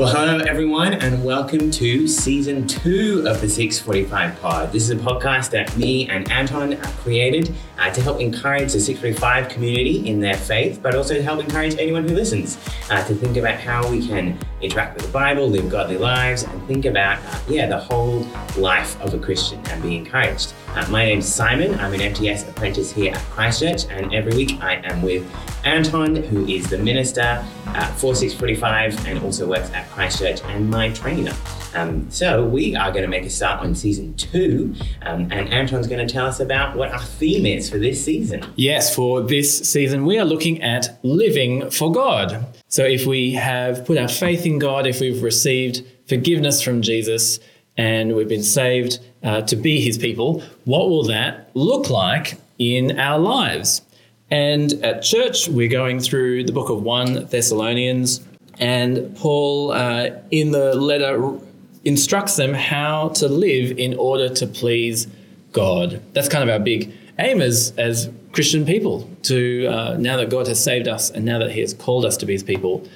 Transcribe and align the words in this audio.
Well, 0.00 0.08
hello 0.08 0.38
everyone, 0.38 0.94
and 0.94 1.22
welcome 1.22 1.70
to 1.72 2.08
season 2.08 2.66
two 2.66 3.22
of 3.28 3.42
the 3.42 3.48
645 3.50 4.40
Pod. 4.40 4.72
This 4.72 4.84
is 4.84 4.90
a 4.92 4.96
podcast 4.96 5.50
that 5.50 5.76
me 5.76 6.08
and 6.08 6.32
Anton 6.32 6.72
have 6.72 6.96
created 7.00 7.54
uh, 7.76 7.90
to 7.90 8.00
help 8.00 8.18
encourage 8.18 8.72
the 8.72 8.80
645 8.80 9.50
community 9.50 10.08
in 10.08 10.18
their 10.18 10.38
faith, 10.38 10.80
but 10.82 10.94
also 10.94 11.12
to 11.12 11.22
help 11.22 11.44
encourage 11.44 11.74
anyone 11.78 12.08
who 12.08 12.14
listens 12.14 12.56
uh, 12.88 13.06
to 13.08 13.14
think 13.14 13.36
about 13.36 13.60
how 13.60 13.86
we 13.90 14.06
can 14.06 14.38
interact 14.62 14.96
with 14.96 15.04
the 15.04 15.12
Bible, 15.12 15.46
live 15.50 15.68
godly 15.68 15.98
lives, 15.98 16.44
and 16.44 16.66
think 16.66 16.86
about, 16.86 17.22
uh, 17.26 17.38
yeah, 17.46 17.66
the 17.66 17.78
whole 17.78 18.26
life 18.56 18.98
of 19.02 19.12
a 19.12 19.18
Christian 19.18 19.60
and 19.66 19.82
be 19.82 19.98
encouraged. 19.98 20.54
Uh, 20.72 20.86
my 20.88 21.04
name's 21.04 21.26
Simon. 21.26 21.74
I'm 21.80 21.92
an 21.94 22.00
MTS 22.00 22.48
apprentice 22.48 22.92
here 22.92 23.12
at 23.12 23.18
Christchurch, 23.30 23.86
and 23.90 24.14
every 24.14 24.36
week 24.36 24.62
I 24.62 24.74
am 24.84 25.02
with 25.02 25.28
Anton, 25.64 26.14
who 26.14 26.46
is 26.46 26.70
the 26.70 26.78
minister 26.78 27.44
at 27.66 27.90
4645 27.98 29.04
and 29.08 29.18
also 29.24 29.48
works 29.48 29.68
at 29.72 29.90
Christchurch 29.90 30.40
and 30.44 30.70
my 30.70 30.90
trainer. 30.90 31.34
Um, 31.74 32.08
so 32.08 32.44
we 32.46 32.76
are 32.76 32.92
going 32.92 33.02
to 33.02 33.08
make 33.08 33.24
a 33.24 33.30
start 33.30 33.58
on 33.60 33.74
season 33.74 34.14
two, 34.14 34.72
um, 35.02 35.22
and 35.32 35.52
Anton's 35.52 35.88
going 35.88 36.06
to 36.06 36.12
tell 36.12 36.26
us 36.26 36.38
about 36.38 36.76
what 36.76 36.92
our 36.92 37.00
theme 37.00 37.46
is 37.46 37.68
for 37.68 37.78
this 37.78 38.04
season. 38.04 38.46
Yes, 38.54 38.94
for 38.94 39.20
this 39.22 39.58
season, 39.68 40.04
we 40.04 40.20
are 40.20 40.24
looking 40.24 40.62
at 40.62 41.00
living 41.02 41.68
for 41.70 41.90
God. 41.90 42.46
So 42.68 42.84
if 42.84 43.06
we 43.06 43.32
have 43.32 43.84
put 43.86 43.98
our 43.98 44.08
faith 44.08 44.46
in 44.46 44.60
God, 44.60 44.86
if 44.86 45.00
we've 45.00 45.20
received 45.20 45.84
forgiveness 46.06 46.62
from 46.62 46.80
Jesus, 46.80 47.40
and 47.76 48.14
we've 48.14 48.28
been 48.28 48.42
saved 48.42 48.98
uh, 49.22 49.42
to 49.42 49.56
be 49.56 49.80
his 49.80 49.98
people, 49.98 50.42
what 50.64 50.88
will 50.88 51.04
that 51.04 51.50
look 51.54 51.90
like 51.90 52.38
in 52.58 52.98
our 52.98 53.18
lives? 53.18 53.82
And 54.30 54.72
at 54.84 55.02
church, 55.02 55.48
we're 55.48 55.68
going 55.68 56.00
through 56.00 56.44
the 56.44 56.52
book 56.52 56.70
of 56.70 56.82
1 56.82 57.26
Thessalonians, 57.26 58.20
and 58.58 59.16
Paul, 59.16 59.72
uh, 59.72 60.10
in 60.30 60.52
the 60.52 60.74
letter, 60.74 61.38
instructs 61.84 62.36
them 62.36 62.54
how 62.54 63.08
to 63.08 63.26
live 63.26 63.78
in 63.78 63.94
order 63.94 64.28
to 64.34 64.46
please 64.46 65.08
God. 65.52 66.00
That's 66.12 66.28
kind 66.28 66.48
of 66.48 66.50
our 66.50 66.62
big 66.62 66.92
aim 67.18 67.40
as, 67.40 67.72
as 67.76 68.10
Christian 68.32 68.64
people 68.64 69.08
to 69.22 69.66
uh, 69.66 69.96
now 69.98 70.16
that 70.18 70.30
God 70.30 70.46
has 70.46 70.62
saved 70.62 70.88
us 70.88 71.10
and 71.10 71.24
now 71.24 71.38
that 71.38 71.50
He 71.50 71.60
has 71.60 71.74
called 71.74 72.04
us 72.04 72.16
to 72.18 72.26
be 72.26 72.34
His 72.34 72.42
people, 72.42 72.86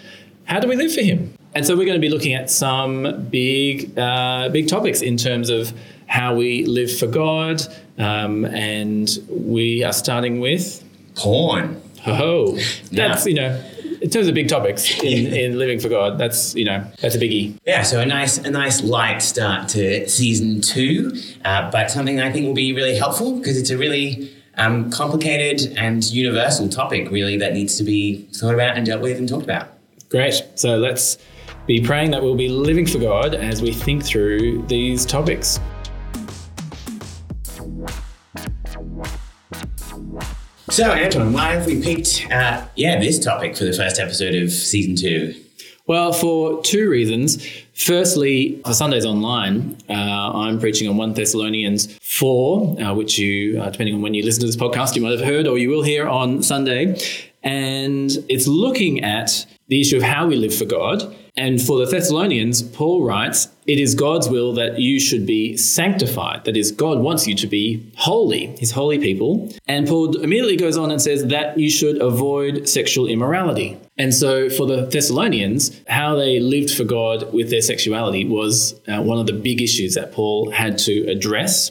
how 0.44 0.61
do 0.61 0.69
we 0.69 0.77
live 0.77 0.94
for 0.94 1.00
Him? 1.00 1.34
And 1.55 1.64
so 1.64 1.77
we're 1.77 1.86
going 1.86 2.00
to 2.00 2.06
be 2.06 2.11
looking 2.11 2.34
at 2.34 2.50
some 2.50 3.27
big, 3.31 3.97
uh, 3.98 4.48
big 4.50 4.69
topics 4.69 5.03
in 5.03 5.16
terms 5.16 5.50
of 5.50 5.72
how 6.06 6.34
we 6.34 6.64
live 6.66 6.97
for 6.97 7.06
God, 7.06 7.62
um, 7.98 8.44
and 8.44 9.08
we 9.28 9.84
are 9.84 9.92
starting 9.92 10.41
with 10.41 10.83
porn. 11.14 11.80
Oh, 12.06 12.58
that's 12.92 13.27
you 13.27 13.34
know 13.34 13.62
in 14.05 14.10
terms 14.10 14.28
of 14.28 14.34
big 14.34 14.48
topics 14.48 15.02
in, 15.02 15.32
in 15.32 15.58
living 15.58 15.80
for 15.80 15.88
God, 15.88 16.19
that's 16.19 16.55
you 16.55 16.66
know 16.66 16.84
that's 17.00 17.14
a 17.14 17.19
biggie. 17.19 17.58
Yeah, 17.66 17.82
so 17.82 18.00
a 18.00 18.06
nice 18.06 18.36
a 18.38 18.50
nice 18.50 18.82
light 18.82 19.22
start 19.22 19.69
to 19.70 20.06
season 20.08 20.60
two, 20.60 21.19
uh, 21.44 21.70
but 21.70 21.91
something 21.91 22.20
I 22.20 22.30
think 22.30 22.47
will 22.47 22.55
be 22.55 22.75
really 22.75 22.97
helpful 22.97 23.38
because 23.38 23.56
it's 23.56 23.70
a 23.70 23.78
really 23.78 24.30
um, 24.56 24.91
complicated 24.91 25.77
and 25.78 26.05
universal 26.05 26.69
topic, 26.69 27.10
really 27.10 27.38
that 27.38 27.55
needs 27.55 27.77
to 27.78 27.84
be 27.84 28.28
thought 28.34 28.55
about 28.55 28.77
and 28.77 28.84
dealt 28.84 29.00
with 29.00 29.19
and 29.19 29.28
talked 29.28 29.44
about. 29.44 29.69
Great. 30.10 30.44
So 30.55 30.77
let's 30.77 31.19
be 31.66 31.80
praying 31.80 32.10
that 32.10 32.22
we'll 32.22 32.36
be 32.36 32.48
living 32.48 32.86
for 32.86 32.98
God 32.98 33.34
as 33.34 33.62
we 33.62 33.72
think 33.72 34.05
through 34.05 34.66
these 34.66 35.06
topics. 35.06 35.58
So, 40.75 40.91
Anton, 40.91 41.33
why 41.33 41.53
have 41.53 41.67
we 41.67 41.80
picked, 41.80 42.27
uh, 42.33 42.67
yeah, 42.75 42.98
this 42.98 43.25
topic 43.25 43.56
for 43.56 43.64
the 43.64 43.72
first 43.72 44.00
episode 44.00 44.34
of 44.34 44.50
season 44.50 44.97
two? 44.97 45.33
Well, 45.86 46.12
for 46.12 46.61
two 46.62 46.91
reasons. 46.91 47.47
Firstly, 47.75 48.60
for 48.66 48.75
Sundays 48.75 49.06
Online, 49.06 49.76
uh, 49.88 49.93
I'm 49.93 50.59
preaching 50.59 50.88
on 50.88 50.97
1 50.97 51.12
Thessalonians 51.12 51.97
4, 52.03 52.82
uh, 52.82 52.93
which 52.93 53.19
you, 53.19 53.62
uh, 53.62 53.71
depending 53.71 53.94
on 53.94 54.03
when 54.03 54.15
you 54.15 54.25
listen 54.25 54.41
to 54.41 54.47
this 54.47 54.56
podcast, 54.56 54.97
you 54.97 55.03
might 55.03 55.12
have 55.12 55.25
heard 55.25 55.47
or 55.47 55.59
you 55.59 55.69
will 55.69 55.84
hear 55.84 56.09
on 56.09 56.43
Sunday. 56.43 56.98
And 57.44 58.10
it's 58.28 58.48
looking 58.48 59.04
at 59.04 59.47
the 59.69 59.81
issue 59.81 59.98
of 59.98 60.03
how 60.03 60.27
we 60.27 60.34
live 60.34 60.56
for 60.56 60.65
God. 60.65 61.15
And 61.37 61.61
for 61.61 61.84
the 61.84 61.91
Thessalonians, 61.91 62.62
Paul 62.62 63.03
writes, 63.03 63.49
it 63.67 63.78
is 63.78 63.95
God's 63.95 64.28
will 64.28 64.53
that 64.55 64.78
you 64.78 65.00
should 65.00 65.27
be 65.27 65.56
sanctified. 65.56 66.45
That 66.45 66.56
is, 66.56 66.71
God 66.71 66.99
wants 66.99 67.27
you 67.27 67.34
to 67.37 67.47
be 67.47 67.91
holy, 67.97 68.49
his 68.59 68.71
holy 68.71 68.99
people. 68.99 69.50
And 69.67 69.89
Paul 69.89 70.21
immediately 70.21 70.56
goes 70.56 70.77
on 70.77 70.91
and 70.91 71.00
says 71.00 71.27
that 71.27 71.59
you 71.59 71.71
should 71.71 72.00
avoid 72.00 72.69
sexual 72.69 73.06
immorality. 73.06 73.78
And 73.97 74.12
so, 74.12 74.50
for 74.50 74.67
the 74.67 74.87
Thessalonians, 74.87 75.81
how 75.89 76.17
they 76.17 76.41
lived 76.41 76.72
for 76.72 76.83
God 76.83 77.33
with 77.33 77.51
their 77.51 77.62
sexuality 77.62 78.25
was 78.25 78.75
uh, 78.89 79.01
one 79.01 79.21
of 79.21 79.27
the 79.27 79.33
big 79.33 79.62
issues 79.62 79.95
that 79.95 80.11
Paul 80.11 80.51
had 80.51 80.78
to 80.78 81.06
address. 81.06 81.71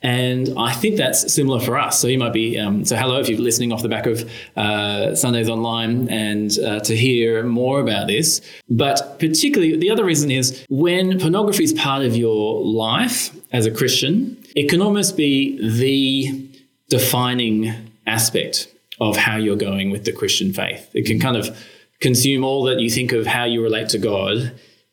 And 0.00 0.54
I 0.56 0.72
think 0.72 0.96
that's 0.96 1.34
similar 1.34 1.58
for 1.58 1.76
us. 1.76 1.98
So, 1.98 2.06
you 2.06 2.16
might 2.16 2.32
be, 2.32 2.56
um, 2.60 2.84
so 2.84 2.94
hello 2.94 3.18
if 3.18 3.28
you're 3.28 3.40
listening 3.40 3.72
off 3.72 3.82
the 3.82 3.88
back 3.88 4.06
of 4.06 4.30
uh, 4.56 5.16
Sundays 5.16 5.48
Online 5.48 6.08
and 6.08 6.56
uh, 6.60 6.78
to 6.78 6.96
hear 6.96 7.42
more 7.42 7.80
about 7.80 8.06
this. 8.06 8.40
But 8.70 9.03
particularly, 9.18 9.76
the 9.76 9.90
other 9.90 10.04
reason 10.04 10.30
is 10.30 10.64
when 10.68 11.18
pornography 11.18 11.64
is 11.64 11.72
part 11.72 12.02
of 12.02 12.16
your 12.16 12.62
life 12.64 13.34
as 13.52 13.66
a 13.66 13.70
Christian, 13.70 14.36
it 14.54 14.68
can 14.68 14.80
almost 14.80 15.16
be 15.16 15.58
the 15.78 16.50
defining 16.88 17.90
aspect 18.06 18.68
of 19.00 19.16
how 19.16 19.36
you're 19.36 19.56
going 19.56 19.90
with 19.90 20.04
the 20.04 20.12
Christian 20.12 20.52
faith. 20.52 20.90
It 20.94 21.06
can 21.06 21.18
kind 21.18 21.36
of 21.36 21.56
consume 22.00 22.44
all 22.44 22.64
that 22.64 22.80
you 22.80 22.90
think 22.90 23.12
of 23.12 23.26
how 23.26 23.44
you 23.44 23.62
relate 23.62 23.88
to 23.90 23.98
God 23.98 24.52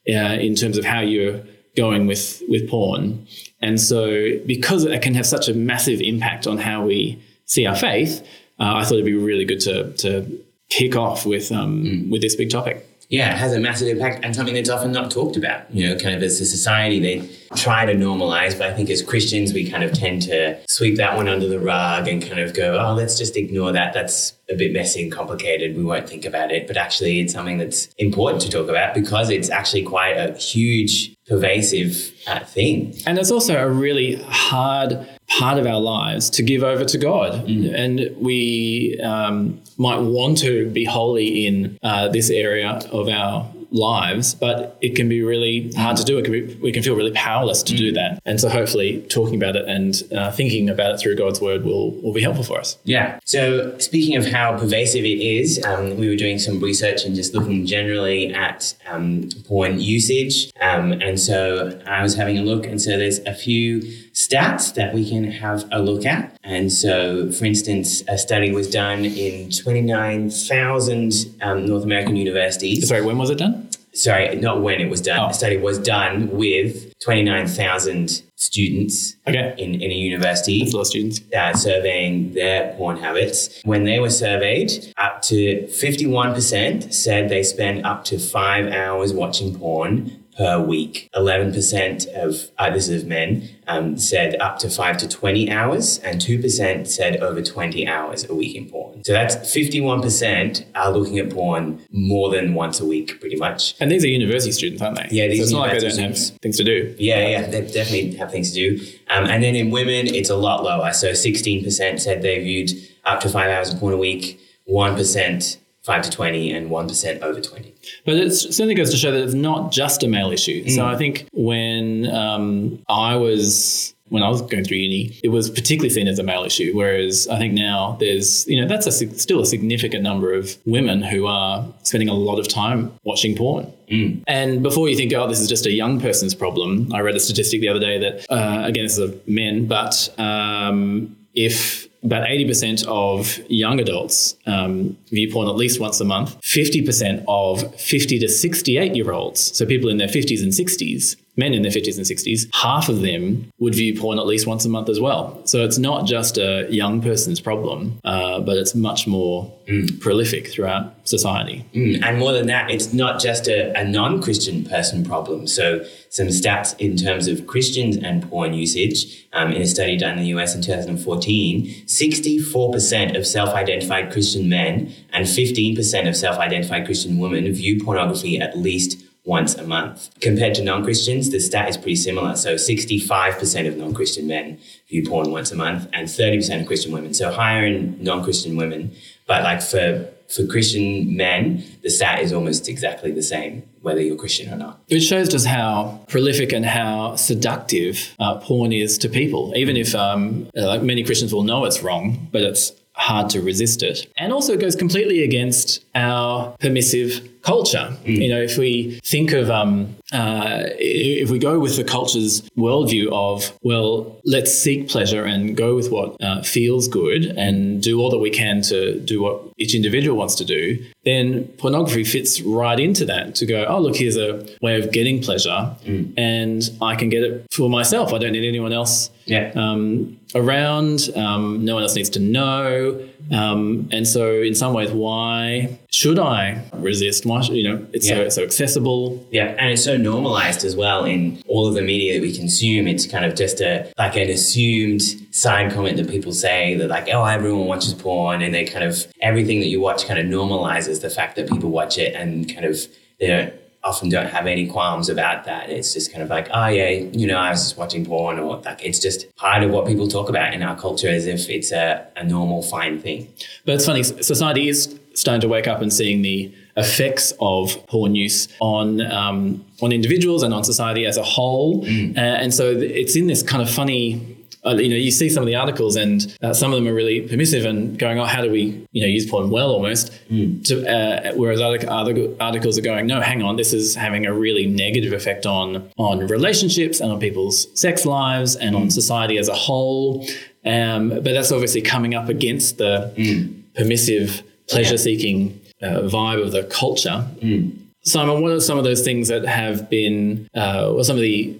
uh, 0.10 0.14
in 0.14 0.56
terms 0.56 0.78
of 0.78 0.86
how 0.86 1.02
you're 1.02 1.42
going 1.76 2.08
with 2.08 2.42
with 2.48 2.70
porn. 2.70 3.28
And 3.62 3.80
so, 3.80 4.40
because 4.46 4.86
it 4.86 5.02
can 5.02 5.14
have 5.14 5.26
such 5.26 5.48
a 5.48 5.54
massive 5.54 6.02
impact 6.02 6.48
on 6.48 6.58
how 6.58 6.86
we 6.86 7.22
see 7.46 7.66
our 7.66 7.76
faith, 7.76 8.22
uh, 8.60 8.76
I 8.76 8.84
thought 8.84 8.94
it'd 8.94 9.06
be 9.06 9.14
really 9.14 9.46
good 9.46 9.60
to 9.62 9.92
to 9.98 10.44
kick 10.70 10.96
off 10.96 11.26
with 11.26 11.52
um, 11.52 11.84
mm. 11.84 12.12
with 12.12 12.22
this 12.22 12.36
big 12.36 12.50
topic 12.50 12.86
yeah, 13.12 13.34
it 13.34 13.38
has 13.38 13.54
a 13.54 13.60
massive 13.60 13.90
impact 13.90 14.24
and 14.24 14.34
something 14.34 14.56
that's 14.56 14.70
often 14.70 14.94
not 14.94 15.12
talked 15.12 15.36
about. 15.36 15.70
You 15.70 15.90
know, 15.90 15.98
kind 15.98 16.16
of 16.16 16.24
as 16.24 16.40
a 16.40 16.46
society, 16.46 16.98
they 16.98 17.30
try 17.58 17.86
to 17.86 17.94
normalize, 17.94 18.58
but 18.58 18.70
I 18.70 18.74
think 18.74 18.90
as 18.90 19.02
Christians, 19.02 19.52
we 19.52 19.70
kind 19.70 19.84
of 19.84 19.92
tend 19.92 20.22
to 20.24 20.58
sweep 20.70 20.96
that 20.96 21.18
one 21.18 21.28
under 21.28 21.46
the 21.50 21.60
rug 21.60 22.08
and 22.08 22.22
kind 22.22 22.40
of 22.40 22.54
go, 22.54 22.80
oh, 22.80 22.94
let's 22.94 23.18
just 23.18 23.36
ignore 23.36 23.74
that. 23.74 23.94
That's 23.94 24.34
a 24.50 24.56
bit 24.56 24.72
messy 24.72 25.04
and 25.04 25.12
complicated. 25.12 25.76
We 25.76 25.84
won't 25.84 26.08
think 26.08 26.24
about 26.24 26.54
it. 26.54 26.68
But 26.68 26.78
actually, 26.78 27.20
it's 27.20 27.34
something 27.34 27.58
that's 27.58 27.90
important 27.98 28.44
to 28.44 28.50
talk 28.50 28.70
about 28.70 28.94
because 28.94 29.30
it's 29.30 29.50
actually 29.50 29.84
quite 29.84 30.16
a 30.16 30.32
huge, 30.38 31.14
pervasive 31.28 32.14
uh, 32.28 32.46
thing. 32.46 32.96
And 33.06 33.20
it's 33.20 33.30
also 33.30 33.58
a 33.58 33.70
really 33.70 34.24
hard 34.24 35.06
part 35.38 35.58
of 35.58 35.66
our 35.66 35.80
lives 35.80 36.30
to 36.30 36.44
give 36.44 36.64
over 36.64 36.84
to 36.86 36.98
God. 36.98 37.46
Mm. 37.48 37.74
And 37.74 38.18
we 38.18 39.00
um, 39.02 39.62
might 39.78 40.00
want 40.00 40.38
to 40.40 40.70
be 40.70 40.84
holy 40.86 41.48
in 41.48 41.80
uh, 41.82 42.10
this 42.10 42.30
area 42.30 42.82
of 42.92 43.08
our 43.08 43.50
lives, 43.72 44.36
but 44.36 44.78
it 44.82 44.96
can 44.96 45.08
be 45.08 45.24
really 45.24 45.72
hard 45.72 45.96
to 45.98 46.04
do. 46.04 46.18
It 46.18 46.24
can 46.24 46.34
be, 46.34 46.56
we 46.56 46.72
can 46.72 46.84
feel 46.84 46.96
really 46.96 47.12
powerless 47.12 47.64
to 47.64 47.74
mm. 47.74 47.78
do 47.78 47.92
that. 47.94 48.22
And 48.26 48.40
so 48.40 48.50
hopefully 48.50 49.02
talking 49.10 49.36
about 49.36 49.56
it 49.56 49.66
and 49.68 50.04
uh, 50.14 50.32
thinking 50.32 50.70
about 50.70 50.96
it 50.96 51.00
through 51.00 51.16
God's 51.16 51.40
word 51.40 51.64
will, 51.64 51.92
will 52.02 52.14
be 52.14 52.22
helpful 52.22 52.44
for 52.44 52.60
us. 52.60 52.78
Yeah. 52.84 53.20
So 53.26 53.78
speaking 53.80 54.18
of 54.18 54.26
how 54.26 54.58
pervasive 54.58 55.06
it 55.06 55.22
is, 55.22 55.64
um, 55.64 55.98
we 55.98 56.10
were 56.10 56.18
doing 56.18 56.38
some 56.38 56.60
research 56.60 57.06
and 57.06 57.16
just 57.16 57.34
looking 57.34 57.66
generally 57.66 58.34
at 58.34 58.76
um, 58.90 59.30
porn 59.48 59.80
usage. 59.80 60.52
Um, 60.60 60.92
and 60.92 61.20
so 61.20 61.82
I 61.88 62.04
was 62.04 62.16
having 62.16 62.38
a 62.38 62.42
look 62.42 62.66
and 62.66 62.82
so 62.82 62.98
there's 62.98 63.20
a 63.20 63.34
few 63.34 63.82
stats 64.14 64.74
that 64.76 64.94
we 64.94 65.10
can 65.10 65.24
have 65.24 65.68
a 65.72 65.82
look 65.82 66.06
at. 66.06 66.38
And 66.44 66.72
so, 66.72 67.32
for 67.32 67.46
instance, 67.46 68.04
a 68.08 68.18
study 68.18 68.52
was 68.52 68.70
done 68.70 69.06
in 69.06 69.50
29,000 69.50 71.14
um, 71.42 71.66
North 71.66 71.84
American 71.84 72.16
universities. 72.16 72.88
Sorry, 72.88 73.02
when 73.02 73.18
was 73.18 73.30
it 73.30 73.38
done? 73.38 73.70
Sorry, 73.94 74.34
not 74.38 74.62
when 74.62 74.80
it 74.80 74.90
was 74.90 75.02
done. 75.02 75.20
Oh. 75.20 75.28
The 75.28 75.34
study 75.34 75.58
was 75.58 75.78
done 75.78 76.30
with 76.32 76.98
29,000 77.00 78.22
students 78.36 79.16
okay. 79.28 79.54
in, 79.58 79.76
in 79.76 79.92
a 79.92 79.94
university. 79.94 80.60
That's 80.60 80.74
a 80.74 80.78
lot 80.78 80.82
of 80.82 80.88
students. 80.88 81.22
Uh, 81.34 81.54
surveying 81.54 82.34
their 82.34 82.74
porn 82.76 82.98
habits. 82.98 83.62
When 83.64 83.84
they 83.84 84.00
were 84.00 84.10
surveyed, 84.10 84.94
up 84.98 85.22
to 85.24 85.64
51% 85.64 86.94
said 86.94 87.30
they 87.30 87.44
spend 87.44 87.86
up 87.86 88.06
to 88.06 88.18
five 88.18 88.68
hours 88.72 89.14
watching 89.14 89.58
porn 89.58 90.21
per 90.38 90.60
week. 90.60 91.10
11% 91.16 92.08
of, 92.08 92.76
is 92.76 92.90
of 92.90 93.08
men, 93.08 93.50
um, 93.68 93.98
said 93.98 94.36
up 94.42 94.60
to 94.60 94.70
5 94.70 94.98
to 94.98 95.08
20 95.08 95.52
hours, 95.52 96.00
and 96.00 96.22
2% 96.22 96.88
said 96.88 97.18
over 97.18 97.42
20 97.42 97.88
hours 97.88 98.30
a 98.30 98.36
week 98.36 98.56
in 98.56 98.70
porn. 98.70 99.04
So 99.04 99.14
that's 99.14 99.36
51% 99.36 100.66
are 100.76 100.92
looking 100.92 101.20
at 101.20 101.32
porn 101.32 101.82
more 101.92 102.30
than 102.30 102.54
once 102.54 102.80
a 102.80 102.86
week, 102.86 103.20
pretty 103.20 103.36
much. 103.36 103.76
And 103.80 103.92
these 103.92 104.04
are 104.04 104.08
university 104.08 104.52
students, 104.52 104.82
aren't 104.82 104.98
they? 104.98 105.08
Yeah, 105.12 105.28
these 105.28 105.40
so 105.40 105.44
it's 105.44 105.52
not 105.52 105.60
like 105.62 105.80
they 105.80 105.90
don't 105.90 106.00
have 106.00 106.18
things 106.42 106.58
to 106.58 106.64
do. 106.64 106.96
Yeah, 106.98 107.28
yeah, 107.28 107.48
they 107.48 107.62
definitely 107.62 108.16
have 108.16 108.32
things 108.32 108.52
to 108.52 108.56
do. 108.56 108.86
Um, 109.10 109.26
and 109.26 109.44
then 109.44 109.56
in 109.56 109.72
women, 109.72 110.08
it's 110.08 110.30
a 110.30 110.36
lot 110.36 110.64
lower. 110.64 110.94
So 110.94 111.12
16% 111.12 112.00
said 112.00 112.22
they 112.22 112.40
viewed 112.40 112.72
up 113.06 113.20
to 113.22 113.30
five 113.30 113.50
hours 113.50 113.74
of 113.74 113.80
porn 113.80 113.94
a 113.94 113.98
week, 113.98 114.40
1% 114.70 115.58
5 115.84 116.04
to 116.04 116.12
20 116.12 116.52
and 116.52 116.70
1% 116.70 117.22
over 117.22 117.42
20. 117.42 117.74
But 118.06 118.16
it 118.16 118.32
certainly 118.32 118.76
goes 118.76 118.92
to 118.92 118.98
show 118.98 119.12
that 119.12 119.24
it's 119.24 119.34
not 119.34 119.72
just 119.72 120.04
a 120.04 120.08
male 120.08 120.32
issue. 120.32 120.64
Mm. 120.64 120.76
So 120.76 120.86
I 120.86 120.96
think 120.96 121.28
when 121.34 122.08
um, 122.08 122.84
I 122.88 123.16
was 123.16 123.94
when 124.12 124.24
I 124.24 124.28
was 124.28 124.42
going 124.42 124.66
through 124.66 124.78
uni, 124.78 125.18
it 125.24 125.30
was 125.30 125.50
particularly 125.50 125.90
seen 125.90 126.10
as 126.10 126.20
a 126.20 126.24
male 126.24 126.44
issue. 126.44 126.74
Whereas 126.76 127.30
I 127.30 127.38
think 127.38 127.54
now 127.54 127.96
there's, 128.02 128.46
you 128.46 128.60
know, 128.60 128.68
that's 128.68 128.86
a, 128.86 128.92
still 128.92 129.40
a 129.40 129.46
significant 129.46 130.04
number 130.04 130.34
of 130.34 130.58
women 130.66 131.02
who 131.02 131.28
are 131.28 131.66
spending 131.84 132.10
a 132.10 132.14
lot 132.14 132.38
of 132.38 132.50
time 132.50 132.92
watching 133.06 133.38
porn. 133.38 133.72
Mm. 133.90 134.22
And 134.28 134.62
before 134.62 134.90
you 134.90 134.98
think, 134.98 135.14
oh, 135.14 135.30
this 135.30 135.40
is 135.40 135.48
just 135.48 135.66
a 135.66 135.72
young 135.72 136.02
person's 136.02 136.36
problem, 136.36 136.94
I 136.94 137.00
read 137.00 137.16
a 137.16 137.22
statistic 137.22 137.62
the 137.62 137.70
other 137.70 137.80
day 137.80 138.00
that, 138.00 138.30
uh, 138.30 138.66
again, 138.66 138.84
this 138.84 138.98
is 138.98 139.00
of 139.00 139.28
men, 139.30 139.66
but 139.66 140.14
um, 140.20 141.16
if 141.34 141.88
about 142.04 142.28
80% 142.28 142.86
of 142.88 143.40
young 143.50 143.80
adults 143.80 144.36
um, 144.48 144.98
view 145.10 145.32
porn 145.32 145.48
at 145.48 145.56
least 145.56 145.80
once 145.80 146.00
a 146.02 146.06
month. 146.06 146.40
50% 146.42 147.24
of 147.28 147.76
50 147.76 148.20
to 148.20 148.28
68 148.28 148.96
year 148.96 149.12
olds, 149.12 149.56
so 149.56 149.66
people 149.66 149.90
in 149.90 149.98
their 149.98 150.08
50s 150.08 150.42
and 150.42 150.52
60s, 150.52 151.16
men 151.36 151.54
in 151.54 151.62
their 151.62 151.72
50s 151.72 151.98
and 151.98 152.06
60s, 152.06 152.48
half 152.54 152.90
of 152.90 153.02
them 153.02 153.52
would 153.60 153.74
view 153.74 154.00
porn 154.00 154.20
at 154.20 154.26
least 154.26 154.48
once 154.48 154.66
a 154.66 154.70
month 154.70 154.90
as 154.90 155.00
well. 155.00 155.42
So 155.46 155.64
it's 155.64 155.78
not 155.78 156.06
just 156.06 156.38
a 156.38 156.68
young 156.70 157.02
person's 157.02 157.40
problem, 157.40 158.00
uh, 158.04 158.42
but 158.42 158.58
it's 158.58 158.76
much 158.76 159.08
more 159.08 159.52
mm. 159.68 160.00
prolific 160.02 160.48
throughout 160.50 160.94
society. 161.08 161.66
Mm. 161.74 162.04
And 162.04 162.20
more 162.20 162.34
than 162.34 162.48
that, 162.48 162.70
it's 162.70 162.94
not 162.94 163.22
just 163.22 163.48
a, 163.48 163.78
a 163.80 163.84
non 163.84 164.22
Christian 164.22 164.66
person 164.66 165.06
problem. 165.06 165.48
So 165.48 165.86
some 166.10 166.28
stats 166.28 166.78
in 166.78 166.98
terms 166.98 167.28
of 167.28 167.48
Christians 167.48 167.96
and 167.96 168.30
porn 168.30 168.54
usage 168.54 169.26
um, 169.32 169.54
in 169.54 169.62
a 169.62 169.66
study 169.66 169.98
done 169.98 170.18
in 170.18 170.24
the 170.24 170.30
US 170.36 170.54
in 170.54 170.62
2014 170.62 171.68
64% 171.86 173.18
of 173.18 173.26
self 173.26 173.50
identified 173.50 174.12
Christian 174.12 174.50
men 174.50 174.94
and 175.14 175.26
15% 175.26 176.08
of 176.08 176.16
self 176.16 176.38
identified 176.38 176.86
Christian 176.86 177.18
women 177.20 177.52
view 177.54 177.82
pornography 177.82 178.40
at 178.40 178.58
least 178.58 179.02
once 179.24 179.56
a 179.56 179.64
month. 179.64 180.10
Compared 180.20 180.56
to 180.56 180.64
non 180.64 180.84
Christians, 180.84 181.30
the 181.30 181.40
stat 181.40 181.70
is 181.70 181.78
pretty 181.78 181.96
similar. 181.96 182.36
So 182.36 182.56
65% 182.56 183.68
of 183.68 183.78
non 183.78 183.94
Christian 183.94 184.28
men 184.28 184.60
view 184.90 185.04
porn 185.08 185.32
once 185.32 185.52
a 185.52 185.56
month 185.56 185.88
and 185.94 186.08
30% 186.08 186.62
of 186.62 186.68
Christian 186.68 186.92
women. 186.92 187.14
So 187.14 187.32
higher 187.32 187.66
in 187.66 188.02
non 188.04 188.24
Christian 188.24 188.56
women. 188.56 188.96
But 189.28 189.44
like 189.44 189.62
for 189.62 190.10
for 190.28 190.46
Christian 190.48 191.16
men, 191.18 191.64
the 191.84 191.90
stat 191.90 192.22
is 192.22 192.32
almost 192.32 192.70
exactly 192.70 193.12
the 193.12 193.22
same, 193.22 193.64
whether 193.82 194.02
you're 194.02 194.16
Christian 194.16 194.52
or 194.54 194.56
not. 194.56 194.82
It 194.88 195.02
shows 195.02 195.28
just 195.28 195.46
how 195.46 196.06
prolific 196.08 196.54
and 196.54 196.66
how 196.66 197.18
seductive 197.18 198.16
uh, 198.18 198.40
porn 198.40 198.72
is 198.72 198.98
to 199.00 199.10
people. 199.10 199.54
Even 199.58 199.76
if 199.76 199.94
um, 199.94 200.50
like 200.56 200.84
many 200.84 201.04
Christians 201.04 201.34
will 201.34 201.44
know 201.44 201.66
it's 201.66 201.84
wrong, 201.84 202.30
but 202.32 202.44
it's 202.44 202.72
hard 202.94 203.30
to 203.32 203.42
resist 203.42 203.84
it. 203.84 204.08
And 204.18 204.32
also, 204.32 204.54
it 204.54 204.60
goes 204.60 204.76
completely 204.76 205.24
against 205.24 205.84
our 205.96 206.56
permissive 206.60 207.41
culture. 207.42 207.96
Mm. 208.06 208.22
You 208.22 208.30
know, 208.30 208.42
if 208.42 208.58
we 208.58 209.00
think 209.04 209.32
of, 209.32 209.50
um, 209.50 209.96
uh, 210.12 210.64
if 210.78 211.30
we 211.30 211.40
go 211.40 211.60
with 211.60 211.78
the 211.78 211.84
culture's 211.84 212.42
worldview 212.58 213.12
of, 213.12 213.58
well, 213.64 214.20
let's 214.26 214.54
seek 214.54 214.90
pleasure 214.90 215.24
and 215.24 215.56
go 215.56 215.76
with 215.76 215.92
what 215.92 216.22
uh, 216.22 216.42
feels 216.44 216.88
good 216.88 217.26
and 217.26 217.82
do 217.82 218.00
all 218.00 218.10
that 218.10 218.20
we 218.20 218.30
can 218.30 218.62
to 218.64 219.00
do 219.00 219.22
what 219.22 219.42
each 219.58 219.74
individual 219.74 220.18
wants 220.18 220.36
to 220.36 220.46
do, 220.46 220.84
then 221.06 221.46
pornography 221.58 222.04
fits 222.04 222.42
right 222.42 222.80
into 222.80 223.06
that 223.06 223.36
to 223.36 223.46
go, 223.46 223.66
oh, 223.68 223.80
look, 223.80 223.96
here's 223.96 224.18
a 224.18 224.46
way 224.62 224.80
of 224.80 224.92
getting 224.92 225.22
pleasure 225.22 225.76
mm. 225.86 226.14
and 226.18 226.70
I 226.82 226.96
can 226.96 227.10
get 227.10 227.24
it 227.24 227.48
for 227.52 227.70
myself. 227.70 228.14
I 228.14 228.18
don't 228.18 228.34
need 228.34 228.48
anyone 228.48 228.74
else 228.74 229.10
yeah. 229.26 229.52
um, 229.56 230.20
around. 230.36 231.10
Um, 231.16 231.64
no 231.66 231.76
one 231.76 231.84
else 231.84 231.96
needs 231.96 232.10
to 232.12 232.20
know. 232.20 233.08
Um, 233.32 233.90
and 233.92 234.08
so, 234.08 234.42
in 234.42 234.56
some 234.56 234.74
ways, 234.74 234.92
why 234.92 235.80
should 235.90 236.20
I 236.20 236.64
resist? 236.74 237.26
Why 237.26 237.42
should, 237.42 237.56
you 237.56 237.64
know 237.64 237.86
it's 237.94 238.10
yeah. 238.10 238.16
so 238.16 238.30
so 238.30 238.44
accessible? 238.44 239.26
Yeah, 239.32 239.56
and 239.58 239.72
it's 239.72 239.84
so 239.84 239.98
normalized 239.98 240.66
as 240.66 240.76
well 240.76 241.06
in 241.06 241.42
all 241.48 241.68
of 241.68 241.76
the 241.76 241.82
media 241.82 242.16
that 242.16 242.22
we 242.22 242.36
consume. 242.36 242.88
It's 242.88 243.06
kind 243.06 243.26
of 243.26 243.36
just 243.36 243.62
a 243.62 243.92
like 243.98 244.16
an 244.16 244.30
assumed 244.30 245.02
side 245.32 245.72
comment 245.72 245.98
that 245.98 246.10
people 246.10 246.34
say 246.34 246.76
that 246.76 246.90
like 246.90 247.08
oh 247.10 247.24
everyone 247.24 247.68
watches 247.68 247.94
porn 247.94 248.42
and 248.42 248.54
they 248.54 248.66
kind 248.66 248.84
of 248.84 249.06
everything 249.22 249.60
that 249.60 249.68
you 249.68 249.80
watch 249.80 250.06
kind 250.06 250.20
of 250.20 250.26
normalizes 250.26 251.02
the 251.02 251.10
fact 251.10 251.36
that 251.36 251.50
people 251.50 251.70
watch 251.70 251.98
it 251.98 252.14
and 252.14 252.54
kind 252.54 252.66
of 252.66 252.78
they 253.20 253.28
don't 253.28 253.54
often 253.84 254.10
don't 254.10 254.28
have 254.28 254.46
any 254.46 254.68
qualms 254.68 255.10
about 255.10 255.46
that. 255.46 255.70
It's 255.70 255.94
just 255.94 256.12
kind 256.12 256.22
of 256.22 256.30
like, 256.30 256.48
oh 256.54 256.68
yeah, 256.68 256.90
you 256.90 257.26
know, 257.26 257.38
I 257.38 257.50
was 257.50 257.64
just 257.64 257.78
watching 257.78 258.06
porn 258.06 258.40
or 258.40 258.58
like 258.58 258.84
it's 258.86 259.00
just 259.00 259.36
part 259.36 259.64
of 259.64 259.72
what 259.72 259.88
people 259.88 260.08
talk 260.08 260.30
about 260.30 260.54
in 260.54 260.62
our 260.62 260.78
culture 260.78 261.10
as 261.10 261.26
if 261.26 261.50
it's 261.50 261.72
a, 261.72 262.06
a 262.16 262.24
normal 262.24 262.62
fine 262.62 263.00
thing. 263.00 263.28
But 263.66 263.76
it's 263.76 263.86
funny, 263.86 264.04
society 264.04 264.70
is 264.70 265.00
starting 265.14 265.42
to 265.42 265.48
wake 265.48 265.68
up 265.68 265.82
and 265.82 265.92
seeing 265.92 266.22
the 266.22 266.54
effects 266.78 267.34
of 267.42 267.86
porn 267.88 268.16
use 268.16 268.48
on 268.60 269.02
um, 269.12 269.66
on 269.82 269.92
individuals 269.92 270.44
and 270.44 270.54
on 270.54 270.64
society 270.64 271.06
as 271.06 271.18
a 271.18 271.24
whole. 271.24 271.84
Mm. 271.84 272.18
Uh, 272.18 272.20
and 272.20 272.54
so 272.54 272.72
it's 272.72 273.16
in 273.16 273.28
this 273.28 273.44
kind 273.44 273.62
of 273.62 273.70
funny 273.70 274.31
uh, 274.66 274.76
you 274.76 274.90
know, 274.90 274.96
you 274.96 275.12
see 275.12 275.30
some 275.30 275.42
of 275.42 275.48
the 275.48 275.56
articles, 275.56 275.96
and 275.96 276.38
uh, 276.42 276.54
some 276.54 276.72
of 276.72 276.78
them 276.78 276.88
are 276.88 276.94
really 276.94 277.22
permissive 277.22 277.66
and 277.66 277.98
going, 277.98 278.20
"Oh, 278.20 278.26
how 278.26 278.42
do 278.42 278.52
we, 278.52 278.86
you 278.92 279.02
know, 279.02 279.08
use 279.08 279.30
porn 279.30 279.50
well?" 279.50 279.72
Almost. 279.72 280.12
Mm. 280.30 280.64
To, 280.68 280.88
uh, 280.88 281.34
whereas 281.36 281.60
other, 281.60 281.80
other 281.90 282.30
articles 282.40 282.78
are 282.78 282.82
going, 282.82 283.08
"No, 283.08 283.22
hang 283.22 283.42
on, 283.42 283.56
this 283.56 283.74
is 283.74 283.96
having 283.96 284.26
a 284.26 284.34
really 284.34 284.68
negative 284.68 285.14
effect 285.14 285.46
on 285.46 285.90
on 285.98 286.20
relationships 286.28 287.00
and 287.00 287.12
on 287.12 287.20
people's 287.20 287.68
sex 287.80 288.06
lives 288.06 288.56
and 288.56 288.76
mm. 288.76 288.82
on 288.82 288.92
society 288.92 289.38
as 289.38 289.48
a 289.48 289.56
whole." 289.56 290.26
Um, 290.64 291.10
but 291.10 291.24
that's 291.24 291.52
obviously 291.52 291.82
coming 291.82 292.14
up 292.14 292.30
against 292.30 292.78
the 292.78 293.12
mm. 293.18 293.64
permissive, 293.74 294.44
pleasure-seeking 294.70 295.60
uh, 295.82 296.02
vibe 296.02 296.44
of 296.44 296.52
the 296.52 296.64
culture. 296.66 297.26
Mm. 297.40 297.78
Simon, 298.04 298.42
what 298.42 298.52
are 298.52 298.60
some 298.60 298.78
of 298.80 298.84
those 298.84 299.04
things 299.04 299.28
that 299.28 299.46
have 299.46 299.90
been, 299.90 300.48
uh, 300.56 300.92
or 300.92 301.04
some 301.04 301.16
of 301.16 301.22
the 301.22 301.56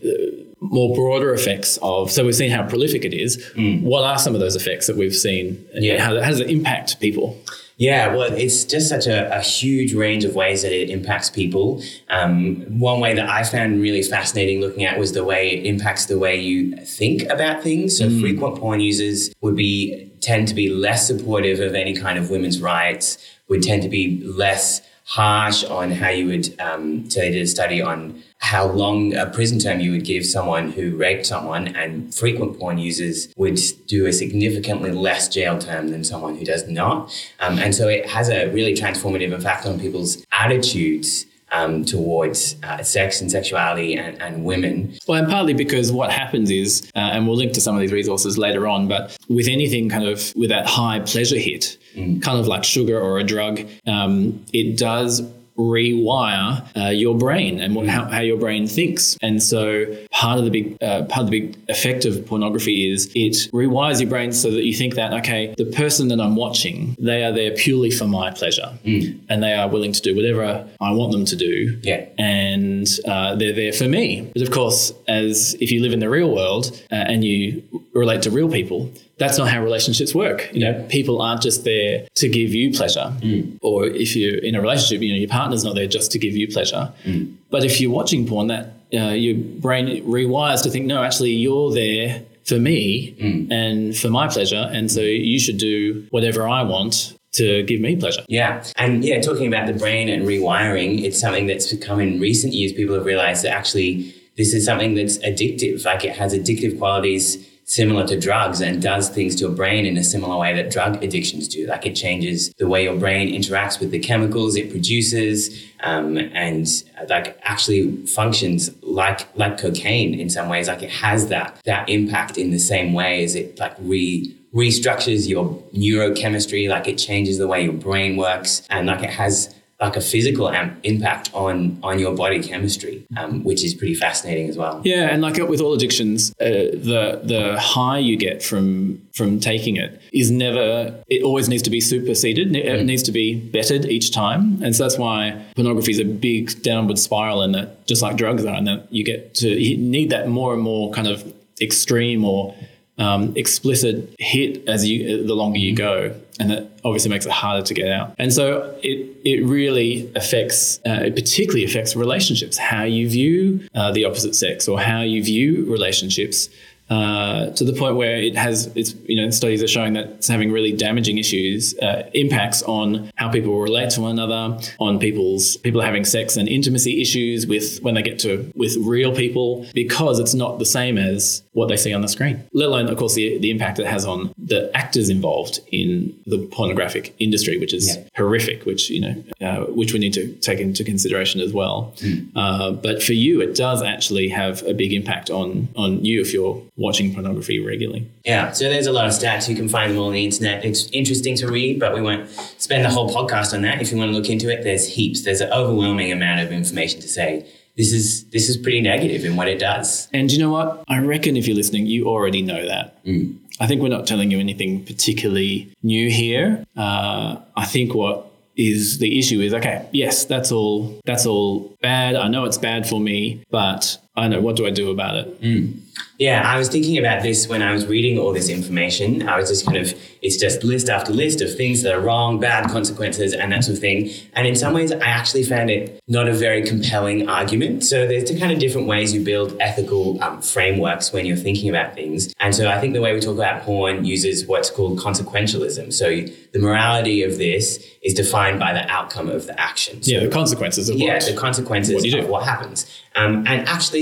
more 0.72 0.96
broader 0.96 1.34
effects 1.34 1.78
of 1.82 2.10
so 2.10 2.26
we've 2.26 2.36
seen 2.36 2.50
how 2.50 2.66
prolific 2.68 3.06
it 3.06 3.14
is 3.14 3.38
mm. 3.56 3.82
what 3.84 4.04
are 4.04 4.18
some 4.18 4.34
of 4.34 4.40
those 4.40 4.56
effects 4.56 4.88
that 4.88 4.96
we've 4.96 5.16
seen 5.16 5.64
yeah 5.74 6.00
how, 6.00 6.20
how 6.22 6.30
does 6.30 6.40
it 6.40 6.50
impact 6.50 7.00
people 7.00 7.38
yeah, 7.82 8.14
well, 8.14 8.32
it's 8.32 8.64
just 8.64 8.90
such 8.90 9.08
a, 9.08 9.36
a, 9.36 9.42
huge 9.42 9.96
range 9.96 10.24
of 10.24 10.36
ways 10.36 10.62
that 10.62 10.72
it 10.72 10.92
impacts 10.92 11.32
people. 11.32 11.82
Um, 12.10 12.58
one 12.80 13.00
way 13.00 13.16
that 13.16 13.28
I 13.28 13.44
found 13.44 13.82
really 13.82 14.04
fascinating 14.04 14.62
looking 14.62 14.86
at 14.86 15.00
was 15.00 15.14
the 15.14 15.24
way 15.24 15.50
it 15.50 15.66
impacts 15.66 16.06
the 16.06 16.20
way 16.20 16.40
you 16.40 16.76
think 16.78 17.24
about 17.24 17.64
things. 17.64 17.98
So, 17.98 18.06
mm. 18.06 18.22
frequent 18.22 18.60
porn 18.60 18.82
users 18.82 19.34
would 19.42 19.56
be 19.56 20.12
tend 20.22 20.48
to 20.50 20.54
be 20.54 20.70
less 20.70 21.08
supportive 21.08 21.60
of 21.60 21.74
any 21.74 21.96
kind 21.96 22.20
of 22.20 22.30
women's 22.30 22.62
rights. 22.62 23.18
Would 23.48 23.64
tend 23.64 23.82
to 23.82 23.90
be 23.90 24.22
less 24.24 24.84
harsh 25.12 25.64
on 25.66 25.92
how 25.92 26.10
you 26.10 26.28
would. 26.28 26.60
Um, 26.60 27.10
so, 27.10 27.20
they 27.20 27.32
did 27.32 27.42
a 27.42 27.48
study 27.48 27.82
on 27.82 28.24
how 28.38 28.66
long 28.66 29.14
a 29.14 29.28
prison 29.28 29.60
term 29.60 29.80
you 29.80 29.92
would 29.92 30.06
give 30.06 30.26
someone 30.26 30.72
who 30.72 30.96
raped 30.96 31.26
someone, 31.26 31.68
and 31.76 32.14
frequent 32.14 32.58
porn 32.58 32.78
users 32.78 33.28
would 33.38 33.60
do 33.88 34.08
a 34.08 34.14
significantly 34.14 34.92
less 34.92 35.28
jail 35.28 35.60
term 35.60 35.90
than 35.90 36.04
someone 36.04 36.36
who 36.38 36.46
does 36.46 36.68
not. 36.68 37.12
Um, 37.40 37.60
and 37.60 37.76
so 37.76 37.88
it 37.88 38.10
has 38.10 38.30
a 38.30 38.48
really 38.48 38.74
transformative 38.74 39.34
effect 39.34 39.66
on 39.66 39.80
people's 39.80 40.26
attitudes. 40.32 41.26
Um, 41.54 41.84
towards 41.84 42.56
uh, 42.64 42.82
sex 42.82 43.20
and 43.20 43.30
sexuality 43.30 43.98
and, 43.98 44.22
and, 44.22 44.46
women. 44.46 44.98
Well, 45.06 45.22
and 45.22 45.30
partly 45.30 45.54
because 45.54 45.92
what 45.92 46.10
happens 46.10 46.50
is, 46.50 46.90
uh, 46.96 47.00
and 47.00 47.28
we'll 47.28 47.36
link 47.36 47.52
to 47.54 47.60
some 47.60 47.76
of 47.76 47.82
these 47.82 47.92
resources 47.92 48.38
later 48.38 48.70
on, 48.70 48.88
but 48.88 49.18
with 49.28 49.50
anything 49.50 49.90
kind 49.90 50.06
of 50.06 50.34
with 50.34 50.50
that 50.50 50.66
high 50.66 51.02
pleasure 51.02 51.38
hit, 51.38 51.78
mm. 51.94 52.22
kind 52.22 52.40
of 52.40 52.48
like 52.48 52.64
sugar 52.64 52.98
or 52.98 53.20
a 53.20 53.24
drug, 53.26 53.68
um, 53.86 54.46
it 54.54 54.78
does 54.78 55.22
rewire 55.58 56.66
uh, 56.78 56.90
your 56.90 57.18
brain 57.18 57.60
and 57.60 57.76
what, 57.76 57.88
how, 57.88 58.06
how, 58.06 58.20
your 58.22 58.38
brain 58.38 58.68
thinks. 58.68 59.18
And 59.22 59.42
so 59.42 59.86
part 60.12 60.40
of 60.40 60.46
the 60.46 60.52
big 60.52 60.82
uh, 60.82 61.04
part 61.06 61.26
of 61.26 61.32
the 61.32 61.42
big 61.42 61.58
effect 61.70 62.06
of 62.06 62.26
pornography 62.26 62.92
is 62.92 63.12
it 63.16 63.52
rewires 63.52 64.00
your 64.00 64.10
brain 64.10 64.32
so 64.32 64.52
that 64.52 64.64
you 64.64 64.74
think 64.74 64.96
that 64.96 65.14
okay, 65.14 65.54
the 65.58 65.66
person 65.66 66.08
that 66.10 66.20
I'm 66.20 66.36
watching, 66.36 66.96
they 67.00 67.24
are 67.24 67.32
there 67.32 67.52
purely 67.52 67.92
for 67.92 68.06
my 68.06 68.32
pleasure, 68.32 68.78
mm. 68.86 69.20
and 69.30 69.44
they 69.44 69.54
are 69.54 69.68
willing 69.68 69.92
to 69.92 70.02
do 70.02 70.16
whatever 70.16 70.68
I 70.80 70.92
want 70.92 71.12
them 71.12 71.26
to 71.26 71.36
do. 71.36 71.80
Yeah, 71.82 72.06
and 72.18 72.88
uh, 73.08 73.36
they're 73.36 73.54
there 73.54 73.74
for 73.74 73.88
me. 73.88 74.32
But 74.34 74.42
of 74.44 74.52
course, 74.52 74.94
as 75.08 75.56
if 75.60 75.72
you 75.72 75.82
live 75.82 75.94
in 75.94 76.00
the 76.00 76.10
real 76.10 76.34
world 76.34 76.82
uh, 76.92 76.96
and 76.96 77.24
you 77.24 77.64
relate 77.94 78.22
to 78.24 78.32
real 78.32 78.50
people, 78.50 78.92
that's 79.18 79.38
not 79.38 79.50
how 79.50 79.62
relationships 79.62 80.16
work. 80.16 80.50
You 80.54 80.62
know, 80.62 80.86
people 80.90 81.22
aren't 81.22 81.42
just 81.42 81.64
there 81.64 82.08
to 82.16 82.30
give 82.30 82.54
you 82.54 82.74
pleasure. 82.74 83.14
Mm. 83.20 83.60
Or 83.62 83.86
if 83.86 84.16
you're 84.16 84.38
in 84.38 84.56
a 84.56 84.62
relationship, 84.62 85.02
you 85.02 85.14
know, 85.14 85.20
your 85.20 85.30
partner's 85.30 85.64
not 85.64 85.76
there 85.76 85.88
just 85.88 86.12
to 86.14 86.20
give 86.20 86.36
you 86.36 86.48
pleasure. 86.48 86.92
Mm. 87.04 87.36
But 87.50 87.64
if 87.64 87.82
you're 87.82 87.92
watching 87.92 88.28
porn, 88.28 88.48
that 88.48 88.74
uh, 88.94 89.12
your 89.12 89.36
brain 89.36 90.04
rewires 90.06 90.64
to 90.64 90.70
think, 90.70 90.86
no, 90.86 91.04
actually, 91.04 91.32
you're 91.32 91.74
there 91.74 92.24
for 92.46 92.60
me 92.60 93.16
mm. 93.20 93.52
and 93.52 93.96
for 93.96 94.10
my 94.10 94.28
pleasure, 94.28 94.70
and 94.72 94.92
so 94.92 95.02
you 95.02 95.40
should 95.40 95.58
do 95.58 96.06
whatever 96.10 96.48
I 96.48 96.64
want 96.64 97.16
to 97.34 97.64
give 97.64 97.80
me 97.80 97.96
pleasure. 97.96 98.24
Yeah. 98.28 98.64
And 98.76 99.06
yeah, 99.06 99.22
talking 99.22 99.48
about 99.48 99.68
the 99.68 99.74
brain 99.74 100.10
and 100.10 100.26
rewiring, 100.26 101.04
it's 101.04 101.20
something 101.20 101.48
that's 101.48 101.72
become 101.72 102.00
in 102.00 102.20
recent 102.20 102.54
years. 102.54 102.74
People 102.74 102.96
have 102.96 103.06
realized 103.06 103.46
that 103.46 103.52
actually 103.52 104.14
this 104.38 104.54
is 104.54 104.66
something 104.66 104.96
that's 104.96 105.18
addictive. 105.20 105.86
Like 105.86 106.04
it 106.04 106.16
has 106.18 106.34
addictive 106.34 106.78
qualities 106.78 107.48
similar 107.72 108.06
to 108.06 108.20
drugs 108.20 108.60
and 108.60 108.82
does 108.82 109.08
things 109.08 109.34
to 109.34 109.46
your 109.46 109.56
brain 109.56 109.86
in 109.86 109.96
a 109.96 110.04
similar 110.04 110.38
way 110.38 110.54
that 110.54 110.70
drug 110.70 111.02
addictions 111.02 111.48
do. 111.48 111.66
Like 111.68 111.86
it 111.86 111.96
changes 111.96 112.54
the 112.58 112.68
way 112.68 112.84
your 112.84 112.98
brain 112.98 113.34
interacts 113.34 113.80
with 113.80 113.92
the 113.92 114.00
chemicals 114.00 114.58
it 114.58 114.70
produces, 114.70 115.58
um, 115.80 116.18
and 116.18 116.68
like 117.08 117.40
actually 117.44 118.06
functions 118.08 118.70
like 118.82 119.26
like 119.38 119.58
cocaine 119.58 120.20
in 120.20 120.30
some 120.30 120.50
ways. 120.50 120.68
Like 120.68 120.84
it 120.84 120.90
has 120.90 121.30
that 121.30 121.62
that 121.64 121.88
impact 121.88 122.38
in 122.38 122.52
the 122.52 122.60
same 122.60 122.92
way 122.92 123.24
as 123.24 123.36
it 123.36 123.58
like 123.58 123.76
re 123.80 124.36
restructures 124.54 125.30
your 125.30 125.46
neurochemistry. 125.74 126.68
Like 126.68 126.90
it 126.90 126.98
changes 126.98 127.38
the 127.38 127.48
way 127.48 127.64
your 127.64 127.80
brain 127.88 128.18
works, 128.18 128.64
and 128.70 128.88
like 128.88 129.02
it 129.02 129.12
has 129.12 129.56
like 129.82 129.96
a 129.96 130.02
physical 130.02 130.50
am- 130.50 130.80
impact 130.84 131.32
on 131.34 131.80
on 131.82 131.98
your 132.00 132.16
body 132.16 132.42
chemistry, 132.42 133.04
um, 133.18 133.44
which 133.44 133.64
is 133.64 133.74
pretty 133.74 133.96
fascinating 133.96 134.48
as 134.48 134.56
well. 134.56 134.82
Yeah, 134.84 135.10
and 135.10 135.22
like 135.22 135.38
with 135.38 135.60
all 135.60 135.74
addictions, 135.74 136.32
uh, 136.40 136.46
the 136.46 137.22
the 137.24 137.60
high 137.60 137.98
you 137.98 138.16
get 138.16 138.44
from 138.44 139.02
from 139.14 139.40
taking 139.40 139.76
it 139.78 140.00
is 140.14 140.30
never. 140.30 141.04
It 141.08 141.24
always 141.24 141.50
needs 141.50 141.64
to 141.64 141.70
be 141.70 141.82
superseded. 141.82 142.56
It 142.56 142.66
mm. 142.66 142.86
needs 142.86 143.04
to 143.04 143.12
be 143.12 143.36
bettered 143.36 143.86
each 143.86 144.12
time, 144.12 144.62
and 144.64 144.76
so 144.76 144.84
that's 144.84 144.98
why 144.98 145.44
pornography 145.56 145.92
is 145.92 146.00
a 146.00 146.06
big 146.06 146.62
downward 146.62 147.00
spiral, 147.00 147.42
and 147.42 147.56
that 147.56 147.86
just 147.88 148.02
like 148.02 148.16
drugs 148.18 148.46
are, 148.46 148.56
and 148.56 148.68
that 148.68 148.88
you 148.94 149.04
get 149.04 149.34
to 149.36 149.50
you 149.50 149.78
need 149.78 150.12
that 150.12 150.30
more 150.30 150.54
and 150.54 150.62
more 150.62 150.92
kind 150.92 151.08
of 151.08 151.34
extreme 151.60 152.24
or 152.24 152.56
um, 153.02 153.34
explicit 153.36 154.14
hit 154.20 154.68
as 154.70 154.88
you 154.88 155.26
the 155.26 155.34
longer 155.34 155.58
you 155.58 155.76
go, 155.76 156.16
and 156.40 156.52
that 156.52 156.70
obviously 156.84 157.10
makes 157.10 157.26
it 157.26 157.32
harder 157.32 157.66
to 157.66 157.74
get 157.74 157.88
out. 157.88 158.14
And 158.20 158.32
so 158.32 158.78
it 158.84 159.18
it 159.26 159.44
really 159.44 160.12
affects, 160.16 160.80
uh, 160.86 161.08
it 161.08 161.16
particularly 161.16 161.66
affects 161.66 161.96
relationships, 161.96 162.58
how 162.58 162.84
you 162.84 163.10
view 163.10 163.68
uh, 163.74 163.92
the 163.92 164.06
opposite 164.06 164.36
sex 164.36 164.68
or 164.68 164.80
how 164.80 165.02
you 165.02 165.24
view 165.24 165.66
relationships 165.66 166.50
uh, 166.92 167.50
to 167.52 167.64
the 167.64 167.72
point 167.72 167.96
where 167.96 168.18
it 168.18 168.36
has 168.36 168.68
it's 168.76 168.94
you 169.06 169.16
know 169.16 169.30
studies 169.30 169.64
are 169.64 169.68
showing 169.68 169.94
that 169.94 170.08
it's 170.08 170.28
having 170.28 170.52
really 170.52 170.74
damaging 170.74 171.18
issues 171.18 171.74
uh, 171.80 172.10
impacts 172.14 172.62
on 172.64 173.10
how 173.16 173.30
people 173.30 173.58
relate 173.62 173.90
to 173.90 174.02
one 174.02 174.12
another 174.12 174.60
on 174.78 175.00
people's 175.00 175.56
people 175.58 175.80
having 175.80 176.04
sex 176.04 176.36
and 176.36 176.50
intimacy 176.50 177.02
issues 177.02 177.48
with 177.48 177.82
when 177.82 177.96
they 177.96 178.02
get 178.02 178.20
to 178.20 178.52
with 178.56 178.76
real 178.82 179.16
people 179.16 179.66
because 179.74 180.20
it's 180.20 180.34
not 180.34 180.60
the 180.60 180.66
same 180.66 180.98
as 180.98 181.44
what 181.54 181.68
they 181.68 181.78
see 181.78 181.94
on 181.94 182.02
the 182.02 182.08
screen 182.08 182.44
let 182.54 182.68
alone 182.68 182.88
of 182.88 182.98
course 182.98 183.16
the, 183.16 183.38
the 183.40 183.52
impact 183.52 183.80
it 183.80 183.88
has 183.88 184.06
on 184.06 184.34
the 184.38 184.70
actors 184.76 185.10
involved 185.10 185.60
in 185.72 186.16
the 186.26 186.38
pornographic 186.52 187.14
industry 187.20 187.58
which 187.58 187.74
is 187.74 187.96
yeah. 187.96 188.04
horrific 188.16 188.66
which 188.66 188.90
you 188.90 189.02
know 189.02 189.24
uh, 189.42 189.66
which 189.66 189.94
we 189.94 190.00
need 190.00 190.14
to 190.14 190.34
take 190.36 190.60
into 190.60 190.84
consideration 190.84 191.42
as 191.42 191.54
well 191.54 191.94
mm. 191.98 192.82
but 192.82 193.02
for 193.02 193.14
you 193.14 193.42
it 193.42 193.56
does 193.56 193.82
actually 193.82 194.30
have 194.30 194.64
a 194.64 194.74
big 194.74 194.94
impact 194.94 195.30
on 195.30 195.68
on 195.76 196.04
you 196.04 196.22
if 196.22 196.34
you're 196.34 196.62
watching 196.78 197.14
pornography 197.14 197.60
regularly. 197.60 198.08
Yeah, 198.26 198.52
so 198.52 198.70
there's 198.70 198.88
a 198.88 198.92
lot 198.92 199.06
of 199.06 199.12
stats. 199.12 199.48
You 199.48 199.56
can 199.56 199.70
find 199.70 199.92
them 199.92 200.00
all 200.00 200.08
on 200.08 200.14
the 200.14 200.26
internet. 200.26 200.66
It's 200.66 200.90
interesting 200.92 201.36
to 201.38 201.48
read, 201.48 201.80
but 201.80 201.94
we 201.94 202.02
won't 202.02 202.30
spend 202.58 202.86
the 202.86 202.90
whole 202.90 203.10
podcast 203.10 203.54
on 203.54 203.62
that. 203.62 203.82
If 203.82 203.92
you 203.92 203.98
want 203.98 204.12
to 204.12 204.18
look 204.18 204.30
into 204.30 204.52
it, 204.52 204.64
there's 204.64 204.88
heaps. 204.88 205.24
There's 205.24 205.42
an 205.42 205.52
overwhelming 205.52 206.12
amount 206.12 206.42
of 206.42 206.52
information 206.52 207.00
to 207.02 207.08
say 207.08 207.46
this 207.78 207.92
is 207.92 208.26
this 208.26 208.50
is 208.50 208.58
pretty 208.58 208.82
negative 208.82 209.26
in 209.26 209.36
what 209.36 209.48
it 209.48 209.60
does. 209.60 210.08
And 210.14 210.32
you 210.32 210.40
know 210.40 210.52
what? 210.52 210.84
I 210.88 211.00
reckon 211.00 211.38
if 211.38 211.48
you're 211.48 211.56
listening, 211.56 211.86
you 211.86 212.08
already 212.08 212.42
know 212.42 212.66
that. 212.66 213.04
Mm. 213.06 213.38
I 213.60 213.68
think 213.68 213.82
we're 213.82 213.90
not 213.90 214.08
telling 214.08 214.32
you 214.32 214.40
anything 214.40 214.84
particularly 214.84 215.72
new 215.84 216.10
here. 216.10 216.66
Uh, 216.76 217.38
I 217.56 217.66
think 217.66 217.94
what 217.94 218.32
is 218.58 219.00
the 219.00 219.18
issue 219.18 219.40
is 219.40 219.54
okay 219.54 219.88
yes 219.92 220.26
that's 220.26 220.52
all 220.52 221.00
that's 221.06 221.26
all 221.26 221.76
bad 221.82 222.16
i 222.16 222.28
know 222.28 222.44
it's 222.44 222.58
bad 222.58 222.88
for 222.88 223.00
me 223.00 223.42
but 223.50 223.98
i 224.16 224.28
know 224.28 224.42
what 224.42 224.56
do 224.56 224.66
i 224.66 224.70
do 224.70 224.90
about 224.90 225.16
it 225.16 225.42
mm. 225.42 225.78
Yeah, 226.18 226.44
I 226.46 226.60
was 226.60 226.70
thinking 226.70 227.00
about 227.00 227.24
this 227.24 227.48
when 227.48 227.64
I 227.64 227.74
was 227.74 227.88
reading 227.88 228.20
all 228.20 228.32
this 228.32 228.48
information. 228.48 229.28
I 229.28 229.38
was 229.38 229.50
just 229.50 229.66
kind 229.66 229.78
of, 229.78 229.92
it's 230.22 230.38
just 230.38 230.64
list 230.64 230.88
after 230.88 231.12
list 231.12 231.42
of 231.42 231.56
things 231.56 231.82
that 231.82 231.96
are 231.96 232.00
wrong, 232.00 232.40
bad 232.40 232.70
consequences, 232.70 233.34
and 233.34 233.52
that 233.52 233.64
sort 233.64 233.78
of 233.78 233.82
thing. 233.82 234.12
And 234.34 234.46
in 234.46 234.56
some 234.56 234.76
ways, 234.76 234.92
I 234.92 235.08
actually 235.08 235.44
found 235.44 235.72
it 235.72 236.00
not 236.08 236.28
a 236.28 236.34
very 236.34 236.64
compelling 236.64 237.28
argument. 237.28 237.84
So 237.84 238.06
there's 238.06 238.30
two 238.30 238.38
kind 238.38 238.52
of 238.52 238.60
different 238.60 238.88
ways 238.88 239.16
you 239.16 239.24
build 239.24 239.58
ethical 239.60 240.22
um, 240.24 240.44
frameworks 240.44 241.12
when 241.12 241.26
you're 241.26 241.38
thinking 241.38 241.70
about 241.70 241.96
things. 241.96 242.34
And 242.40 242.54
so 242.54 242.70
I 242.70 242.80
think 242.80 242.94
the 242.94 243.02
way 243.02 243.16
we 243.16 243.20
talk 243.20 243.36
about 243.36 243.64
porn 243.64 244.06
uses 244.06 244.46
what's 244.46 244.70
called 244.70 245.00
consequentialism. 245.00 245.92
So 245.92 246.08
the 246.54 246.60
morality 246.60 247.24
of 247.24 247.40
this 247.40 247.84
is 248.04 248.14
defined 248.14 248.60
by 248.60 248.74
the 248.74 248.88
outcome 248.92 249.28
of 249.30 249.48
the 249.48 249.60
action. 249.60 250.04
So, 250.04 250.12
yeah, 250.12 250.20
the 250.20 250.30
consequences 250.30 250.90
of 250.90 250.98
yeah, 250.98 251.14
what, 251.14 251.26
the 251.26 251.34
consequences 251.36 252.04
what 252.04 252.20
of 252.20 252.30
what 252.30 252.44
happens. 252.44 252.86
Um, 253.16 253.46
and 253.48 253.68
actually, 253.68 254.01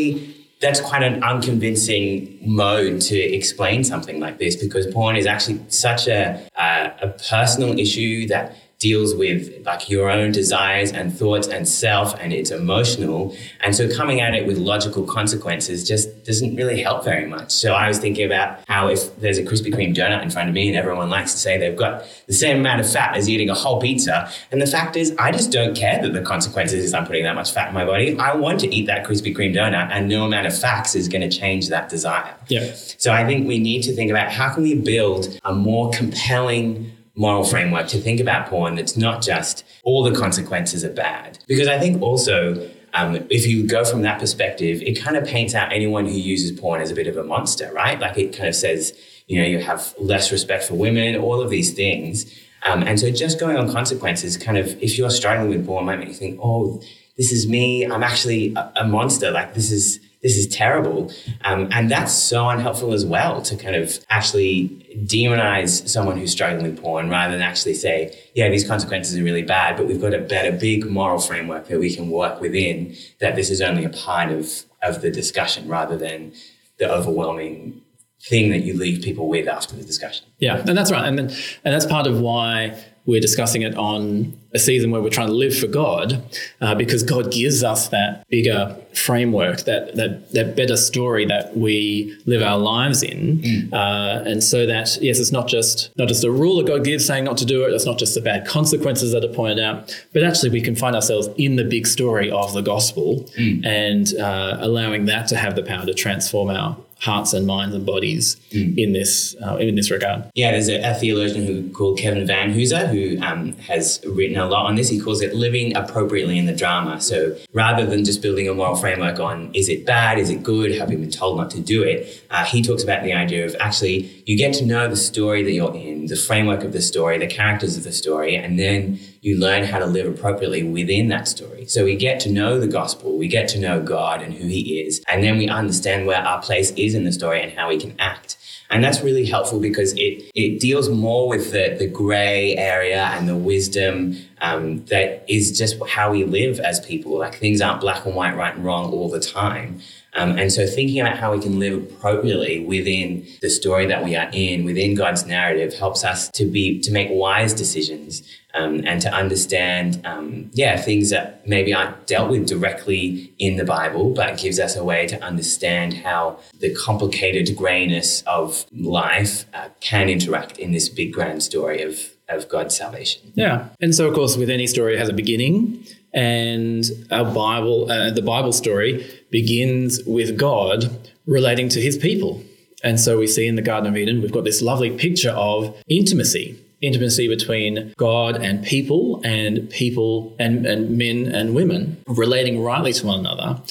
that's 0.61 0.81
quite 0.81 1.03
an 1.03 1.23
unconvincing 1.23 2.37
mode 2.41 3.01
to 3.01 3.17
explain 3.17 3.83
something 3.83 4.19
like 4.19 4.37
this 4.39 4.55
because 4.55 4.85
porn 4.87 5.15
is 5.15 5.25
actually 5.25 5.59
such 5.69 6.07
a, 6.07 6.45
a, 6.57 6.91
a 7.01 7.07
personal 7.29 7.79
issue 7.79 8.27
that 8.27 8.55
deals 8.79 9.13
with 9.13 9.65
like 9.65 9.89
your 9.89 10.09
own 10.09 10.31
desires 10.31 10.93
and 10.93 11.13
thoughts 11.13 11.47
and 11.47 11.67
self 11.67 12.17
and 12.21 12.31
it's 12.31 12.49
emotional. 12.49 13.35
And 13.59 13.75
so 13.75 13.93
coming 13.93 14.21
at 14.21 14.33
it 14.33 14.47
with 14.47 14.57
logical 14.57 15.03
consequences 15.03 15.85
just 15.85 16.23
doesn't 16.23 16.55
really 16.55 16.81
help 16.81 17.03
very 17.03 17.27
much. 17.27 17.51
So 17.51 17.73
i 17.73 17.89
was 17.89 17.99
thinking 17.99 18.25
about 18.25 18.59
how 18.69 18.87
if 18.87 19.19
there's 19.19 19.37
a 19.37 19.43
krispy 19.43 19.73
kreme 19.73 19.93
donut 19.93 20.23
in 20.23 20.29
front 20.29 20.47
of 20.47 20.55
me 20.55 20.69
and 20.69 20.77
everyone 20.77 21.09
likes 21.09 21.33
to 21.33 21.37
say 21.37 21.57
they've 21.57 21.77
got 21.77 22.05
the 22.27 22.33
same 22.33 22.57
amount 22.57 22.79
of 22.79 22.89
fat 22.89 23.17
as 23.17 23.27
eating 23.27 23.49
a 23.49 23.53
whole 23.53 23.81
pizza 23.81 24.31
and 24.51 24.61
the 24.61 24.67
fact 24.67 24.95
is 24.95 25.13
i 25.19 25.29
just 25.31 25.51
don't 25.51 25.75
care 25.75 26.01
that 26.01 26.13
the 26.13 26.21
consequences 26.21 26.83
is 26.83 26.93
i'm 26.93 27.05
putting 27.05 27.23
that 27.23 27.35
much 27.35 27.51
fat 27.51 27.67
in 27.67 27.73
my 27.73 27.85
body. 27.85 28.17
I 28.17 28.33
want 28.35 28.61
to 28.61 28.73
eat 28.73 28.85
that 28.87 29.05
krispy 29.05 29.35
kreme 29.35 29.53
donut 29.53 29.89
and 29.91 30.07
no 30.07 30.23
amount 30.23 30.47
of 30.47 30.57
facts 30.57 30.95
is 30.95 31.09
going 31.09 31.29
to 31.29 31.37
change 31.37 31.67
that 31.69 31.89
desire. 31.89 32.35
Yeah. 32.47 32.71
So 32.73 33.11
i 33.11 33.25
think 33.25 33.45
we 33.45 33.59
need 33.59 33.81
to 33.83 33.93
think 33.93 34.09
about 34.09 34.31
how 34.31 34.53
can 34.53 34.63
we 34.63 34.75
build 34.75 35.37
a 35.43 35.53
more 35.53 35.91
compelling 35.91 36.91
moral 37.19 37.43
framework 37.43 37.85
to 37.89 37.99
think 37.99 38.21
about 38.21 38.47
porn 38.47 38.75
that's 38.75 38.95
not 38.95 39.21
just 39.21 39.65
all 39.83 40.03
the 40.03 40.17
consequences 40.17 40.85
are 40.85 40.93
bad. 40.93 41.37
Because 41.47 41.67
I 41.67 41.77
think 41.77 42.01
also, 42.01 42.69
um, 42.93 43.17
if 43.29 43.45
you 43.45 43.67
go 43.67 43.83
from 43.83 44.03
that 44.03 44.19
perspective, 44.19 44.81
it 44.81 44.93
kind 44.93 45.17
of 45.17 45.25
paints 45.25 45.53
out 45.53 45.73
anyone 45.73 46.05
who 46.05 46.13
uses 46.13 46.57
porn 46.57 46.81
as 46.81 46.91
a 46.91 46.95
bit 46.95 47.07
of 47.07 47.17
a 47.17 47.23
monster, 47.23 47.69
right? 47.73 47.99
Like 47.99 48.17
it 48.17 48.31
kind 48.33 48.47
of 48.47 48.55
says, 48.55 48.97
you 49.27 49.37
know, 49.39 49.45
you 49.45 49.59
have 49.59 49.93
less 49.99 50.31
respect 50.31 50.63
for 50.63 50.75
women, 50.75 51.17
all 51.17 51.41
of 51.41 51.49
these 51.49 51.73
things. 51.73 52.25
Um, 52.63 52.83
and 52.83 52.97
so 52.97 53.11
just 53.11 53.37
going 53.37 53.57
on 53.57 53.69
consequences 53.69 54.37
kind 54.37 54.57
of, 54.57 54.81
if 54.81 54.97
you're 54.97 55.09
struggling 55.09 55.49
with 55.49 55.65
porn, 55.67 55.85
might 55.85 55.99
make 55.99 56.07
you 56.07 56.13
think, 56.13 56.39
oh, 56.41 56.81
this 57.17 57.33
is 57.33 57.49
me. 57.49 57.83
I'm 57.83 58.01
actually 58.01 58.53
a, 58.55 58.71
a 58.77 58.87
monster. 58.87 59.29
Like 59.29 59.55
this 59.55 59.71
is, 59.71 59.99
this 60.21 60.37
is 60.37 60.47
terrible. 60.47 61.11
Um, 61.45 61.69
and 61.71 61.89
that's 61.89 62.13
so 62.13 62.49
unhelpful 62.49 62.93
as 62.93 63.05
well 63.05 63.41
to 63.43 63.55
kind 63.55 63.75
of 63.75 63.99
actually 64.09 64.85
demonize 65.05 65.87
someone 65.87 66.17
who's 66.17 66.31
struggling 66.31 66.63
with 66.63 66.81
porn 66.81 67.09
rather 67.09 67.33
than 67.33 67.41
actually 67.41 67.75
say, 67.75 68.17
yeah, 68.35 68.49
these 68.49 68.67
consequences 68.67 69.17
are 69.17 69.23
really 69.23 69.43
bad, 69.43 69.77
but 69.77 69.87
we've 69.87 70.01
got 70.01 70.13
a 70.13 70.19
better 70.19 70.51
big 70.51 70.85
moral 70.85 71.19
framework 71.19 71.67
that 71.67 71.79
we 71.79 71.93
can 71.93 72.09
work 72.09 72.41
within, 72.41 72.95
that 73.19 73.35
this 73.35 73.49
is 73.49 73.61
only 73.61 73.85
a 73.85 73.89
part 73.89 74.29
of, 74.31 74.65
of 74.83 75.01
the 75.01 75.09
discussion 75.09 75.67
rather 75.67 75.97
than 75.97 76.33
the 76.79 76.91
overwhelming 76.91 77.81
thing 78.21 78.49
that 78.49 78.59
you 78.59 78.73
leave 78.73 79.01
people 79.01 79.29
with 79.29 79.47
after 79.47 79.75
the 79.75 79.83
discussion. 79.83 80.25
Yeah, 80.39 80.57
and 80.57 80.77
that's 80.77 80.91
right. 80.91 81.07
And 81.07 81.17
then, 81.17 81.29
and 81.63 81.73
that's 81.73 81.85
part 81.85 82.05
of 82.05 82.19
why 82.19 82.77
we're 83.09 83.19
discussing 83.19 83.63
it 83.63 83.75
on 83.75 84.31
a 84.53 84.59
season 84.59 84.91
where 84.91 85.01
we're 85.01 85.09
trying 85.09 85.27
to 85.27 85.33
live 85.33 85.57
for 85.57 85.65
God, 85.67 86.23
uh, 86.61 86.75
because 86.75 87.01
God 87.01 87.31
gives 87.31 87.63
us 87.63 87.89
that 87.89 88.27
bigger 88.29 88.75
framework, 88.93 89.61
that 89.61 89.95
that 89.95 90.31
that 90.33 90.55
better 90.55 90.77
story 90.77 91.25
that 91.25 91.57
we 91.57 92.15
live 92.25 92.43
our 92.43 92.57
lives 92.57 93.01
in, 93.01 93.39
mm. 93.39 93.73
uh, 93.73 94.23
and 94.29 94.43
so 94.43 94.67
that 94.67 94.97
yes, 95.01 95.19
it's 95.19 95.31
not 95.31 95.47
just 95.47 95.89
not 95.97 96.07
just 96.07 96.23
a 96.23 96.31
rule 96.31 96.57
that 96.57 96.67
God 96.67 96.83
gives 96.85 97.05
saying 97.05 97.23
not 97.23 97.37
to 97.37 97.45
do 97.45 97.63
it. 97.65 97.73
It's 97.73 97.85
not 97.85 97.97
just 97.97 98.13
the 98.13 98.21
bad 98.21 98.45
consequences 98.47 99.11
that 99.11 99.25
are 99.25 99.33
pointed 99.33 99.59
out, 99.59 99.91
but 100.13 100.23
actually 100.23 100.51
we 100.51 100.61
can 100.61 100.75
find 100.75 100.95
ourselves 100.95 101.29
in 101.37 101.55
the 101.55 101.63
big 101.63 101.87
story 101.87 102.29
of 102.29 102.53
the 102.53 102.61
gospel 102.61 103.25
mm. 103.37 103.65
and 103.65 104.15
uh, 104.19 104.57
allowing 104.61 105.05
that 105.05 105.27
to 105.29 105.35
have 105.35 105.55
the 105.55 105.63
power 105.63 105.85
to 105.85 105.93
transform 105.95 106.49
our 106.49 106.77
hearts 106.99 107.33
and 107.33 107.47
minds 107.47 107.73
and 107.73 107.85
bodies 107.85 108.35
mm. 108.51 108.77
in 108.77 108.93
this 108.93 109.35
uh, 109.45 109.55
in 109.57 109.75
this 109.75 109.89
regard. 109.89 110.29
Yeah, 110.35 110.51
there's 110.51 110.67
a, 110.67 110.81
a, 110.81 110.93
theologian 110.93 111.45
who 111.45 111.69
called 111.71 111.97
Kevin 111.97 112.27
Van 112.27 112.49
Vanhoozer 112.49 112.87
who 112.87 113.21
um, 113.23 113.53
has 113.53 114.01
written 114.05 114.37
a 114.37 114.45
lot 114.45 114.65
on 114.65 114.75
this. 114.75 114.89
He 114.89 114.99
calls 114.99 115.21
it 115.21 115.33
living 115.33 115.75
appropriately 115.75 116.37
in 116.37 116.45
the 116.45 116.55
drama. 116.55 117.01
So 117.01 117.35
rather 117.53 117.85
than 117.85 118.05
just 118.05 118.21
building 118.21 118.47
a 118.47 118.53
moral 118.53 118.75
framework 118.75 119.19
on 119.19 119.53
is 119.53 119.69
it 119.69 119.85
bad, 119.85 120.17
is 120.17 120.29
it 120.29 120.43
good, 120.43 120.75
have 120.75 120.91
you 120.91 120.97
been 120.97 121.11
told 121.11 121.37
not 121.37 121.49
to 121.51 121.59
do 121.59 121.83
it, 121.83 122.23
uh, 122.29 122.45
he 122.45 122.61
talks 122.61 122.83
about 122.83 123.03
the 123.03 123.13
idea 123.13 123.45
of 123.45 123.55
actually 123.59 124.18
you 124.29 124.37
get 124.37 124.53
to 124.53 124.63
know 124.63 124.87
the 124.87 124.95
story 124.95 125.41
that 125.41 125.53
you're 125.53 125.73
in, 125.73 126.05
the 126.05 126.15
framework 126.15 126.63
of 126.63 126.71
the 126.71 126.83
story, 126.83 127.17
the 127.17 127.25
characters 127.25 127.75
of 127.75 127.83
the 127.83 127.91
story, 127.91 128.35
and 128.35 128.59
then 128.59 128.99
you 129.21 129.39
learn 129.39 129.63
how 129.63 129.79
to 129.79 129.87
live 129.87 130.05
appropriately 130.05 130.61
within 130.61 131.07
that 131.07 131.27
story. 131.27 131.65
So 131.65 131.83
we 131.83 131.95
get 131.95 132.19
to 132.19 132.31
know 132.31 132.59
the 132.59 132.67
gospel, 132.67 133.17
we 133.17 133.27
get 133.27 133.49
to 133.49 133.59
know 133.59 133.81
God 133.81 134.21
and 134.21 134.31
who 134.35 134.47
He 134.47 134.81
is, 134.81 135.03
and 135.07 135.23
then 135.23 135.39
we 135.39 135.49
understand 135.49 136.05
where 136.05 136.19
our 136.19 136.39
place 136.43 136.69
is 136.77 136.93
in 136.93 137.05
the 137.05 137.11
story 137.11 137.41
and 137.41 137.51
how 137.53 137.69
we 137.69 137.79
can 137.79 137.95
act. 137.97 138.37
And 138.69 138.83
that's 138.83 139.01
really 139.01 139.25
helpful 139.25 139.59
because 139.59 139.93
it, 139.93 140.31
it 140.35 140.59
deals 140.59 140.89
more 140.89 141.27
with 141.27 141.51
the, 141.51 141.75
the 141.79 141.87
gray 141.87 142.55
area 142.55 143.05
and 143.05 143.27
the 143.27 143.35
wisdom 143.35 144.15
um, 144.41 144.85
that 144.85 145.25
is 145.27 145.57
just 145.57 145.83
how 145.87 146.11
we 146.11 146.23
live 146.23 146.59
as 146.59 146.79
people. 146.81 147.17
Like 147.17 147.33
things 147.33 147.61
aren't 147.61 147.81
black 147.81 148.05
and 148.05 148.13
white, 148.13 148.35
right 148.35 148.53
and 148.53 148.63
wrong 148.63 148.91
all 148.91 149.09
the 149.09 149.19
time. 149.19 149.79
Um, 150.19 150.37
and 150.37 150.51
so 150.51 150.67
thinking 150.67 150.99
about 150.99 151.17
how 151.17 151.31
we 151.31 151.39
can 151.39 151.59
live 151.59 151.81
appropriately 151.83 152.65
within 152.65 153.25
the 153.41 153.49
story 153.49 153.85
that 153.85 154.03
we 154.03 154.17
are 154.17 154.29
in, 154.33 154.65
within 154.65 154.93
God's 154.93 155.25
narrative, 155.25 155.73
helps 155.73 156.03
us 156.03 156.27
to 156.31 156.45
be 156.45 156.79
to 156.81 156.91
make 156.91 157.07
wise 157.09 157.53
decisions 157.53 158.21
um, 158.53 158.81
and 158.85 159.01
to 159.01 159.13
understand, 159.13 160.05
um, 160.05 160.49
yeah, 160.53 160.75
things 160.75 161.09
that 161.11 161.47
maybe 161.47 161.73
aren't 161.73 162.05
dealt 162.05 162.29
with 162.29 162.47
directly 162.47 163.31
in 163.39 163.55
the 163.55 163.63
Bible, 163.63 164.09
but 164.09 164.37
gives 164.37 164.59
us 164.59 164.75
a 164.75 164.83
way 164.83 165.07
to 165.07 165.23
understand 165.23 165.93
how 165.93 166.39
the 166.59 166.75
complicated 166.75 167.55
grayness 167.55 168.21
of 168.23 168.65
life 168.75 169.45
uh, 169.53 169.69
can 169.79 170.09
interact 170.09 170.57
in 170.57 170.73
this 170.73 170.89
big 170.89 171.13
grand 171.13 171.43
story 171.43 171.81
of 171.81 171.97
of 172.27 172.47
God's 172.47 172.77
salvation. 172.77 173.31
Yeah, 173.33 173.69
and 173.79 173.95
so 173.95 174.07
of 174.07 174.13
course, 174.13 174.37
with 174.37 174.49
any 174.49 174.67
story, 174.67 174.95
it 174.95 174.99
has 174.99 175.09
a 175.09 175.13
beginning, 175.13 175.83
and 176.13 176.85
our 177.11 177.25
Bible, 177.25 177.91
uh, 177.91 178.11
the 178.11 178.21
Bible 178.21 178.51
story 178.51 179.09
begins 179.29 180.03
with 180.05 180.37
God 180.37 181.09
relating 181.25 181.69
to 181.69 181.81
His 181.81 181.97
people. 181.97 182.43
And 182.83 182.99
so 182.99 183.17
we 183.17 183.27
see 183.27 183.45
in 183.45 183.55
the 183.55 183.61
Garden 183.61 183.89
of 183.89 183.97
Eden, 183.97 184.21
we've 184.21 184.31
got 184.31 184.45
this 184.45 184.61
lovely 184.61 184.89
picture 184.91 185.31
of 185.31 185.75
intimacy 185.89 186.57
intimacy 186.81 187.27
between 187.27 187.93
God 187.97 188.37
and 188.37 188.63
people, 188.63 189.21
and 189.23 189.69
people 189.69 190.35
and, 190.39 190.65
and 190.65 190.97
men 190.97 191.27
and 191.27 191.53
women 191.53 192.01
relating 192.07 192.61
rightly 192.61 192.93
to 192.93 193.07
one 193.07 193.19
another. 193.19 193.61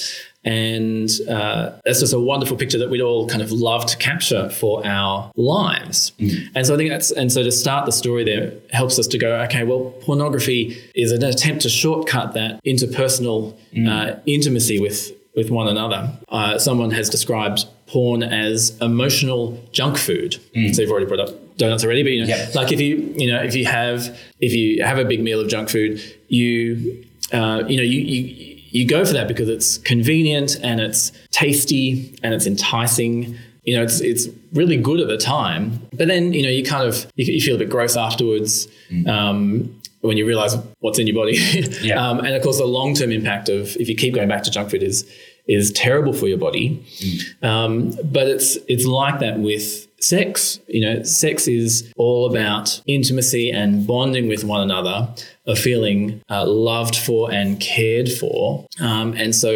And 0.48 1.10
uh, 1.28 1.72
that's 1.84 2.00
just 2.00 2.14
a 2.14 2.18
wonderful 2.18 2.56
picture 2.56 2.78
that 2.78 2.88
we'd 2.88 3.02
all 3.02 3.28
kind 3.28 3.42
of 3.42 3.52
love 3.52 3.84
to 3.84 3.98
capture 3.98 4.48
for 4.48 4.84
our 4.86 5.30
lives. 5.36 6.12
Mm. 6.18 6.48
And 6.54 6.66
so 6.66 6.74
I 6.74 6.78
think 6.78 6.88
that's, 6.88 7.10
and 7.10 7.30
so 7.30 7.42
to 7.42 7.52
start 7.52 7.84
the 7.84 7.92
story 7.92 8.24
there 8.24 8.54
helps 8.72 8.98
us 8.98 9.06
to 9.08 9.18
go, 9.18 9.40
okay, 9.42 9.64
well, 9.64 9.90
pornography 10.00 10.82
is 10.94 11.12
an 11.12 11.22
attempt 11.22 11.62
to 11.62 11.68
shortcut 11.68 12.32
that 12.32 12.64
interpersonal 12.64 13.54
mm. 13.74 13.88
uh, 13.88 14.18
intimacy 14.24 14.80
with, 14.80 15.12
with 15.36 15.50
one 15.50 15.68
another. 15.68 16.10
Uh, 16.30 16.58
someone 16.58 16.92
has 16.92 17.10
described 17.10 17.66
porn 17.86 18.22
as 18.22 18.74
emotional 18.80 19.62
junk 19.72 19.98
food. 19.98 20.38
Mm. 20.56 20.74
So 20.74 20.80
you've 20.80 20.90
already 20.90 21.06
brought 21.06 21.20
up 21.20 21.56
donuts 21.58 21.84
already, 21.84 22.02
but 22.02 22.12
you 22.12 22.22
know, 22.22 22.28
yep. 22.28 22.54
like 22.54 22.72
if 22.72 22.80
you 22.80 23.12
you 23.16 23.30
know 23.30 23.42
if 23.42 23.54
you 23.54 23.66
have 23.66 24.18
if 24.40 24.52
you 24.52 24.82
have 24.82 24.98
a 24.98 25.04
big 25.04 25.22
meal 25.22 25.40
of 25.40 25.48
junk 25.48 25.68
food, 25.68 26.00
you 26.28 27.04
uh, 27.32 27.64
you 27.66 27.76
know 27.76 27.82
you 27.82 28.00
you 28.00 28.47
you 28.70 28.86
go 28.86 29.04
for 29.04 29.12
that 29.12 29.28
because 29.28 29.48
it's 29.48 29.78
convenient 29.78 30.56
and 30.62 30.80
it's 30.80 31.12
tasty 31.30 32.18
and 32.22 32.34
it's 32.34 32.46
enticing. 32.46 33.36
You 33.64 33.76
know, 33.76 33.82
it's 33.82 34.00
it's 34.00 34.28
really 34.52 34.76
good 34.76 35.00
at 35.00 35.08
the 35.08 35.18
time, 35.18 35.86
but 35.92 36.08
then 36.08 36.32
you 36.32 36.42
know 36.42 36.48
you 36.48 36.64
kind 36.64 36.88
of 36.88 37.10
you, 37.16 37.32
you 37.32 37.40
feel 37.40 37.56
a 37.56 37.58
bit 37.58 37.70
gross 37.70 37.96
afterwards. 37.96 38.68
Mm. 38.90 39.08
Um, 39.08 39.74
when 40.00 40.16
you 40.16 40.24
realize 40.24 40.54
what's 40.78 40.98
in 41.00 41.08
your 41.08 41.16
body, 41.16 41.36
yeah. 41.82 42.08
um, 42.08 42.20
and 42.20 42.28
of 42.28 42.42
course 42.42 42.58
the 42.58 42.64
long 42.64 42.94
term 42.94 43.10
impact 43.10 43.48
of 43.48 43.76
if 43.76 43.88
you 43.88 43.96
keep 43.96 44.14
going 44.14 44.28
back 44.28 44.44
to 44.44 44.50
junk 44.50 44.70
food 44.70 44.82
is 44.82 45.04
is 45.48 45.72
terrible 45.72 46.12
for 46.12 46.28
your 46.28 46.38
body. 46.38 46.82
Mm. 46.98 47.44
Um, 47.44 47.98
but 48.04 48.28
it's 48.28 48.56
it's 48.68 48.84
like 48.84 49.18
that 49.20 49.40
with 49.40 49.87
sex. 50.00 50.60
You 50.68 50.80
know, 50.80 51.02
sex 51.02 51.48
is 51.48 51.92
all 51.96 52.30
about 52.30 52.80
intimacy 52.86 53.50
and 53.50 53.86
bonding 53.86 54.28
with 54.28 54.44
one 54.44 54.60
another, 54.60 55.08
of 55.46 55.58
feeling 55.58 56.20
uh, 56.30 56.46
loved 56.46 56.94
for 56.94 57.32
and 57.32 57.58
cared 57.58 58.10
for. 58.10 58.66
Um, 58.80 59.14
and 59.14 59.34
so, 59.34 59.50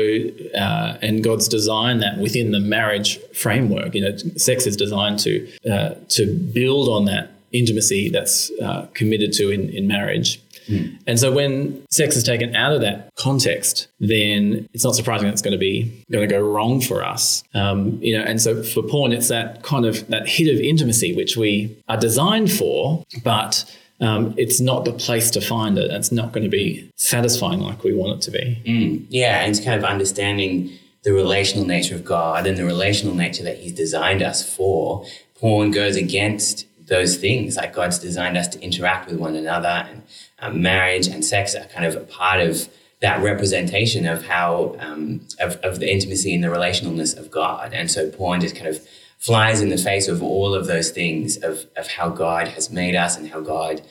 uh, 0.55 0.97
and 1.03 1.23
God's 1.23 1.49
designed 1.49 2.03
that 2.03 2.19
within 2.19 2.51
the 2.51 2.61
marriage 2.61 3.19
framework. 3.35 3.95
You 3.95 4.03
know, 4.03 4.17
sex 4.37 4.67
is 4.67 4.77
designed 4.77 5.19
to 5.21 5.49
uh, 5.71 5.95
to 6.09 6.27
build 6.27 6.89
on 6.89 7.05
that 7.07 7.31
intimacy 7.53 8.09
that's 8.09 8.51
uh, 8.63 8.89
committed 8.95 9.33
to 9.35 9.51
in, 9.51 9.69
in 9.69 9.87
marriage. 9.87 10.41
Mm. 10.69 10.99
And 11.07 11.19
so 11.19 11.33
when 11.33 11.85
sex 11.91 12.17
is 12.17 12.25
taken 12.25 12.55
out 12.55 12.73
of 12.73 12.81
that 12.81 13.11
context, 13.17 13.89
then 14.01 14.69
it's 14.73 14.85
not 14.85 14.95
surprising 14.95 15.27
that 15.27 15.33
it's 15.33 15.43
going 15.43 15.53
to 15.53 15.59
be 15.59 16.05
going 16.11 16.29
to 16.29 16.33
go 16.33 16.41
wrong 16.41 16.81
for 16.81 17.05
us. 17.05 17.43
Um, 17.55 17.99
you 18.03 18.17
know, 18.17 18.25
and 18.25 18.41
so 18.41 18.63
for 18.63 18.83
porn, 18.83 19.13
it's 19.13 19.29
that 19.29 19.63
kind 19.63 19.85
of 19.85 20.07
that 20.09 20.29
hit 20.29 20.53
of 20.53 20.61
intimacy 20.61 21.15
which 21.15 21.37
we 21.37 21.77
are 21.89 21.97
designed 21.97 22.53
for, 22.53 23.05
but 23.25 23.65
um, 24.01 24.35
it's 24.37 24.61
not 24.61 24.85
the 24.85 24.93
place 24.93 25.31
to 25.31 25.41
find 25.41 25.79
it. 25.79 25.91
It's 25.91 26.13
not 26.13 26.33
going 26.33 26.45
to 26.45 26.51
be 26.51 26.91
satisfying 26.97 27.61
like 27.61 27.85
we 27.85 27.95
want 27.95 28.17
it 28.17 28.23
to 28.23 28.31
be. 28.31 28.63
Mm. 28.67 29.07
Yeah, 29.09 29.41
and 29.43 29.51
it's 29.51 29.65
kind 29.65 29.79
of 29.79 29.89
understanding 29.89 30.73
the 31.05 31.13
relational 31.13 31.67
nature 31.67 31.95
of 31.95 32.05
God 32.05 32.47
and 32.47 32.57
the 32.57 32.65
relational 32.65 33.15
nature 33.15 33.43
that 33.45 33.59
He's 33.59 33.73
designed 33.73 34.23
us 34.23 34.55
for. 34.55 35.07
Porn 35.37 35.71
goes 35.71 35.97
against 35.97 36.67
those 36.87 37.17
things. 37.17 37.57
Like 37.57 37.75
God's 37.75 37.99
designed 37.99 38.37
us 38.37 38.49
to 38.49 38.61
interact 38.61 39.09
with 39.09 39.19
one 39.19 39.37
another 39.37 39.87
and 39.89 40.03
um, 40.43 40.61
marriage 40.61 41.07
and 41.07 41.25
sex 41.25 41.55
are 41.55 41.65
kind 41.67 41.87
of 41.87 41.95
a 41.97 42.01
part 42.01 42.41
of 42.41 42.69
that 43.01 43.23
representation 43.23 44.07
of 44.07 44.27
how 44.27 44.77
um, 44.79 45.27
of, 45.41 45.57
of 45.57 45.81
the 45.81 45.91
intimacy 45.91 46.35
and 46.35 46.45
the 46.45 46.49
relationalness 46.49 47.17
of 47.17 47.31
God. 47.31 47.73
And 47.73 47.91
so 47.91 48.11
porn 48.11 48.41
just 48.41 48.55
kind 48.55 48.69
of 48.69 48.87
flies 49.19 49.61
in 49.61 49.71
the 49.71 49.79
face 49.79 50.09
of 50.09 50.23
all 50.23 50.55
of 50.55 50.67
those 50.67 50.91
things 50.91 51.37
of, 51.39 51.67
of 51.77 51.87
how 51.87 52.09
God 52.09 52.49
has 52.49 52.71
made 52.71 52.97
us 52.97 53.17
and 53.17 53.29
how 53.29 53.41
God 53.41 53.83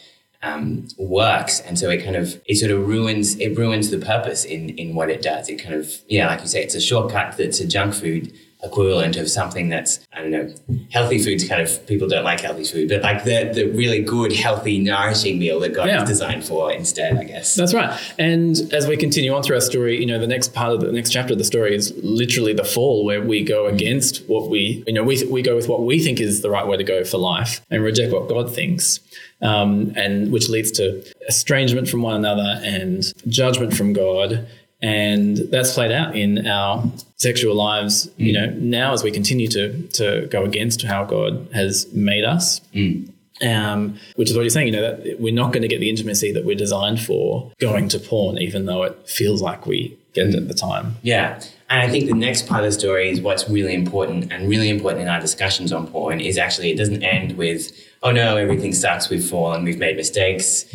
um, 0.44 0.88
works. 0.98 1.60
And 1.62 1.80
so 1.80 1.90
it 1.90 2.04
kind 2.04 2.16
of 2.16 2.42
it 2.46 2.58
sort 2.58 2.72
of 2.72 2.88
ruins 2.88 3.38
it 3.40 3.58
ruins 3.58 3.90
the 3.90 3.98
purpose 3.98 4.46
in 4.46 4.70
in 4.70 4.96
what 4.96 5.10
it 5.10 5.22
does. 5.22 5.50
It 5.50 5.62
kind 5.62 5.76
of 5.76 5.90
yeah, 6.08 6.28
like 6.28 6.42
you 6.42 6.48
say, 6.48 6.64
it's 6.64 6.76
a 6.76 6.82
shortcut 6.82 7.38
that's 7.38 7.60
a 7.60 7.68
junk 7.68 7.94
food 7.94 8.34
equivalent 8.64 9.16
of 9.16 9.30
something 9.30 9.70
that's 9.70 10.00
I 10.14 10.22
don't 10.22 10.32
know 10.32 10.54
healthy 10.92 11.22
foods 11.24 11.48
kind 11.48 11.62
of 11.62 11.88
people 11.88 12.08
don't 12.08 12.24
like 12.24 12.42
healthy 12.42 12.64
food 12.64 12.90
but 12.90 13.02
like 13.02 13.24
the 13.24 13.52
the 13.54 13.66
really 13.72 14.02
good 14.02 14.34
healthy 14.34 14.80
nourishing 14.80 15.40
meal 15.40 15.60
that 15.62 15.74
God 15.74 15.88
yeah. 15.88 16.04
is 16.04 16.10
designed 16.10 16.46
for 16.46 16.72
instead 16.72 17.18
I 17.18 17.24
guess 17.24 17.56
that's 17.56 17.74
right 17.74 18.00
and 18.20 18.56
as 18.72 18.88
we 18.88 18.98
continue 18.98 19.34
on 19.34 19.42
through 19.42 19.56
our 19.56 19.62
story 19.62 20.00
you 20.00 20.06
know 20.06 20.20
the 20.20 20.28
next 20.28 20.54
part 20.54 20.74
of 20.74 20.82
the 20.82 20.92
next 20.92 21.12
chapter 21.12 21.34
of 21.34 21.40
the 21.40 21.46
story 21.46 21.76
is 21.76 21.94
literally 22.04 22.54
the 22.54 22.64
fall 22.64 23.04
where 23.04 23.22
we 23.22 23.44
go 23.44 23.64
mm. 23.64 23.74
against 23.74 24.28
what 24.28 24.50
we 24.50 24.84
you 24.86 24.94
know 24.94 25.04
we, 25.04 25.24
we 25.26 25.42
go 25.42 25.56
with 25.56 25.68
what 25.68 25.84
we 25.84 26.04
think 26.04 26.20
is 26.20 26.42
the 26.42 26.50
right 26.50 26.68
way 26.68 26.78
to 26.78 26.84
go 26.84 27.04
for 27.04 27.18
life 27.18 27.62
and 27.72 27.84
reject 27.84 28.14
what 28.14 28.30
God 28.30 28.54
thinks 28.54 29.00
um, 29.42 29.92
and 29.96 30.32
which 30.32 30.50
leads 30.50 30.72
to 30.74 31.04
estrangement 31.28 31.90
from 31.90 32.02
one 32.02 32.16
another 32.16 32.60
and 32.64 33.12
judgment 33.28 33.76
from 33.76 33.94
God 33.94 34.48
and 34.82 35.38
that's 35.52 35.74
played 35.74 35.92
out 35.92 36.16
in 36.16 36.48
our 36.48 36.84
sexual 37.18 37.56
lives 37.56 38.08
mm. 38.08 38.26
you 38.26 38.34
know 38.34 38.48
now 38.58 38.94
as 38.94 39.04
we 39.04 39.12
continue 39.12 39.48
to 39.48 39.88
to 39.90 40.28
go 40.28 40.44
against 40.44 40.82
how 40.82 41.04
god 41.04 41.48
has 41.54 41.92
made 41.94 42.24
us 42.24 42.60
mm. 42.74 43.08
um, 43.44 43.98
which 44.16 44.30
is 44.30 44.36
what 44.36 44.42
you're 44.42 44.50
saying 44.50 44.68
you 44.68 44.74
know 44.74 44.82
that 44.82 45.20
we're 45.20 45.34
not 45.34 45.54
going 45.54 45.62
to 45.62 45.68
get 45.68 45.80
the 45.80 45.90
intimacy 45.90 46.32
that 46.32 46.46
we're 46.46 46.56
designed 46.56 47.00
for 47.00 47.52
going 47.60 47.88
to 47.88 48.00
porn 48.00 48.38
even 48.38 48.66
though 48.66 48.84
it 48.84 48.98
feels 49.08 49.42
like 49.42 49.66
we 49.66 49.98
get 50.14 50.28
it 50.28 50.36
at 50.36 50.48
the 50.48 50.54
time 50.54 50.96
yeah 51.04 51.40
and 51.72 51.82
I 51.82 51.88
think 51.88 52.08
the 52.08 52.14
next 52.14 52.48
part 52.48 52.66
of 52.66 52.66
the 52.66 52.78
story 52.78 53.10
is 53.10 53.22
what's 53.22 53.50
really 53.50 53.74
important 53.74 54.30
and 54.30 54.50
really 54.50 54.68
important 54.68 55.04
in 55.04 55.08
our 55.08 55.22
discussions 55.22 55.72
on 55.72 55.88
porn 55.88 56.20
is 56.20 56.38
actually 56.38 56.70
it 56.70 56.76
doesn't 56.76 57.02
end 57.02 57.38
with, 57.38 57.72
oh 58.04 58.12
no, 58.12 58.36
everything 58.36 58.74
sucks, 58.74 59.10
we've 59.10 59.24
fallen, 59.24 59.64
we've 59.64 59.78
made 59.78 59.96
mistakes, 59.96 60.66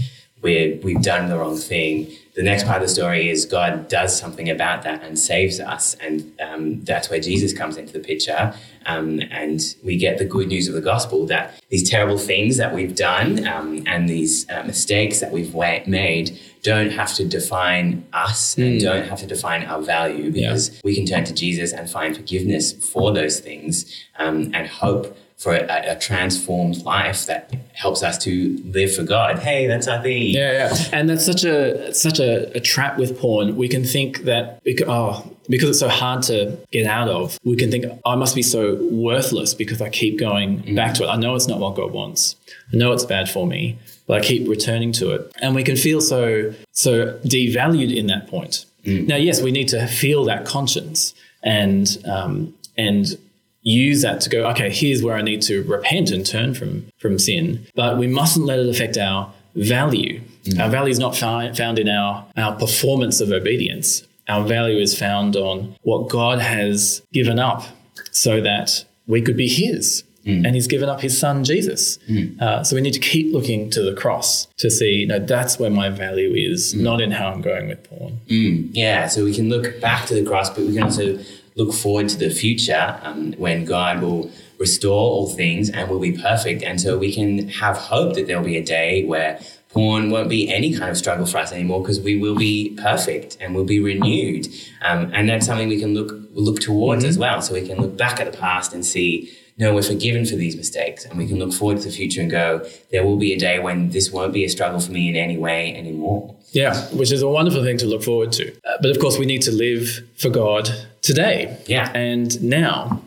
we're, 0.40 0.76
we've 0.76 1.02
done 1.02 1.28
the 1.28 1.36
wrong 1.36 1.58
thing 1.58 2.10
the 2.36 2.42
next 2.42 2.64
part 2.64 2.76
of 2.76 2.82
the 2.82 2.94
story 2.94 3.30
is 3.30 3.46
God 3.46 3.88
does 3.88 4.16
something 4.16 4.50
about 4.50 4.82
that 4.82 5.02
and 5.02 5.18
saves 5.18 5.58
us. 5.58 5.94
And 5.94 6.38
um, 6.38 6.82
that's 6.82 7.08
where 7.08 7.18
Jesus 7.18 7.54
comes 7.54 7.78
into 7.78 7.94
the 7.94 7.98
picture. 7.98 8.54
Um, 8.84 9.22
and 9.30 9.60
we 9.82 9.96
get 9.96 10.18
the 10.18 10.26
good 10.26 10.48
news 10.48 10.68
of 10.68 10.74
the 10.74 10.82
gospel 10.82 11.24
that 11.26 11.58
these 11.70 11.88
terrible 11.88 12.18
things 12.18 12.58
that 12.58 12.74
we've 12.74 12.94
done 12.94 13.46
um, 13.48 13.82
and 13.86 14.06
these 14.06 14.48
uh, 14.50 14.64
mistakes 14.64 15.20
that 15.20 15.32
we've 15.32 15.54
made 15.54 16.38
don't 16.62 16.90
have 16.90 17.14
to 17.14 17.24
define 17.24 18.06
us 18.12 18.54
mm. 18.54 18.66
and 18.66 18.74
hmm. 18.74 18.84
don't 18.84 19.08
have 19.08 19.20
to 19.20 19.26
define 19.26 19.64
our 19.64 19.80
value 19.80 20.30
because 20.30 20.74
yeah. 20.74 20.80
we 20.84 20.94
can 20.94 21.06
turn 21.06 21.24
to 21.24 21.32
Jesus 21.32 21.72
and 21.72 21.88
find 21.88 22.14
forgiveness 22.14 22.72
for 22.72 23.12
those 23.12 23.40
things 23.40 24.06
um, 24.18 24.50
and 24.52 24.66
hope 24.66 25.16
for 25.36 25.54
a, 25.54 25.92
a, 25.92 25.98
transformed 25.98 26.82
life 26.84 27.26
that 27.26 27.52
helps 27.74 28.02
us 28.02 28.16
to 28.16 28.58
live 28.64 28.94
for 28.94 29.02
God. 29.02 29.38
Hey, 29.38 29.66
that's 29.66 29.86
our 29.86 30.02
thing. 30.02 30.28
Yeah, 30.28 30.52
yeah. 30.52 30.76
And 30.92 31.10
that's 31.10 31.26
such 31.26 31.44
a 31.44 31.92
such 31.92 32.18
a, 32.18 32.50
a 32.56 32.60
trap 32.60 32.98
with 32.98 33.18
porn. 33.18 33.54
We 33.56 33.68
can 33.68 33.84
think 33.84 34.20
that 34.20 34.64
because, 34.64 34.88
oh, 34.88 35.36
because 35.48 35.70
it's 35.70 35.80
so 35.80 35.88
hard 35.88 36.22
to 36.24 36.56
get 36.72 36.86
out 36.86 37.08
of, 37.08 37.38
we 37.44 37.56
can 37.56 37.70
think 37.70 37.84
I 38.06 38.14
must 38.14 38.34
be 38.34 38.42
so 38.42 38.76
worthless 38.90 39.52
because 39.52 39.82
I 39.82 39.90
keep 39.90 40.18
going 40.18 40.62
mm. 40.62 40.74
back 40.74 40.94
to 40.94 41.04
it. 41.04 41.08
I 41.08 41.16
know 41.16 41.34
it's 41.34 41.48
not 41.48 41.60
what 41.60 41.74
God 41.74 41.92
wants. 41.92 42.36
I 42.72 42.76
know 42.78 42.92
it's 42.92 43.04
bad 43.04 43.28
for 43.28 43.46
me, 43.46 43.78
but 44.06 44.18
I 44.18 44.26
keep 44.26 44.48
returning 44.48 44.92
to 44.92 45.10
it. 45.10 45.30
And 45.42 45.54
we 45.54 45.62
can 45.62 45.76
feel 45.76 46.00
so 46.00 46.54
so 46.72 47.18
devalued 47.24 47.94
in 47.94 48.06
that 48.06 48.26
point. 48.26 48.64
Mm. 48.84 49.06
Now, 49.06 49.16
yes, 49.16 49.42
we 49.42 49.50
need 49.50 49.68
to 49.68 49.86
feel 49.86 50.24
that 50.24 50.46
conscience 50.46 51.14
and 51.42 51.98
um, 52.06 52.54
and 52.78 53.18
use 53.66 54.02
that 54.02 54.20
to 54.22 54.30
go, 54.30 54.46
okay, 54.50 54.70
here's 54.70 55.02
where 55.02 55.16
I 55.16 55.22
need 55.22 55.42
to 55.42 55.62
repent 55.64 56.10
and 56.10 56.24
turn 56.24 56.54
from 56.54 56.86
from 56.98 57.18
sin. 57.18 57.66
But 57.74 57.98
we 57.98 58.06
mustn't 58.06 58.46
let 58.46 58.58
it 58.58 58.68
affect 58.68 58.96
our 58.96 59.32
value. 59.54 60.20
Mm. 60.44 60.62
Our 60.62 60.70
value 60.70 60.90
is 60.90 60.98
not 60.98 61.16
found, 61.16 61.56
found 61.56 61.78
in 61.78 61.88
our, 61.88 62.26
our 62.36 62.54
performance 62.56 63.20
of 63.20 63.32
obedience. 63.32 64.06
Our 64.28 64.44
value 64.44 64.78
is 64.78 64.98
found 64.98 65.36
on 65.36 65.76
what 65.82 66.08
God 66.08 66.38
has 66.38 67.02
given 67.12 67.38
up 67.38 67.64
so 68.10 68.40
that 68.40 68.84
we 69.06 69.20
could 69.20 69.36
be 69.36 69.48
His. 69.48 70.04
Mm. 70.24 70.44
And 70.44 70.54
he's 70.56 70.66
given 70.66 70.88
up 70.88 71.00
his 71.00 71.16
son 71.16 71.44
Jesus. 71.44 71.98
Mm. 72.08 72.40
Uh, 72.42 72.64
so 72.64 72.74
we 72.74 72.82
need 72.82 72.94
to 72.94 72.98
keep 72.98 73.32
looking 73.32 73.70
to 73.70 73.80
the 73.80 73.94
cross 73.94 74.46
to 74.56 74.68
see, 74.68 75.06
no, 75.06 75.20
that's 75.20 75.60
where 75.60 75.70
my 75.70 75.88
value 75.88 76.34
is, 76.34 76.74
mm. 76.74 76.80
not 76.80 77.00
in 77.00 77.12
how 77.12 77.28
I'm 77.28 77.42
going 77.42 77.68
with 77.68 77.88
porn. 77.88 78.18
Mm. 78.26 78.70
Yeah, 78.72 79.06
so 79.06 79.22
we 79.22 79.32
can 79.32 79.48
look 79.48 79.80
back 79.80 80.06
to 80.06 80.14
the 80.14 80.24
cross, 80.24 80.50
but 80.50 80.64
we 80.64 80.74
can 80.74 80.82
also 80.82 81.16
look 81.56 81.72
forward 81.72 82.08
to 82.10 82.18
the 82.18 82.30
future 82.30 83.00
um, 83.02 83.32
when 83.32 83.64
God 83.64 84.00
will 84.02 84.30
restore 84.58 85.00
all 85.00 85.28
things 85.28 85.68
and 85.70 85.90
will 85.90 85.98
be 85.98 86.12
perfect. 86.12 86.62
And 86.62 86.80
so 86.80 86.96
we 86.96 87.12
can 87.12 87.48
have 87.48 87.76
hope 87.76 88.14
that 88.14 88.26
there'll 88.26 88.44
be 88.44 88.56
a 88.56 88.64
day 88.64 89.04
where 89.04 89.40
porn 89.70 90.10
won't 90.10 90.28
be 90.28 90.48
any 90.52 90.72
kind 90.72 90.90
of 90.90 90.96
struggle 90.96 91.26
for 91.26 91.38
us 91.38 91.52
anymore 91.52 91.82
because 91.82 92.00
we 92.00 92.16
will 92.16 92.36
be 92.36 92.74
perfect 92.82 93.36
and 93.40 93.54
we'll 93.54 93.64
be 93.64 93.80
renewed. 93.80 94.48
Um, 94.82 95.10
and 95.12 95.28
that's 95.28 95.46
something 95.46 95.68
we 95.68 95.80
can 95.80 95.94
look 95.94 96.12
look 96.32 96.60
towards 96.60 97.02
mm-hmm. 97.02 97.10
as 97.10 97.18
well. 97.18 97.42
So 97.42 97.54
we 97.54 97.66
can 97.66 97.80
look 97.80 97.96
back 97.96 98.20
at 98.20 98.30
the 98.30 98.38
past 98.38 98.72
and 98.72 98.84
see, 98.84 99.32
no, 99.58 99.74
we're 99.74 99.82
forgiven 99.82 100.26
for 100.26 100.36
these 100.36 100.54
mistakes, 100.54 101.04
and 101.04 101.16
we 101.16 101.26
can 101.26 101.38
look 101.38 101.52
forward 101.52 101.78
to 101.78 101.84
the 101.84 101.90
future 101.90 102.20
and 102.20 102.30
go, 102.30 102.66
there 102.90 103.04
will 103.04 103.16
be 103.16 103.32
a 103.32 103.38
day 103.38 103.58
when 103.58 103.90
this 103.90 104.10
won't 104.10 104.34
be 104.34 104.44
a 104.44 104.48
struggle 104.48 104.80
for 104.80 104.92
me 104.92 105.08
in 105.08 105.16
any 105.16 105.38
way 105.38 105.74
anymore. 105.74 106.34
Yeah, 106.50 106.86
which 106.88 107.10
is 107.10 107.22
a 107.22 107.28
wonderful 107.28 107.62
thing 107.64 107.78
to 107.78 107.86
look 107.86 108.02
forward 108.02 108.32
to. 108.32 108.52
Uh, 108.64 108.76
but 108.82 108.90
of 108.90 108.98
course, 108.98 109.18
we 109.18 109.26
need 109.26 109.42
to 109.42 109.52
live 109.52 110.00
for 110.16 110.28
God 110.28 110.70
today. 111.02 111.58
Yeah. 111.66 111.90
And 111.92 112.42
now. 112.42 113.02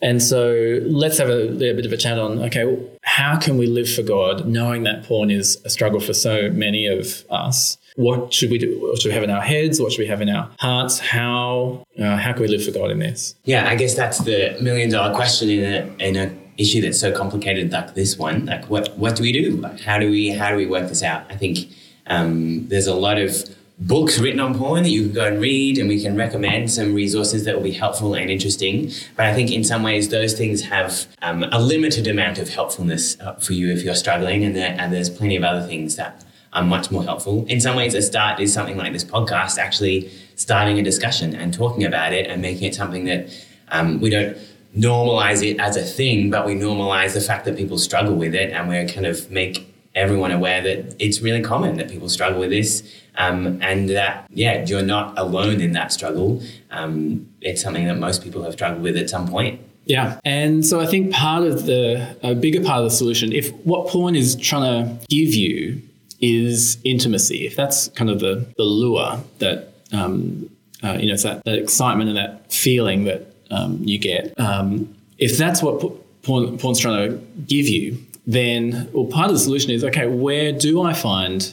And 0.00 0.20
so 0.20 0.80
let's 0.82 1.18
have 1.18 1.28
a, 1.28 1.52
a, 1.52 1.74
bit 1.74 1.86
of 1.86 1.92
a 1.92 1.96
chat 1.96 2.18
on 2.18 2.40
okay, 2.40 2.76
how 3.02 3.38
can 3.38 3.56
we 3.56 3.66
live 3.66 3.88
for 3.88 4.02
God 4.02 4.46
knowing 4.46 4.82
that 4.82 5.04
porn 5.04 5.30
is 5.30 5.62
a 5.64 5.70
struggle 5.70 6.00
for 6.00 6.12
so 6.12 6.50
many 6.50 6.86
of 6.86 7.24
us? 7.30 7.78
What 7.96 8.32
should 8.32 8.50
we 8.50 8.58
do? 8.58 8.78
What 8.80 9.00
should 9.00 9.08
we 9.08 9.14
have 9.14 9.22
in 9.22 9.30
our 9.30 9.42
heads? 9.42 9.80
What 9.80 9.92
should 9.92 10.00
we 10.00 10.06
have 10.06 10.22
in 10.22 10.28
our 10.28 10.50
hearts? 10.58 10.98
How 10.98 11.84
uh, 11.98 12.16
how 12.16 12.32
can 12.32 12.42
we 12.42 12.48
live 12.48 12.64
for 12.64 12.70
God 12.70 12.90
in 12.90 12.98
this? 12.98 13.34
Yeah, 13.44 13.68
I 13.68 13.74
guess 13.74 13.94
that's 13.94 14.18
the 14.18 14.56
million 14.60 14.90
dollar 14.90 15.14
question 15.14 15.50
in 15.50 15.64
a 15.64 16.04
in 16.04 16.16
a 16.16 16.32
issue 16.58 16.80
that's 16.80 17.00
so 17.00 17.12
complicated 17.12 17.72
like 17.72 17.94
this 17.94 18.16
one. 18.16 18.46
Like, 18.46 18.68
what 18.70 18.96
what 18.96 19.16
do 19.16 19.22
we 19.22 19.32
do? 19.32 19.62
How 19.84 19.98
do 19.98 20.10
we 20.10 20.30
how 20.30 20.50
do 20.50 20.56
we 20.56 20.66
work 20.66 20.88
this 20.88 21.02
out? 21.02 21.24
I 21.30 21.36
think 21.36 21.68
um, 22.06 22.66
there's 22.68 22.86
a 22.86 22.94
lot 22.94 23.18
of 23.18 23.44
books 23.78 24.18
written 24.18 24.40
on 24.40 24.56
porn 24.56 24.82
that 24.84 24.90
you 24.90 25.04
can 25.04 25.12
go 25.12 25.26
and 25.26 25.40
read, 25.40 25.78
and 25.78 25.88
we 25.88 26.00
can 26.00 26.16
recommend 26.16 26.70
some 26.70 26.94
resources 26.94 27.44
that 27.44 27.54
will 27.56 27.62
be 27.62 27.72
helpful 27.72 28.14
and 28.14 28.30
interesting. 28.30 28.90
But 29.16 29.26
I 29.26 29.34
think 29.34 29.50
in 29.50 29.64
some 29.64 29.82
ways, 29.82 30.08
those 30.08 30.34
things 30.34 30.62
have 30.62 31.06
um, 31.20 31.44
a 31.44 31.60
limited 31.60 32.06
amount 32.06 32.38
of 32.38 32.48
helpfulness 32.48 33.20
uh, 33.20 33.34
for 33.34 33.52
you 33.52 33.72
if 33.72 33.82
you're 33.82 33.94
struggling, 33.94 34.44
and, 34.44 34.54
there, 34.54 34.76
and 34.78 34.92
there's 34.92 35.10
plenty 35.10 35.36
of 35.36 35.42
other 35.42 35.66
things 35.66 35.96
that 35.96 36.24
are 36.52 36.62
much 36.62 36.90
more 36.90 37.02
helpful. 37.02 37.46
In 37.46 37.60
some 37.60 37.76
ways, 37.76 37.94
a 37.94 38.02
start 38.02 38.40
is 38.40 38.52
something 38.52 38.76
like 38.76 38.92
this 38.92 39.04
podcast, 39.04 39.58
actually 39.58 40.10
starting 40.36 40.78
a 40.78 40.82
discussion 40.82 41.34
and 41.34 41.52
talking 41.54 41.84
about 41.84 42.12
it 42.12 42.26
and 42.26 42.42
making 42.42 42.64
it 42.68 42.74
something 42.74 43.04
that 43.04 43.28
um, 43.68 44.00
we 44.00 44.10
don't 44.10 44.36
normalize 44.76 45.48
it 45.48 45.58
as 45.58 45.76
a 45.76 45.82
thing, 45.82 46.30
but 46.30 46.46
we 46.46 46.54
normalize 46.54 47.14
the 47.14 47.20
fact 47.20 47.44
that 47.44 47.56
people 47.56 47.78
struggle 47.78 48.14
with 48.14 48.34
it 48.34 48.52
and 48.52 48.68
we 48.68 48.86
kind 48.86 49.06
of 49.06 49.30
make 49.30 49.68
everyone 49.94 50.30
aware 50.30 50.62
that 50.62 50.96
it's 50.98 51.20
really 51.20 51.42
common 51.42 51.76
that 51.76 51.90
people 51.90 52.08
struggle 52.08 52.40
with 52.40 52.48
this 52.48 52.82
um, 53.16 53.58
and 53.60 53.90
that 53.90 54.26
yeah 54.30 54.64
you're 54.64 54.82
not 54.82 55.18
alone 55.18 55.60
in 55.60 55.72
that 55.72 55.92
struggle. 55.92 56.42
Um, 56.70 57.28
it's 57.40 57.62
something 57.62 57.86
that 57.86 57.98
most 57.98 58.22
people 58.22 58.42
have 58.44 58.54
struggled 58.54 58.82
with 58.82 58.96
at 58.96 59.10
some 59.10 59.28
point. 59.28 59.60
Yeah. 59.84 60.20
And 60.24 60.64
so 60.64 60.80
i 60.80 60.86
think 60.86 61.12
part 61.12 61.42
of 61.42 61.66
the 61.66 62.16
a 62.22 62.34
bigger 62.34 62.62
part 62.62 62.78
of 62.78 62.84
the 62.84 62.96
solution 62.96 63.32
if 63.32 63.52
what 63.64 63.88
porn 63.88 64.14
is 64.14 64.36
trying 64.36 64.62
to 64.62 65.06
give 65.08 65.34
you 65.34 65.82
is 66.22 66.78
intimacy 66.84 67.46
if 67.46 67.54
that's 67.56 67.88
kind 67.88 68.08
of 68.08 68.20
the, 68.20 68.46
the 68.56 68.62
lure 68.62 69.20
that 69.40 69.74
um, 69.92 70.48
uh, 70.82 70.92
you 70.92 71.06
know 71.06 71.14
it's 71.14 71.24
that, 71.24 71.44
that 71.44 71.58
excitement 71.58 72.08
and 72.08 72.16
that 72.16 72.50
feeling 72.50 73.04
that 73.04 73.34
um, 73.50 73.78
you 73.82 73.98
get 73.98 74.32
um, 74.40 74.94
if 75.18 75.36
that's 75.36 75.62
what 75.62 75.80
porn, 76.22 76.56
porn's 76.56 76.78
trying 76.78 77.10
to 77.10 77.18
give 77.46 77.68
you 77.68 77.98
then, 78.26 78.88
well, 78.92 79.06
part 79.06 79.26
of 79.26 79.32
the 79.32 79.40
solution 79.40 79.70
is 79.70 79.82
okay, 79.84 80.06
where 80.06 80.52
do 80.52 80.82
I 80.82 80.92
find 80.92 81.52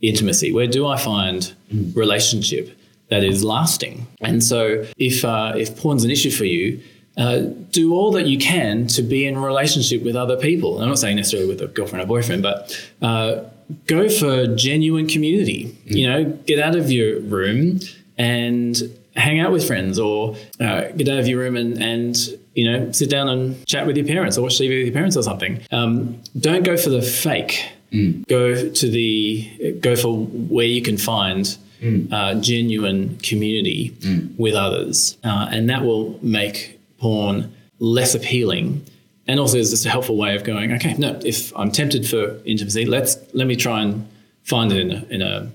intimacy? 0.00 0.52
Where 0.52 0.66
do 0.66 0.86
I 0.86 0.96
find 0.96 1.52
relationship 1.94 2.76
that 3.10 3.22
is 3.22 3.44
lasting? 3.44 4.06
And 4.20 4.42
so, 4.42 4.86
if 4.96 5.24
uh, 5.24 5.52
if 5.56 5.76
porn's 5.78 6.04
an 6.04 6.10
issue 6.10 6.30
for 6.30 6.44
you, 6.44 6.80
uh, 7.16 7.40
do 7.70 7.92
all 7.92 8.12
that 8.12 8.26
you 8.26 8.38
can 8.38 8.86
to 8.88 9.02
be 9.02 9.26
in 9.26 9.38
relationship 9.38 10.02
with 10.02 10.16
other 10.16 10.36
people. 10.36 10.80
I'm 10.80 10.88
not 10.88 10.98
saying 10.98 11.16
necessarily 11.16 11.48
with 11.48 11.60
a 11.60 11.66
girlfriend 11.66 12.04
or 12.04 12.06
boyfriend, 12.06 12.42
but 12.42 12.88
uh, 13.02 13.42
go 13.86 14.08
for 14.08 14.46
genuine 14.54 15.06
community. 15.06 15.76
Mm. 15.86 15.96
You 15.96 16.10
know, 16.10 16.24
get 16.46 16.60
out 16.60 16.76
of 16.76 16.90
your 16.90 17.20
room 17.20 17.80
and 18.18 18.76
hang 19.14 19.40
out 19.40 19.52
with 19.52 19.66
friends, 19.66 19.98
or 19.98 20.36
uh, 20.60 20.88
get 20.96 21.08
out 21.08 21.18
of 21.18 21.28
your 21.28 21.40
room 21.40 21.56
and 21.56 21.82
and 21.82 22.16
you 22.56 22.64
know, 22.64 22.90
sit 22.90 23.10
down 23.10 23.28
and 23.28 23.64
chat 23.66 23.86
with 23.86 23.96
your 23.96 24.06
parents 24.06 24.38
or 24.38 24.42
watch 24.42 24.54
TV 24.54 24.78
with 24.78 24.86
your 24.86 24.94
parents 24.94 25.16
or 25.16 25.22
something. 25.22 25.60
Um, 25.70 26.20
don't 26.40 26.64
go 26.64 26.76
for 26.76 26.88
the 26.88 27.02
fake. 27.02 27.62
Mm. 27.92 28.26
Go 28.26 28.70
to 28.70 28.90
the 28.90 29.78
go 29.80 29.94
for 29.94 30.16
where 30.16 30.66
you 30.66 30.80
can 30.82 30.96
find 30.96 31.44
mm. 31.80 32.10
uh, 32.10 32.34
genuine 32.40 33.18
community 33.18 33.90
mm. 34.00 34.36
with 34.38 34.54
others, 34.54 35.18
uh, 35.22 35.48
and 35.50 35.68
that 35.70 35.84
will 35.84 36.18
make 36.22 36.80
porn 36.98 37.54
less 37.78 38.14
appealing. 38.14 38.84
And 39.28 39.40
also, 39.40 39.58
it's 39.58 39.70
just 39.70 39.86
a 39.86 39.90
helpful 39.90 40.16
way 40.16 40.36
of 40.36 40.44
going. 40.44 40.72
Okay, 40.74 40.94
no, 40.94 41.18
if 41.24 41.56
I'm 41.56 41.70
tempted 41.70 42.08
for 42.08 42.40
intimacy, 42.44 42.86
let's 42.86 43.16
let 43.34 43.46
me 43.46 43.56
try 43.56 43.82
and 43.82 44.08
find 44.44 44.72
it 44.72 44.80
in 44.80 44.90
a, 44.92 45.04
in 45.10 45.22
a 45.22 45.50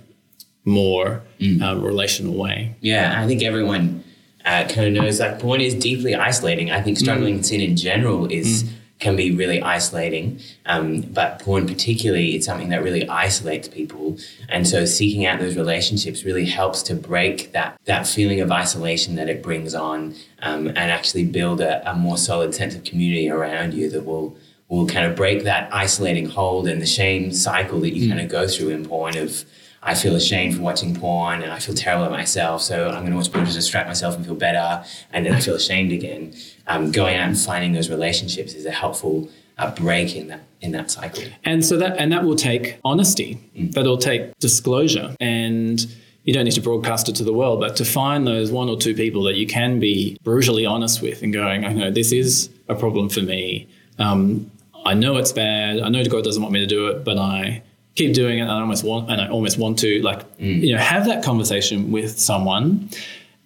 more 0.66 1.22
mm. 1.40 1.62
uh, 1.62 1.80
relational 1.80 2.34
way. 2.34 2.76
Yeah, 2.82 3.22
I 3.22 3.28
think 3.28 3.44
everyone 3.44 4.04
uh, 4.46 4.68
kind 4.68 4.88
of 4.88 4.94
knows 4.94 5.20
that 5.20 5.40
porn 5.40 5.62
is 5.62 5.74
deeply 5.74 6.16
isolating. 6.16 6.70
I 6.70 6.82
think 6.82 6.98
struggling 6.98 7.40
mm. 7.40 7.46
sin 7.46 7.62
in 7.62 7.76
general 7.78 8.26
is. 8.32 8.64
Mm. 8.64 8.74
Can 9.02 9.16
be 9.16 9.32
really 9.32 9.62
isolating, 9.62 10.40
um, 10.68 11.02
but 11.02 11.40
porn 11.40 11.68
particularly, 11.68 12.36
it's 12.36 12.46
something 12.46 12.70
that 12.70 12.84
really 12.84 13.10
isolates 13.10 13.68
people, 13.68 14.18
and 14.48 14.68
so 14.68 14.86
seeking 14.86 15.26
out 15.26 15.40
those 15.40 15.56
relationships 15.56 16.24
really 16.24 16.46
helps 16.46 16.84
to 16.84 16.94
break 16.94 17.52
that 17.52 17.80
that 17.86 18.06
feeling 18.06 18.42
of 18.42 18.52
isolation 18.52 19.16
that 19.16 19.28
it 19.28 19.42
brings 19.42 19.74
on, 19.74 20.14
um, 20.44 20.68
and 20.68 20.92
actually 20.92 21.26
build 21.26 21.62
a, 21.62 21.90
a 21.90 21.96
more 21.96 22.16
solid 22.16 22.54
sense 22.54 22.76
of 22.76 22.84
community 22.84 23.28
around 23.28 23.74
you 23.74 23.90
that 23.90 24.06
will 24.06 24.38
will 24.70 24.88
kind 24.88 25.06
of 25.06 25.16
break 25.16 25.44
that 25.44 25.68
isolating 25.74 26.30
hold 26.30 26.68
and 26.68 26.82
the 26.82 26.86
shame 26.86 27.34
cycle 27.34 27.80
that 27.82 27.96
you 27.96 28.06
mm. 28.06 28.10
kind 28.10 28.22
of 28.22 28.30
go 28.30 28.48
through 28.48 28.70
in 28.70 28.86
porn 28.86 29.18
of 29.18 29.44
I 29.84 29.96
feel 29.96 30.16
ashamed 30.16 30.56
for 30.56 30.62
watching 30.62 30.96
porn 30.96 31.42
and 31.42 31.52
I 31.52 31.58
feel 31.60 31.74
terrible 31.74 32.06
at 32.06 32.12
myself. 32.12 32.62
So 32.62 32.90
I'm 32.90 33.00
going 33.00 33.12
to 33.12 33.18
watch 33.18 33.32
porn 33.32 33.46
to 33.46 33.52
distract 33.52 33.88
myself 33.88 34.16
and 34.16 34.24
feel 34.24 34.36
better. 34.36 34.86
And 35.12 35.26
then 35.26 35.34
I 35.34 35.40
feel 35.40 35.56
ashamed 35.56 35.92
again. 35.92 36.36
Um, 36.68 36.92
going 36.92 37.16
out 37.16 37.28
and 37.28 37.40
finding 37.40 37.74
those 37.74 37.90
relationships 37.90 38.54
is 38.54 38.66
a 38.66 38.72
helpful 38.72 39.30
uh, 39.58 39.72
break 39.76 40.16
in 40.16 40.28
that 40.28 40.42
in 40.62 40.72
that 40.72 40.92
cycle. 40.92 41.24
And 41.44 41.66
so 41.66 41.78
that 41.78 41.98
and 41.98 42.12
that 42.12 42.24
will 42.24 42.36
take 42.36 42.78
honesty. 42.84 43.40
Mm. 43.58 43.74
That'll 43.74 43.98
take 43.98 44.38
disclosure 44.40 45.16
and 45.20 45.86
you 46.24 46.34
don't 46.34 46.46
need 46.46 46.54
to 46.54 46.62
broadcast 46.62 47.10
it 47.10 47.16
to 47.16 47.24
the 47.24 47.34
world, 47.34 47.60
but 47.60 47.76
to 47.78 47.86
find 47.86 48.28
those 48.28 48.52
one 48.52 48.70
or 48.70 48.78
two 48.78 48.94
people 48.94 49.24
that 49.24 49.36
you 49.36 49.48
can 49.48 49.80
be 49.80 50.18
brutally 50.24 50.68
honest 50.68 51.02
with 51.02 51.24
and 51.24 51.34
going, 51.34 51.66
I 51.66 51.74
know 51.74 51.90
this 51.90 52.12
is 52.12 52.50
a 52.68 52.76
problem 52.76 53.10
for 53.10 53.22
me. 53.22 53.68
Um, 53.98 54.52
I 54.86 54.94
know 54.94 55.18
it's 55.18 55.32
bad. 55.32 55.80
I 55.80 55.90
know 55.90 56.06
God 56.06 56.24
doesn't 56.24 56.42
want 56.42 56.54
me 56.54 56.60
to 56.60 56.68
do 56.68 56.88
it, 56.90 57.04
but 57.04 57.18
I 57.18 57.64
keep 57.96 58.14
doing 58.14 58.38
it 58.40 58.44
and 58.44 58.52
I 58.52 58.62
almost 58.62 58.84
want 58.84 59.12
and 59.12 59.20
I 59.20 59.30
almost 59.30 59.58
want 59.58 59.80
to 59.80 60.02
like 60.02 60.38
mm. 60.38 60.62
you 60.62 60.74
know 60.74 60.80
have 60.80 61.06
that 61.06 61.24
conversation 61.24 61.92
with 61.92 62.18
someone 62.18 62.90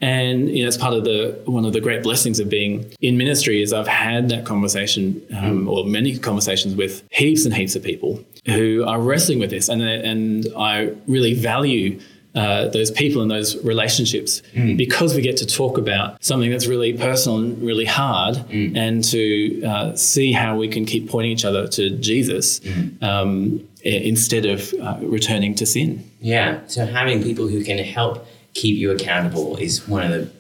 and 0.05 0.49
you 0.55 0.61
know 0.61 0.67
it's 0.67 0.77
part 0.77 0.93
of 0.93 1.03
the 1.03 1.37
one 1.45 1.65
of 1.65 1.73
the 1.73 1.81
great 1.81 2.03
blessings 2.03 2.39
of 2.39 2.47
being 2.47 2.93
in 3.01 3.17
ministry 3.17 3.61
is 3.63 3.73
I've 3.73 3.87
had 3.87 4.29
that 4.29 4.45
conversation 4.45 5.25
um, 5.35 5.67
or 5.67 5.83
many 5.83 6.17
conversations 6.17 6.75
with 6.75 7.03
heaps 7.11 7.43
and 7.45 7.53
heaps 7.53 7.75
of 7.75 7.83
people 7.83 8.23
who 8.45 8.85
are 8.85 8.99
wrestling 8.99 9.39
with 9.39 9.49
this 9.49 9.67
and 9.67 9.81
and 9.81 10.47
I 10.55 10.93
really 11.07 11.33
value 11.33 11.99
uh, 12.35 12.67
those 12.67 12.91
people 12.91 13.21
and 13.21 13.31
those 13.31 13.63
relationships 13.63 14.41
mm. 14.53 14.75
because 14.75 15.15
we 15.15 15.21
get 15.21 15.37
to 15.37 15.45
talk 15.45 15.77
about 15.77 16.21
something 16.23 16.51
that's 16.51 16.67
really 16.67 16.91
personal 16.91 17.39
and 17.39 17.61
really 17.63 17.85
hard 17.85 18.35
mm. 18.35 18.75
and 18.77 19.03
to 19.05 19.63
uh, 19.63 19.95
see 19.95 20.33
how 20.33 20.57
we 20.57 20.67
can 20.67 20.85
keep 20.85 21.09
pointing 21.09 21.31
each 21.31 21.45
other 21.45 21.65
to 21.65 21.91
Jesus 21.97 22.59
mm. 22.59 23.01
um, 23.01 23.65
instead 23.83 24.45
of 24.45 24.73
uh, 24.81 24.97
returning 25.01 25.55
to 25.55 25.65
sin. 25.65 26.03
Yeah. 26.19 26.59
So 26.67 26.85
having 26.85 27.23
people 27.23 27.47
who 27.47 27.63
can 27.63 27.77
help 27.77 28.27
keep 28.55 28.77
you 28.77 28.89
accountable 28.89 29.57
is 29.57 29.87
one 29.87 30.01
of 30.01 30.09
the 30.09 30.31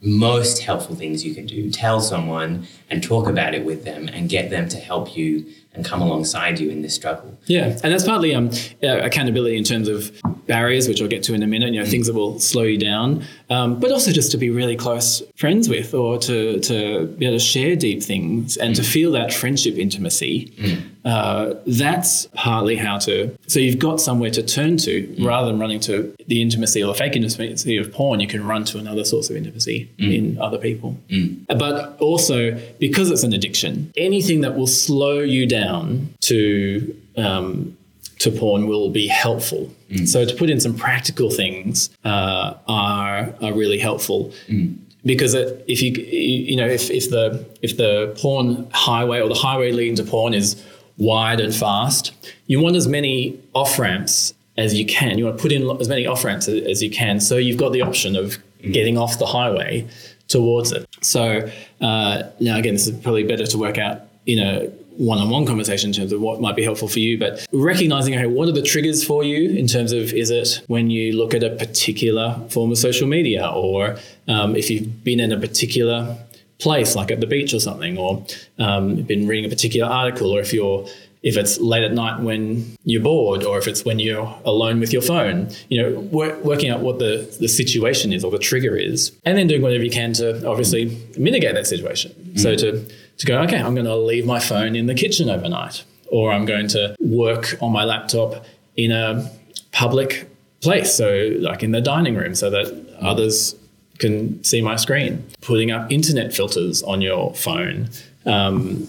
most 0.00 0.62
helpful 0.62 0.94
things 0.94 1.24
you 1.24 1.34
can 1.34 1.46
do. 1.46 1.70
Tell 1.70 2.00
someone 2.00 2.66
and 2.90 3.02
talk 3.02 3.28
about 3.28 3.54
it 3.54 3.64
with 3.64 3.84
them 3.84 4.08
and 4.08 4.28
get 4.28 4.50
them 4.50 4.68
to 4.68 4.76
help 4.76 5.16
you 5.16 5.46
and 5.72 5.84
come 5.84 6.00
alongside 6.00 6.60
you 6.60 6.70
in 6.70 6.82
this 6.82 6.94
struggle. 6.94 7.36
Yeah, 7.46 7.78
and 7.82 7.92
that's 7.92 8.04
partly 8.04 8.34
um, 8.34 8.50
uh, 8.82 8.98
accountability 8.98 9.56
in 9.56 9.64
terms 9.64 9.88
of 9.88 10.14
barriers, 10.46 10.88
which 10.88 11.00
I'll 11.00 11.08
get 11.08 11.22
to 11.24 11.34
in 11.34 11.42
a 11.42 11.46
minute. 11.46 11.72
You 11.72 11.80
know, 11.80 11.86
mm. 11.86 11.90
things 11.90 12.06
that 12.06 12.14
will 12.14 12.38
slow 12.40 12.62
you 12.62 12.78
down, 12.78 13.24
um, 13.50 13.80
but 13.80 13.90
also 13.90 14.10
just 14.12 14.30
to 14.32 14.38
be 14.38 14.50
really 14.50 14.76
close 14.76 15.22
friends 15.36 15.68
with, 15.68 15.94
or 15.94 16.18
to 16.18 16.60
to 16.60 17.06
be 17.06 17.26
able 17.26 17.36
to 17.36 17.44
share 17.44 17.76
deep 17.76 18.02
things 18.02 18.56
and 18.56 18.74
mm. 18.74 18.76
to 18.76 18.82
feel 18.82 19.12
that 19.12 19.32
friendship 19.32 19.76
intimacy. 19.76 20.52
Mm. 20.56 20.90
Uh, 21.04 21.54
that's 21.66 22.26
partly 22.32 22.76
how 22.76 22.98
to. 22.98 23.36
So 23.46 23.60
you've 23.60 23.78
got 23.78 24.00
somewhere 24.00 24.30
to 24.30 24.42
turn 24.42 24.78
to 24.78 25.06
mm. 25.06 25.26
rather 25.26 25.48
than 25.48 25.60
running 25.60 25.80
to 25.80 26.14
the 26.26 26.40
intimacy 26.40 26.82
or 26.82 26.86
the 26.86 26.94
fake 26.94 27.14
intimacy 27.14 27.76
of 27.76 27.92
porn. 27.92 28.20
You 28.20 28.26
can 28.26 28.46
run 28.46 28.64
to 28.64 28.78
another 28.78 29.04
source 29.04 29.28
of 29.28 29.36
intimacy 29.36 29.90
mm. 29.98 30.14
in 30.14 30.40
other 30.40 30.56
people. 30.56 30.96
Mm. 31.08 31.46
But 31.46 31.98
also 32.00 32.58
because 32.78 33.10
it's 33.10 33.22
an 33.22 33.34
addiction, 33.34 33.92
anything 33.96 34.40
that 34.40 34.56
will 34.56 34.66
slow 34.66 35.20
you 35.20 35.46
down 35.46 36.14
to 36.22 36.96
um, 37.16 37.76
to 38.18 38.30
porn 38.30 38.66
will 38.66 38.90
be 38.90 39.06
helpful. 39.06 39.70
Mm. 39.90 40.08
So 40.08 40.24
to 40.24 40.34
put 40.34 40.50
in 40.50 40.60
some 40.60 40.74
practical 40.76 41.30
things 41.30 41.90
uh, 42.04 42.54
are 42.68 43.34
are 43.42 43.52
really 43.52 43.78
helpful. 43.78 44.32
Mm. 44.48 44.78
because 45.04 45.34
it, 45.34 45.64
if 45.68 45.82
you 45.82 45.92
you 45.92 46.56
know 46.56 46.66
if, 46.66 46.90
if 46.90 47.10
the 47.10 47.44
if 47.62 47.76
the 47.76 48.14
porn 48.18 48.68
highway 48.72 49.20
or 49.20 49.28
the 49.28 49.34
highway 49.34 49.72
leading 49.72 49.96
to 49.96 50.04
porn 50.04 50.34
is 50.34 50.62
wide 50.96 51.40
and 51.40 51.54
fast, 51.54 52.12
you 52.46 52.60
want 52.60 52.76
as 52.76 52.86
many 52.86 53.38
off 53.54 53.78
ramps 53.78 54.32
as 54.56 54.74
you 54.74 54.86
can. 54.86 55.18
You 55.18 55.24
want 55.26 55.38
to 55.38 55.42
put 55.42 55.52
in 55.52 55.68
as 55.80 55.88
many 55.88 56.06
off 56.06 56.24
ramps 56.24 56.48
as 56.48 56.82
you 56.82 56.90
can, 56.90 57.20
so 57.20 57.36
you've 57.36 57.58
got 57.58 57.72
the 57.72 57.82
option 57.82 58.16
of 58.16 58.38
getting 58.60 58.96
off 58.96 59.18
the 59.18 59.26
highway 59.26 59.86
towards 60.28 60.72
it. 60.72 60.88
So 61.02 61.48
uh, 61.80 62.22
now 62.40 62.56
again, 62.58 62.74
this 62.74 62.86
is 62.86 62.98
probably 63.00 63.24
better 63.24 63.46
to 63.46 63.58
work 63.58 63.78
out 63.78 64.02
in 64.26 64.38
a 64.38 64.70
one-on-one 64.96 65.46
conversation 65.46 65.90
in 65.90 65.94
terms 65.94 66.12
of 66.12 66.20
what 66.20 66.40
might 66.40 66.54
be 66.54 66.62
helpful 66.62 66.88
for 66.88 67.00
you 67.00 67.18
but 67.18 67.46
recognizing 67.52 68.14
okay 68.14 68.26
what 68.26 68.48
are 68.48 68.52
the 68.52 68.62
triggers 68.62 69.04
for 69.04 69.24
you 69.24 69.50
in 69.50 69.66
terms 69.66 69.92
of 69.92 70.12
is 70.12 70.30
it 70.30 70.62
when 70.68 70.90
you 70.90 71.16
look 71.16 71.34
at 71.34 71.42
a 71.42 71.50
particular 71.50 72.40
form 72.48 72.70
of 72.70 72.78
social 72.78 73.08
media 73.08 73.46
or 73.48 73.96
um, 74.28 74.54
if 74.54 74.70
you've 74.70 75.02
been 75.04 75.20
in 75.20 75.32
a 75.32 75.38
particular 75.38 76.16
place 76.58 76.94
like 76.94 77.10
at 77.10 77.20
the 77.20 77.26
beach 77.26 77.52
or 77.52 77.60
something 77.60 77.98
or 77.98 78.24
um, 78.58 78.96
been 79.02 79.26
reading 79.26 79.44
a 79.44 79.48
particular 79.48 79.90
article 79.90 80.30
or 80.30 80.40
if 80.40 80.52
you're 80.52 80.86
if 81.24 81.38
it's 81.38 81.58
late 81.58 81.82
at 81.82 81.92
night 81.92 82.20
when 82.20 82.76
you're 82.84 83.02
bored 83.02 83.42
or 83.42 83.58
if 83.58 83.66
it's 83.66 83.84
when 83.84 83.98
you're 83.98 84.38
alone 84.44 84.78
with 84.78 84.92
your 84.92 85.02
phone 85.02 85.48
you 85.68 85.82
know 85.82 85.98
work, 86.00 86.44
working 86.44 86.70
out 86.70 86.80
what 86.80 86.98
the, 86.98 87.36
the 87.40 87.48
situation 87.48 88.12
is 88.12 88.22
or 88.22 88.30
the 88.30 88.38
trigger 88.38 88.76
is 88.76 89.10
and 89.24 89.36
then 89.36 89.46
doing 89.48 89.62
whatever 89.62 89.82
you 89.82 89.90
can 89.90 90.12
to 90.12 90.46
obviously 90.46 90.96
mitigate 91.18 91.54
that 91.54 91.66
situation 91.66 92.12
mm. 92.12 92.38
so 92.38 92.54
to 92.54 92.86
to 93.18 93.26
go 93.26 93.40
okay 93.40 93.58
i'm 93.58 93.74
going 93.74 93.86
to 93.86 93.96
leave 93.96 94.26
my 94.26 94.38
phone 94.38 94.76
in 94.76 94.86
the 94.86 94.94
kitchen 94.94 95.28
overnight 95.28 95.84
or 96.08 96.32
i'm 96.32 96.44
going 96.44 96.68
to 96.68 96.94
work 97.00 97.56
on 97.60 97.72
my 97.72 97.84
laptop 97.84 98.44
in 98.76 98.90
a 98.90 99.30
public 99.72 100.28
place 100.60 100.94
so 100.94 101.36
like 101.40 101.62
in 101.62 101.72
the 101.72 101.80
dining 101.80 102.14
room 102.14 102.34
so 102.34 102.50
that 102.50 102.66
others 103.00 103.54
can 103.98 104.42
see 104.42 104.60
my 104.60 104.76
screen 104.76 105.24
putting 105.40 105.70
up 105.70 105.90
internet 105.90 106.32
filters 106.34 106.82
on 106.82 107.00
your 107.00 107.34
phone 107.34 107.88
um, 108.26 108.86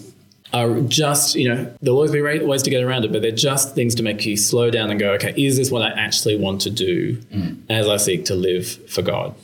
are 0.52 0.80
just, 0.82 1.34
you 1.34 1.48
know, 1.48 1.72
there'll 1.82 1.96
always 1.96 2.12
be 2.12 2.20
ways 2.20 2.62
to 2.62 2.70
get 2.70 2.82
around 2.82 3.04
it, 3.04 3.12
but 3.12 3.22
they're 3.22 3.30
just 3.30 3.74
things 3.74 3.94
to 3.96 4.02
make 4.02 4.24
you 4.24 4.36
slow 4.36 4.70
down 4.70 4.90
and 4.90 4.98
go, 4.98 5.12
okay, 5.12 5.34
is 5.36 5.56
this 5.56 5.70
what 5.70 5.82
I 5.82 5.90
actually 5.90 6.36
want 6.36 6.60
to 6.62 6.70
do 6.70 7.16
mm. 7.16 7.58
as 7.68 7.88
I 7.88 7.96
seek 7.96 8.24
to 8.26 8.34
live 8.34 8.66
for 8.88 9.02
God? 9.02 9.34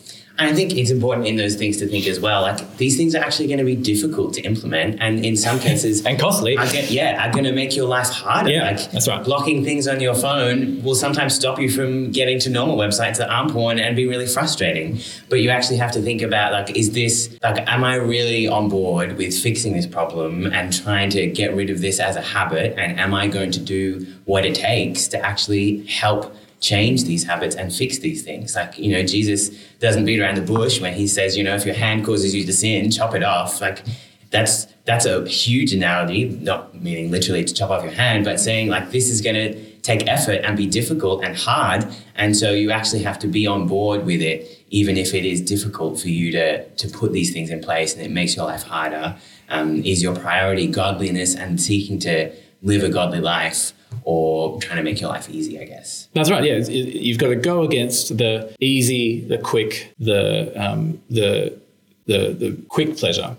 And 0.42 0.52
I 0.52 0.54
think 0.54 0.76
it's 0.76 0.90
important 0.90 1.26
in 1.26 1.36
those 1.36 1.54
things 1.54 1.76
to 1.78 1.86
think 1.86 2.06
as 2.06 2.18
well. 2.18 2.42
Like 2.42 2.76
these 2.76 2.96
things 2.96 3.14
are 3.14 3.22
actually 3.22 3.46
going 3.46 3.58
to 3.58 3.64
be 3.64 3.76
difficult 3.76 4.34
to 4.34 4.42
implement, 4.42 5.00
and 5.00 5.24
in 5.24 5.36
some 5.36 5.58
cases, 5.68 6.04
and 6.04 6.18
costly. 6.18 6.56
Are 6.56 6.66
get, 6.66 6.90
yeah, 6.90 7.24
are 7.24 7.32
going 7.32 7.44
to 7.44 7.52
make 7.52 7.76
your 7.76 7.88
life 7.88 8.08
harder. 8.08 8.50
Yeah, 8.50 8.72
like, 8.72 8.90
that's 8.90 9.08
right. 9.08 9.22
Blocking 9.22 9.64
things 9.64 9.86
on 9.86 10.00
your 10.00 10.14
phone 10.14 10.82
will 10.82 10.94
sometimes 10.94 11.34
stop 11.34 11.58
you 11.58 11.70
from 11.70 12.10
getting 12.10 12.38
to 12.40 12.50
normal 12.50 12.76
websites 12.76 13.18
that 13.18 13.30
aren't 13.30 13.52
porn 13.52 13.78
and 13.78 13.94
be 13.94 14.06
really 14.06 14.26
frustrating. 14.26 14.98
But 15.28 15.36
you 15.40 15.50
actually 15.50 15.76
have 15.76 15.92
to 15.92 16.02
think 16.02 16.22
about 16.22 16.52
like, 16.52 16.76
is 16.76 16.92
this 16.92 17.36
like, 17.42 17.68
am 17.68 17.84
I 17.84 17.96
really 17.96 18.48
on 18.48 18.68
board 18.68 19.16
with 19.16 19.38
fixing 19.38 19.74
this 19.74 19.86
problem 19.86 20.46
and 20.46 20.72
trying 20.72 21.10
to 21.10 21.26
get 21.28 21.54
rid 21.54 21.70
of 21.70 21.80
this 21.80 22.00
as 22.00 22.16
a 22.16 22.22
habit? 22.22 22.74
And 22.76 22.98
am 22.98 23.14
I 23.14 23.28
going 23.28 23.52
to 23.52 23.60
do 23.60 24.06
what 24.24 24.44
it 24.44 24.54
takes 24.54 25.08
to 25.08 25.24
actually 25.24 25.86
help? 25.86 26.34
Change 26.62 27.04
these 27.04 27.24
habits 27.24 27.54
and 27.56 27.74
fix 27.74 27.98
these 27.98 28.22
things. 28.22 28.54
Like, 28.54 28.78
you 28.78 28.92
know, 28.92 29.02
Jesus 29.02 29.50
doesn't 29.80 30.06
beat 30.06 30.20
around 30.20 30.36
the 30.36 30.42
bush 30.42 30.80
when 30.80 30.94
he 30.94 31.06
says, 31.06 31.36
you 31.36 31.44
know, 31.44 31.54
if 31.54 31.66
your 31.66 31.74
hand 31.74 32.06
causes 32.06 32.34
you 32.34 32.46
to 32.46 32.52
sin, 32.52 32.90
chop 32.90 33.14
it 33.14 33.24
off. 33.24 33.60
Like, 33.60 33.84
that's 34.30 34.66
that's 34.84 35.04
a 35.04 35.28
huge 35.28 35.72
analogy, 35.72 36.24
not 36.24 36.74
meaning 36.82 37.10
literally 37.10 37.44
to 37.44 37.54
chop 37.54 37.70
off 37.70 37.84
your 37.84 37.92
hand, 37.92 38.24
but 38.24 38.40
saying 38.40 38.68
like 38.68 38.90
this 38.90 39.08
is 39.10 39.20
going 39.20 39.36
to 39.36 39.72
take 39.82 40.08
effort 40.08 40.40
and 40.42 40.56
be 40.56 40.66
difficult 40.66 41.22
and 41.22 41.36
hard, 41.36 41.86
and 42.16 42.36
so 42.36 42.50
you 42.50 42.70
actually 42.70 43.02
have 43.02 43.18
to 43.20 43.28
be 43.28 43.46
on 43.46 43.68
board 43.68 44.04
with 44.04 44.22
it, 44.22 44.64
even 44.70 44.96
if 44.96 45.12
it 45.14 45.24
is 45.24 45.40
difficult 45.40 46.00
for 46.00 46.08
you 46.08 46.32
to 46.32 46.64
to 46.68 46.88
put 46.88 47.12
these 47.12 47.32
things 47.32 47.50
in 47.50 47.60
place 47.60 47.94
and 47.94 48.02
it 48.02 48.10
makes 48.10 48.34
your 48.34 48.46
life 48.46 48.62
harder. 48.62 49.16
Um, 49.50 49.84
is 49.84 50.02
your 50.02 50.16
priority 50.16 50.66
godliness 50.66 51.36
and 51.36 51.60
seeking 51.60 51.98
to 52.00 52.32
live 52.62 52.82
a 52.82 52.88
godly 52.88 53.20
life? 53.20 53.74
Or 54.04 54.60
trying 54.60 54.78
to 54.78 54.82
make 54.82 55.00
your 55.00 55.10
life 55.10 55.28
easy, 55.30 55.60
I 55.60 55.64
guess. 55.64 56.08
That's 56.14 56.30
right. 56.30 56.44
Yeah, 56.44 56.56
you've 56.58 57.18
got 57.18 57.28
to 57.28 57.36
go 57.36 57.62
against 57.62 58.16
the 58.18 58.54
easy, 58.60 59.20
the 59.20 59.38
quick, 59.38 59.92
the 59.98 60.52
um, 60.56 61.00
the 61.10 61.58
the 62.06 62.32
the 62.32 62.58
quick 62.68 62.96
pleasure 62.96 63.36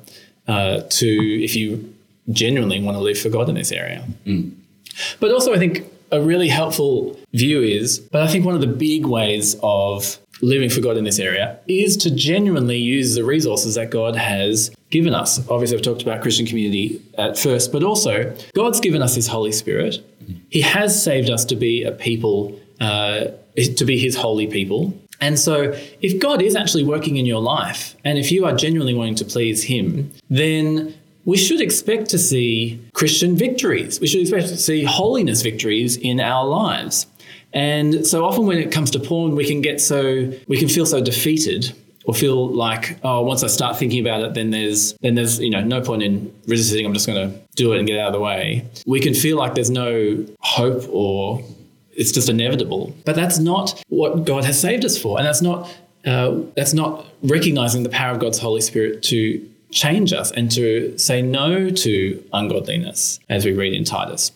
uh, 0.48 0.82
to 0.82 1.44
if 1.44 1.56
you 1.56 1.94
genuinely 2.32 2.82
want 2.82 2.96
to 2.96 3.02
live 3.02 3.20
for 3.20 3.30
God 3.30 3.50
in 3.50 3.56
this 3.56 3.72
area. 3.72 4.06
Mm. 4.26 4.52
But 5.20 5.32
also, 5.32 5.54
I 5.54 5.58
think 5.58 5.84
a 6.12 6.22
really 6.22 6.48
helpful 6.48 7.20
view 7.34 7.62
is, 7.62 8.00
but 8.00 8.22
I 8.22 8.28
think 8.28 8.46
one 8.46 8.56
of 8.56 8.62
the 8.62 8.68
big 8.68 9.06
ways 9.06 9.56
of 9.64 10.20
living 10.42 10.70
for 10.70 10.82
God 10.82 10.98
in 10.98 11.04
this 11.04 11.20
area 11.20 11.60
is 11.68 11.96
to 11.98 12.12
genuinely 12.12 12.78
use 12.78 13.16
the 13.16 13.24
resources 13.24 13.76
that 13.76 13.92
God 13.92 14.16
has 14.16 14.72
given 14.90 15.14
us. 15.14 15.40
Obviously, 15.50 15.78
I've 15.78 15.84
talked 15.84 16.02
about 16.02 16.22
Christian 16.22 16.46
community 16.46 17.02
at 17.18 17.38
first, 17.38 17.72
but 17.72 17.84
also 17.84 18.36
God's 18.54 18.80
given 18.80 19.02
us 19.02 19.16
His 19.16 19.28
Holy 19.28 19.52
Spirit. 19.52 20.04
He 20.50 20.62
has 20.62 21.02
saved 21.02 21.30
us 21.30 21.46
to 21.46 21.56
be 21.56 21.84
a 21.84 21.92
people, 21.92 22.60
uh, 22.80 23.26
to 23.56 23.86
be 23.86 23.98
His 23.98 24.16
holy 24.16 24.48
people. 24.48 24.94
And 25.22 25.40
so, 25.40 25.74
if 26.02 26.20
God 26.20 26.42
is 26.42 26.56
actually 26.56 26.84
working 26.84 27.16
in 27.18 27.26
your 27.26 27.42
life, 27.42 27.96
and 28.04 28.18
if 28.18 28.32
you 28.32 28.46
are 28.46 28.54
genuinely 28.54 28.94
wanting 28.94 29.16
to 29.16 29.26
please 29.26 29.64
Him, 29.64 30.12
then 30.30 30.94
we 31.26 31.38
should 31.38 31.62
expect 31.62 32.10
to 32.10 32.18
see 32.18 32.82
Christian 32.94 33.36
victories. 33.36 34.02
We 34.02 34.08
should 34.08 34.22
expect 34.22 34.50
to 34.50 34.58
see 34.58 34.84
holiness 34.84 35.42
victories 35.42 35.96
in 35.96 36.20
our 36.20 36.46
lives. 36.46 37.08
And 37.54 38.06
so 38.06 38.26
often 38.26 38.46
when 38.46 38.58
it 38.58 38.72
comes 38.72 38.92
to 38.92 39.00
porn, 39.00 39.36
we 39.36 39.46
can 39.46 39.62
get 39.62 39.80
so, 39.80 40.32
we 40.48 40.58
can 40.58 40.68
feel 40.68 40.86
so 40.86 41.02
defeated 41.02 41.74
or 42.06 42.14
feel 42.14 42.50
like 42.50 43.00
oh 43.04 43.22
once 43.22 43.44
I 43.44 43.48
start 43.48 43.78
thinking 43.78 44.06
about 44.06 44.22
it 44.22 44.34
then 44.34 44.52
there's 44.52 44.92
then 45.02 45.16
there's 45.16 45.40
you 45.40 45.50
know 45.50 45.62
no 45.62 45.82
point 45.82 46.04
in 46.04 46.34
resisting. 46.48 46.86
I'm 46.86 46.94
just 46.94 47.08
going 47.08 47.32
to 47.32 47.40
do 47.56 47.74
it 47.74 47.80
and 47.80 47.88
get 47.88 48.00
out 48.00 48.08
of 48.08 48.14
the 48.14 48.20
way. 48.20 48.66
We 48.86 49.00
can 49.00 49.14
feel 49.14 49.38
like 49.38 49.56
there's 49.56 49.70
no 49.70 50.26
hope 50.40 50.84
or 50.90 51.44
it's 51.96 52.12
just 52.12 52.30
inevitable. 52.30 52.96
But 53.06 53.16
that's 53.16 53.40
not 53.40 53.82
what 53.90 54.26
God 54.26 54.44
has 54.46 54.60
saved 54.60 54.84
us 54.86 54.98
for. 54.98 55.18
And 55.18 55.26
that's 55.26 55.42
not 55.42 55.70
uh, 56.06 56.42
that's 56.56 56.74
not 56.74 57.06
recognizing 57.22 57.84
the 57.84 57.90
power 57.90 58.14
of 58.14 58.20
God's 58.20 58.40
Holy 58.40 58.62
Spirit 58.62 59.04
to 59.04 59.50
change 59.72 60.14
us 60.14 60.32
and 60.32 60.52
to 60.52 60.96
say 60.98 61.22
no 61.22 61.70
to 61.70 62.24
ungodliness 62.34 63.20
as 63.30 63.46
we 63.46 63.54
read 63.54 63.74
in 63.74 63.84
Titus. 63.84 64.32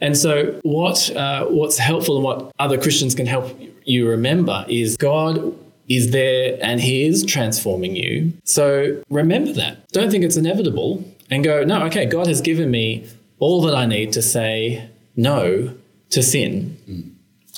And 0.00 0.16
so 0.16 0.58
what 0.62 1.10
uh, 1.16 1.46
what's 1.46 1.78
helpful 1.78 2.16
and 2.16 2.24
what 2.24 2.52
other 2.58 2.80
Christians 2.80 3.14
can 3.14 3.26
help 3.26 3.58
you 3.84 4.08
remember 4.08 4.64
is 4.68 4.96
God 4.96 5.54
is 5.88 6.12
there 6.12 6.58
and 6.62 6.80
he 6.80 7.04
is 7.04 7.24
transforming 7.24 7.94
you. 7.94 8.32
So 8.44 9.02
remember 9.10 9.52
that. 9.52 9.86
Don't 9.88 10.10
think 10.10 10.24
it's 10.24 10.36
inevitable 10.36 11.04
and 11.30 11.44
go, 11.44 11.62
no, 11.64 11.84
okay, 11.86 12.06
God 12.06 12.26
has 12.26 12.40
given 12.40 12.70
me 12.70 13.06
all 13.38 13.60
that 13.62 13.74
I 13.74 13.86
need 13.86 14.12
to 14.12 14.22
say 14.22 14.88
no 15.16 15.74
to 16.10 16.22
sin 16.22 16.76
mm. 16.88 17.10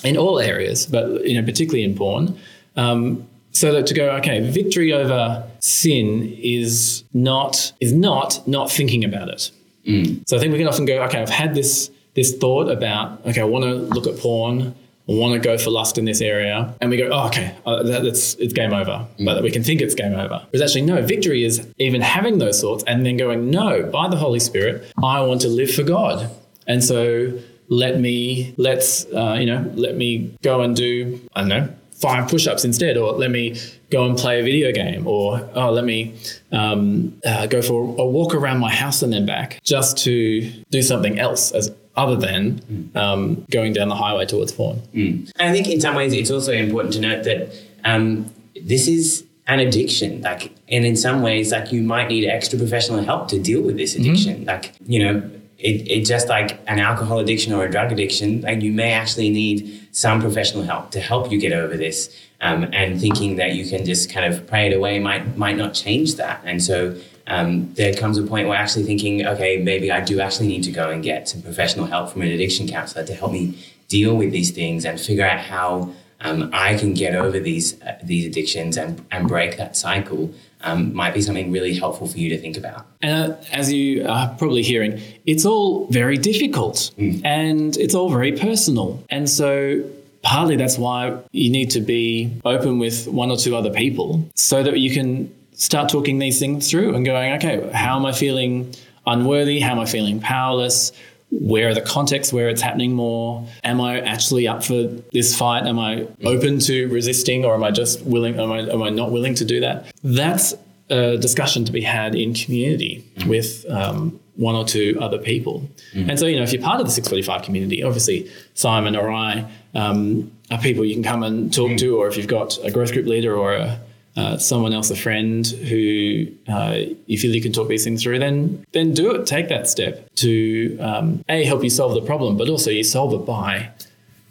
in 0.05 0.17
all 0.17 0.41
areas, 0.41 0.87
but 0.87 1.25
you 1.25 1.41
know, 1.41 1.45
particularly 1.45 1.85
in 1.85 1.95
porn. 1.95 2.39
Um, 2.77 3.29
so 3.53 3.73
that 3.73 3.87
to 3.87 3.95
go, 3.95 4.11
okay, 4.17 4.51
victory 4.51 4.93
over 4.93 5.49
sin 5.61 6.37
is 6.43 7.05
not 7.15 7.73
is 7.81 7.93
not 7.93 8.47
not 8.47 8.71
thinking 8.71 9.05
about 9.05 9.29
it. 9.29 9.51
Mm. 9.87 10.29
So 10.29 10.37
I 10.37 10.41
think 10.41 10.53
we 10.53 10.59
can 10.59 10.69
often 10.69 10.85
go, 10.85 11.03
okay, 11.05 11.23
I've 11.23 11.31
had 11.31 11.55
this 11.55 11.91
this 12.17 12.37
thought 12.37 12.69
about, 12.69 13.25
okay, 13.27 13.41
I 13.41 13.45
want 13.45 13.65
to 13.65 13.75
look 13.75 14.09
at 14.09 14.19
porn 14.19 14.75
I 15.09 15.13
want 15.13 15.35
to 15.35 15.39
go 15.39 15.57
for 15.57 15.71
lust 15.71 15.99
in 15.99 16.05
this 16.05 16.21
area, 16.21 16.75
and 16.81 16.91
we 16.91 16.97
go, 16.97 17.09
oh, 17.13 17.29
okay, 17.29 17.55
uh, 17.65 17.85
that, 17.85 18.03
that's 18.03 18.35
it's 18.35 18.53
game 18.53 18.73
over. 18.73 19.07
But 19.25 19.41
we 19.45 19.53
can 19.53 19.63
think 19.63 19.81
it's 19.81 19.95
game 19.95 20.15
over. 20.15 20.45
But 20.51 20.61
actually, 20.61 20.83
no, 20.83 21.01
victory 21.01 21.45
is 21.45 21.65
even 21.79 22.01
having 22.01 22.39
those 22.39 22.61
thoughts 22.61 22.83
and 22.89 23.07
then 23.07 23.17
going, 23.17 23.49
no, 23.49 23.85
by 23.85 24.09
the 24.09 24.17
Holy 24.17 24.41
Spirit, 24.41 24.93
I 25.03 25.21
want 25.21 25.43
to 25.43 25.49
live 25.49 25.71
for 25.71 25.85
God. 25.85 26.29
And 26.67 26.83
so 26.83 27.39
let 27.69 28.01
me, 28.01 28.53
let's, 28.57 29.07
uh, 29.15 29.37
you 29.39 29.47
know, 29.47 29.71
let 29.77 29.97
me 29.97 30.37
go 30.43 30.63
and 30.63 30.75
do, 30.75 31.21
I 31.37 31.41
don't 31.43 31.51
know, 31.51 31.69
five 31.93 32.29
push-ups 32.29 32.65
instead, 32.65 32.97
or 32.97 33.13
let 33.13 33.31
me 33.31 33.57
go 33.91 34.07
and 34.07 34.19
play 34.19 34.41
a 34.41 34.43
video 34.43 34.73
game, 34.73 35.07
or 35.07 35.49
oh, 35.55 35.71
let 35.71 35.85
me 35.85 36.17
um, 36.51 37.17
uh, 37.25 37.47
go 37.47 37.63
for 37.63 37.95
a 37.97 38.05
walk 38.05 38.35
around 38.35 38.59
my 38.59 38.75
house 38.75 39.03
and 39.03 39.13
then 39.13 39.25
back, 39.25 39.61
just 39.63 39.99
to 39.99 40.51
do 40.71 40.83
something 40.83 41.21
else 41.21 41.53
as 41.53 41.71
other 41.97 42.17
than 42.17 42.61
mm. 42.61 42.97
um, 42.97 43.47
going 43.51 43.73
down 43.73 43.89
the 43.89 43.95
highway 43.95 44.27
towards 44.27 44.53
porn. 44.53 44.81
Mm. 44.95 45.31
And 45.39 45.51
I 45.51 45.53
think 45.53 45.69
in 45.69 45.81
some 45.81 45.95
ways 45.95 46.13
it's 46.13 46.31
also 46.31 46.53
important 46.53 46.95
to 46.95 47.01
note 47.01 47.25
that 47.25 47.55
um, 47.85 48.33
this 48.63 48.87
is 48.87 49.25
an 49.47 49.61
addiction. 49.61 50.21
Like, 50.23 50.53
and 50.69 50.85
in 50.85 50.97
some 50.97 51.23
ways, 51.23 51.53
like 51.53 51.73
you 51.73 51.83
might 51.83 52.09
need 52.09 52.29
extra 52.29 52.59
professional 52.59 53.03
help 53.03 53.29
to 53.29 53.39
deal 53.39 53.63
with 53.63 53.77
this 53.77 53.95
mm-hmm. 53.95 54.03
addiction. 54.03 54.35
Mm-hmm. 54.37 54.45
Like, 54.45 54.75
you 54.87 55.05
know, 55.05 55.31
it, 55.59 55.89
it 55.91 56.05
just 56.05 56.29
like 56.29 56.61
an 56.67 56.79
alcohol 56.79 57.19
addiction 57.19 57.55
or 57.55 57.65
a 57.65 57.71
drug 57.71 57.91
addiction, 57.93 58.43
like 58.43 58.61
you 58.61 58.73
may 58.73 58.93
actually 58.93 59.31
need 59.31 59.89
some 59.93 60.21
professional 60.21 60.65
help 60.65 60.91
to 60.91 61.01
help 61.01 61.33
you 61.33 61.41
get 61.41 61.53
over 61.53 61.77
this. 61.77 62.15
Um, 62.39 62.69
and 62.75 63.01
thinking 63.01 63.37
that 63.37 63.55
you 63.55 63.67
can 63.67 63.87
just 63.87 64.13
kind 64.13 64.31
of 64.31 64.47
pray 64.47 64.67
it 64.71 64.77
away 64.77 64.99
might 64.99 65.39
might 65.39 65.57
not 65.57 65.73
change 65.73 66.17
that. 66.17 66.43
And 66.45 66.63
so 66.63 66.95
um, 67.27 67.73
there 67.75 67.93
comes 67.95 68.19
a 68.19 68.23
point 68.23 68.49
where 68.49 68.57
actually 68.57 68.85
thinking, 68.85 69.27
okay, 69.27 69.59
maybe 69.59 69.91
I 69.91 70.01
do 70.01 70.21
actually 70.21 70.49
need 70.49 70.63
to 70.65 70.73
go 70.73 70.91
and 70.91 71.03
get 71.03 71.29
some 71.29 71.43
professional 71.43 71.87
help 71.87 72.11
from 72.11 72.23
an 72.23 72.29
addiction 72.29 72.69
counselor 72.69 73.05
to 73.05 73.15
help 73.15 73.33
me 73.33 73.59
deal 73.89 74.17
with 74.17 74.33
these 74.33 74.51
things 74.51 74.85
and 74.85 75.01
figure 75.01 75.27
out 75.27 75.41
how 75.41 75.93
um, 76.21 76.51
I 76.53 76.77
can 76.77 76.95
get 76.95 77.15
over 77.15 77.39
these 77.39 77.81
uh, 77.83 77.99
these 78.03 78.27
addictions 78.27 78.77
and, 78.77 79.05
and 79.11 79.29
break 79.29 79.59
that 79.59 79.77
cycle 79.77 80.33
um, 80.63 80.95
might 80.95 81.15
be 81.15 81.21
something 81.21 81.53
really 81.53 81.75
helpful 81.75 82.07
for 82.07 82.19
you 82.19 82.29
to 82.31 82.39
think 82.39 82.57
about. 82.57 82.87
And 83.03 83.33
uh, 83.33 83.37
as 83.53 83.73
you 83.73 84.07
are 84.09 84.35
probably 84.39 84.63
hearing, 84.63 85.01
it's 85.27 85.45
all 85.45 85.87
very 85.89 86.17
difficult 86.17 86.91
and 86.99 87.77
it's 87.77 87.95
all 87.95 88.09
very 88.09 88.33
personal. 88.33 89.05
And 89.11 89.29
so 89.29 89.85
partly 90.23 90.57
that's 90.57 90.79
why 90.79 91.19
you 91.33 91.51
need 91.51 91.71
to 91.71 91.81
be 91.81 92.35
open 92.45 92.79
with 92.79 93.07
one 93.09 93.31
or 93.31 93.37
two 93.37 93.55
other 93.55 93.71
people 93.71 94.29
so 94.35 94.63
that 94.63 94.79
you 94.79 94.91
can 94.91 95.33
start 95.57 95.89
talking 95.89 96.19
these 96.19 96.39
things 96.39 96.71
through 96.71 96.95
and 96.95 97.05
going, 97.05 97.33
okay, 97.35 97.69
how 97.73 97.97
am 97.97 98.07
I 98.07 98.13
feeling 98.13 98.73
unworthy? 99.07 99.59
How 99.59 99.73
am 99.73 99.81
I 99.81 99.87
feeling 99.87 100.21
powerless? 100.21 100.93
Where 101.31 101.71
are 101.71 101.75
the 101.75 101.81
contexts 101.81 102.33
where 102.33 102.49
it's 102.49 102.63
happening 102.63 102.93
more? 102.93 103.45
Am 103.65 103.81
I 103.81 104.01
actually 104.01 104.47
up 104.47 104.63
for 104.63 104.85
this 105.13 105.37
fight? 105.37 105.67
Am 105.67 105.79
I 105.79 106.07
open 106.25 106.61
to 106.61 106.89
resisting 106.89 107.45
or 107.45 107.55
am 107.55 107.65
I 107.65 107.73
just 107.73 108.03
willing? 108.03 108.39
Am 108.39 108.53
I, 108.53 108.61
am 108.61 108.83
I 108.83 108.91
not 108.91 109.11
willing 109.11 109.35
to 109.37 109.45
do 109.45 109.61
that? 109.61 109.87
That's 110.05 110.55
a 110.89 111.17
discussion 111.17 111.65
to 111.65 111.73
be 111.73 111.81
had 111.81 112.15
in 112.15 112.33
community 112.33 113.05
with 113.27 113.67
um, 113.69 114.21
one 114.37 114.55
or 114.55 114.65
two 114.65 114.97
other 115.01 115.19
people. 115.19 115.69
And 116.09 116.19
so, 116.19 116.27
you 116.27 116.37
know, 116.37 116.43
if 116.43 116.53
you're 116.53 116.63
part 116.63 116.79
of 116.81 116.87
the 116.87 116.93
645 116.93 117.43
community, 117.43 117.83
obviously 117.83 118.31
Simon 118.55 118.95
or 118.95 119.11
I 119.11 119.51
um, 119.75 120.31
are 120.51 120.59
people 120.59 120.85
you 120.85 120.95
can 120.95 121.03
come 121.03 121.25
and 121.25 121.53
talk 121.53 121.77
to, 121.79 121.97
or 121.97 122.07
if 122.07 122.17
you've 122.17 122.29
got 122.29 122.57
a 122.63 122.71
growth 122.71 122.93
group 122.93 123.07
leader 123.07 123.35
or 123.35 123.55
a, 123.55 123.81
uh, 124.17 124.39
someone 124.39 124.73
else, 124.73 124.91
a 124.91 124.97
friend 124.97 125.47
who 125.47 126.27
uh, 126.49 126.79
you 127.07 127.19
feel 127.19 127.35
you 127.35 127.43
can 127.43 127.53
talk 127.53 127.69
these 127.69 127.85
things 127.85 128.03
through, 128.03 128.19
then 128.19 128.65
then 128.73 128.95
do 128.95 129.15
it. 129.15 129.27
Take 129.27 129.49
that 129.49 129.69
step 129.69 130.09
to 130.17 130.79
um, 130.81 131.25
a 131.29 131.45
help 131.45 131.63
you 131.63 131.71
solve 131.71 131.95
the 131.95 132.01
problem, 132.01 132.37
but 132.37 132.49
also 132.49 132.71
you 132.71 132.83
solve 132.83 133.13
it 133.13 133.27
by 133.27 133.69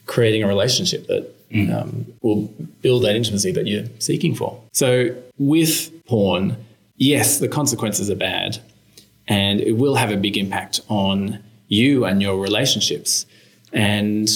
creating 0.08 0.44
a 0.44 0.48
relationship 0.48 1.08
that 1.08 1.32
um, 1.72 2.06
will 2.22 2.44
build 2.82 3.04
that 3.04 3.16
intimacy 3.16 3.52
that 3.52 3.68
you're 3.68 3.86
seeking 4.00 4.36
for. 4.36 4.60
So 4.72 5.16
with 5.38 5.92
porn, 6.06 6.58
yes, 6.98 7.40
the 7.40 7.48
consequences 7.48 8.10
are 8.10 8.16
bad, 8.16 8.60
and 9.28 9.62
it 9.62 9.74
will 9.74 9.96
have 9.96 10.12
a 10.12 10.18
big 10.18 10.38
impact 10.38 10.82
on 10.90 11.40
you 11.68 12.06
and 12.06 12.22
your 12.22 12.38
relationships. 12.38 13.26
And 13.72 14.30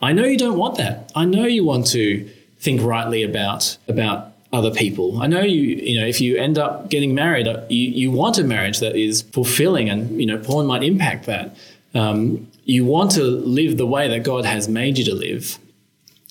I 0.00 0.12
know 0.12 0.24
you 0.24 0.38
don't 0.38 0.58
want 0.58 0.76
that. 0.76 1.10
I 1.14 1.24
know 1.24 1.46
you 1.46 1.64
want 1.64 1.86
to 1.88 2.28
think 2.58 2.80
rightly 2.82 3.22
about 3.22 3.76
about 3.88 4.33
other 4.54 4.70
people. 4.70 5.20
I 5.20 5.26
know 5.26 5.40
you, 5.40 5.60
you 5.60 6.00
know, 6.00 6.06
if 6.06 6.20
you 6.20 6.36
end 6.36 6.58
up 6.58 6.88
getting 6.88 7.14
married, 7.14 7.48
uh, 7.48 7.64
you, 7.68 7.90
you 7.90 8.10
want 8.12 8.38
a 8.38 8.44
marriage 8.44 8.78
that 8.78 8.94
is 8.94 9.22
fulfilling 9.22 9.90
and, 9.90 10.20
you 10.20 10.26
know, 10.26 10.38
porn 10.38 10.66
might 10.66 10.84
impact 10.84 11.26
that. 11.26 11.56
Um, 11.94 12.48
you 12.64 12.84
want 12.84 13.10
to 13.12 13.22
live 13.22 13.76
the 13.76 13.86
way 13.86 14.08
that 14.08 14.22
God 14.22 14.44
has 14.44 14.68
made 14.68 14.96
you 14.96 15.04
to 15.06 15.14
live. 15.14 15.58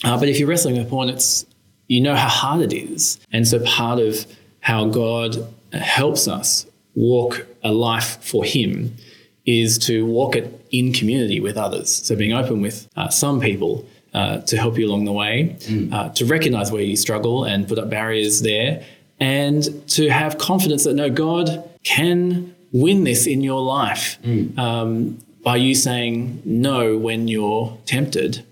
Uh, 0.03 0.17
but 0.17 0.29
if 0.29 0.39
you're 0.39 0.47
wrestling 0.47 0.77
with 0.77 0.89
porn, 0.89 1.09
it's, 1.09 1.45
you 1.87 1.99
know 2.01 2.15
how 2.15 2.29
hard 2.29 2.61
it 2.61 2.73
is. 2.73 3.19
And 3.31 3.47
so 3.47 3.59
part 3.59 3.99
of 3.99 4.25
how 4.61 4.85
God 4.85 5.45
helps 5.73 6.27
us 6.27 6.65
walk 6.95 7.45
a 7.63 7.71
life 7.71 8.23
for 8.23 8.45
Him 8.45 8.95
is 9.45 9.77
to 9.77 10.05
walk 10.05 10.35
it 10.35 10.65
in 10.71 10.93
community 10.93 11.39
with 11.41 11.57
others. 11.57 11.93
So 11.93 12.15
being 12.15 12.33
open 12.33 12.61
with 12.61 12.87
uh, 12.95 13.09
some 13.09 13.41
people 13.41 13.85
uh, 14.13 14.39
to 14.41 14.57
help 14.57 14.77
you 14.77 14.87
along 14.87 15.05
the 15.05 15.11
way, 15.11 15.55
uh, 15.91 16.09
to 16.09 16.25
recognize 16.25 16.71
where 16.71 16.81
you 16.83 16.95
struggle 16.95 17.43
and 17.45 17.67
put 17.67 17.77
up 17.79 17.89
barriers 17.89 18.41
there, 18.41 18.83
and 19.19 19.87
to 19.89 20.09
have 20.09 20.37
confidence 20.37 20.83
that 20.83 20.93
no, 20.93 21.09
God 21.09 21.67
can 21.83 22.53
win 22.71 23.03
this 23.03 23.27
in 23.27 23.41
your 23.41 23.61
life 23.61 24.17
um, 24.57 25.19
by 25.43 25.55
you 25.57 25.75
saying 25.75 26.41
no 26.45 26.97
when 26.97 27.27
you're 27.27 27.77
tempted. 27.85 28.43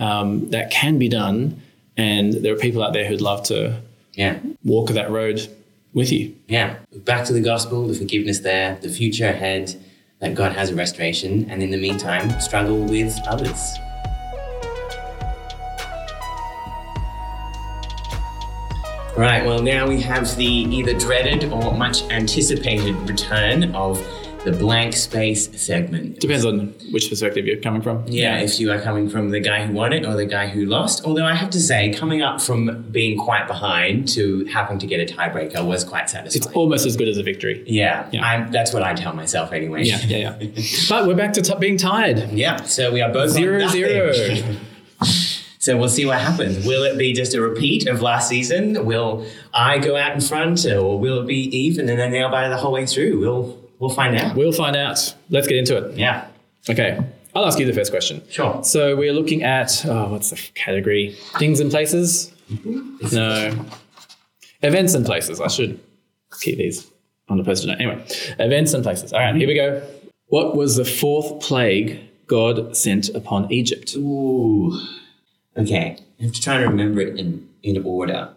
Um, 0.00 0.50
that 0.50 0.70
can 0.70 0.98
be 0.98 1.08
done, 1.08 1.60
and 1.96 2.32
there 2.34 2.52
are 2.54 2.58
people 2.58 2.82
out 2.82 2.92
there 2.92 3.04
who'd 3.06 3.20
love 3.20 3.42
to 3.44 3.80
Yeah. 4.14 4.38
walk 4.64 4.90
that 4.90 5.10
road 5.10 5.48
with 5.94 6.10
you. 6.12 6.34
Yeah. 6.48 6.76
Back 6.94 7.24
to 7.26 7.32
the 7.32 7.40
gospel, 7.40 7.86
the 7.86 7.94
forgiveness 7.94 8.40
there, 8.40 8.78
the 8.80 8.88
future 8.88 9.28
ahead, 9.28 9.74
that 10.20 10.34
God 10.34 10.52
has 10.52 10.70
a 10.70 10.74
restoration, 10.74 11.46
and 11.50 11.62
in 11.62 11.70
the 11.70 11.78
meantime, 11.78 12.38
struggle 12.40 12.82
with 12.84 13.16
others. 13.26 13.60
Right, 19.20 19.44
well, 19.44 19.60
now 19.60 19.86
we 19.86 20.00
have 20.00 20.34
the 20.36 20.46
either 20.46 20.94
dreaded 20.98 21.44
or 21.52 21.74
much 21.74 22.04
anticipated 22.04 22.94
return 23.06 23.74
of 23.74 24.02
the 24.46 24.52
blank 24.52 24.96
space 24.96 25.50
segment. 25.60 26.18
Depends 26.20 26.46
on 26.46 26.68
which 26.90 27.10
perspective 27.10 27.44
you're 27.46 27.60
coming 27.60 27.82
from. 27.82 28.02
Yeah, 28.08 28.38
if 28.38 28.58
you 28.58 28.72
are 28.72 28.80
coming 28.80 29.10
from 29.10 29.28
the 29.28 29.40
guy 29.40 29.66
who 29.66 29.74
won 29.74 29.92
it 29.92 30.06
or 30.06 30.14
the 30.14 30.24
guy 30.24 30.48
who 30.48 30.64
lost. 30.64 31.04
Although 31.04 31.26
I 31.26 31.34
have 31.34 31.50
to 31.50 31.60
say, 31.60 31.92
coming 31.92 32.22
up 32.22 32.40
from 32.40 32.82
being 32.90 33.18
quite 33.18 33.46
behind 33.46 34.08
to 34.14 34.46
having 34.46 34.78
to 34.78 34.86
get 34.86 35.00
a 35.00 35.14
tiebreaker 35.14 35.66
was 35.66 35.84
quite 35.84 36.08
satisfying. 36.08 36.42
It's 36.42 36.56
almost 36.56 36.86
as 36.86 36.96
good 36.96 37.08
as 37.08 37.18
a 37.18 37.22
victory. 37.22 37.62
yeah, 37.66 38.08
Yeah. 38.12 38.24
I'm, 38.24 38.50
that's 38.50 38.72
what 38.72 38.82
I 38.82 38.94
tell 38.94 39.12
myself 39.12 39.52
anyway. 39.52 39.84
Yeah, 39.84 39.98
yeah, 40.06 40.38
yeah. 40.40 40.62
but 40.88 41.06
we're 41.06 41.14
back 41.14 41.34
to 41.34 41.42
t- 41.42 41.54
being 41.60 41.76
tied. 41.76 42.32
Yeah, 42.32 42.62
so 42.62 42.90
we 42.90 43.02
are 43.02 43.12
both 43.12 43.32
Zero, 43.32 43.68
zero. 43.68 44.14
so 45.60 45.76
we'll 45.78 45.88
see 45.88 46.04
what 46.06 46.18
happens. 46.18 46.66
Will 46.66 46.82
it 46.82 46.98
be 46.98 47.12
just 47.12 47.34
a 47.34 47.40
repeat 47.40 47.86
of 47.86 48.02
last 48.02 48.28
season? 48.28 48.84
Will 48.84 49.24
I 49.54 49.78
go 49.78 49.96
out 49.96 50.12
in 50.14 50.20
front, 50.20 50.66
or 50.66 50.98
will 50.98 51.20
it 51.20 51.26
be 51.26 51.42
even 51.56 51.88
and 51.88 51.98
then 51.98 52.10
nail 52.10 52.30
biter 52.30 52.48
the 52.50 52.56
whole 52.56 52.72
way 52.72 52.84
through? 52.86 53.20
We'll 53.20 53.58
we'll 53.78 53.90
find 53.90 54.16
out. 54.16 54.34
We'll 54.36 54.52
find 54.52 54.74
out. 54.74 55.14
Let's 55.30 55.46
get 55.46 55.58
into 55.58 55.76
it. 55.76 55.96
Yeah, 55.96 56.26
Okay. 56.68 56.98
I'll 57.32 57.46
ask 57.46 57.60
you 57.60 57.66
the 57.66 57.72
first 57.72 57.92
question. 57.92 58.22
sure. 58.28 58.64
So 58.64 58.96
we're 58.96 59.12
looking 59.12 59.44
at 59.44 59.86
oh, 59.86 60.08
what's 60.10 60.30
the 60.30 60.36
category? 60.56 61.14
Things 61.38 61.60
and 61.60 61.70
places? 61.70 62.32
Mm-hmm. 62.50 63.14
No. 63.14 63.66
Events 64.62 64.94
and 64.94 65.06
places. 65.06 65.40
I 65.40 65.46
should 65.46 65.78
keep 66.40 66.58
these 66.58 66.90
on 67.28 67.38
the 67.38 67.44
post-it 67.44 67.68
note. 67.68 67.78
Anyway, 67.80 68.04
events 68.40 68.72
and 68.74 68.82
places. 68.82 69.12
All 69.12 69.20
right, 69.20 69.34
here 69.36 69.46
we 69.46 69.54
go. 69.54 69.80
What 70.26 70.56
was 70.56 70.74
the 70.76 70.84
fourth 70.84 71.40
plague 71.40 72.00
God 72.26 72.76
sent 72.76 73.08
upon 73.10 73.50
Egypt? 73.52 73.94
Ooh. 73.96 74.76
Okay, 75.56 75.96
I 76.18 76.22
have 76.22 76.32
to 76.32 76.40
try 76.40 76.58
to 76.58 76.64
remember 76.66 77.00
it 77.00 77.18
in 77.18 77.48
in 77.62 77.82
order 77.84 78.34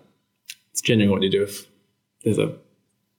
It's 0.71 0.82
generally 0.82 1.10
what 1.10 1.21
you 1.21 1.30
do 1.30 1.43
if 1.43 1.67
there's 2.23 2.38
a 2.39 2.56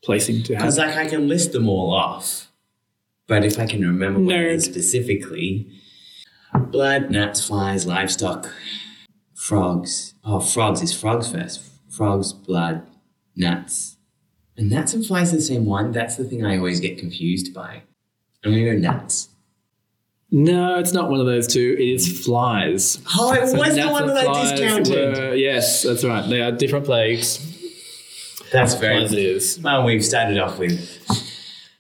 placing 0.03 0.43
to 0.45 0.55
have. 0.55 0.63
because 0.63 0.79
like 0.79 0.97
I 0.97 1.07
can 1.07 1.29
list 1.29 1.53
them 1.53 1.69
all 1.69 1.93
off, 1.95 2.51
but 3.27 3.45
if 3.45 3.59
I 3.59 3.67
can 3.67 3.81
remember 3.81 4.21
what 4.21 4.35
it 4.37 4.51
is 4.51 4.65
specifically, 4.65 5.67
blood, 6.71 7.11
gnats, 7.11 7.47
flies, 7.47 7.87
livestock, 7.87 8.51
frogs. 9.35 10.15
Oh, 10.25 10.41
frogs 10.41 10.83
is 10.83 10.93
frogs 10.93 11.31
first. 11.31 11.63
Frogs, 11.89 12.33
blood, 12.33 12.87
gnats. 13.37 13.97
And 14.57 14.71
gnats 14.71 14.93
and 14.95 15.05
flies 15.07 15.33
are 15.33 15.37
the 15.37 15.43
same 15.43 15.65
one. 15.65 15.93
That's 15.93 16.17
the 16.17 16.25
thing 16.25 16.45
I 16.45 16.57
always 16.59 16.81
get 16.81 16.99
confused 16.99 17.55
by. 17.55 17.83
I'm 18.45 18.53
gonna 18.53 18.65
go 18.65 18.73
gnats. 18.79 19.29
No, 20.37 20.81
it's 20.81 20.93
not 20.93 21.11
one 21.11 21.21
of 21.21 21.27
those 21.27 21.47
two. 21.47 21.77
It 21.79 21.89
is 21.95 22.25
flies. 22.25 22.99
Oh, 23.17 23.33
it 23.33 23.47
So 23.47 23.57
was 23.57 23.77
the 23.77 23.89
one 23.89 24.09
that 24.09 24.27
I 24.29 24.51
discounted. 24.57 25.17
were- 25.17 25.35
yes, 25.37 25.85
that's 25.85 26.03
right. 26.05 26.29
They 26.29 26.41
are 26.43 26.51
different 26.51 26.87
plagues. 26.87 27.39
That's 28.51 28.75
very. 28.75 28.99
Flies 28.99 29.13
it 29.13 29.19
is. 29.21 29.61
Well, 29.63 29.85
we've 29.85 30.05
started 30.05 30.39
off 30.39 30.59
with 30.59 30.81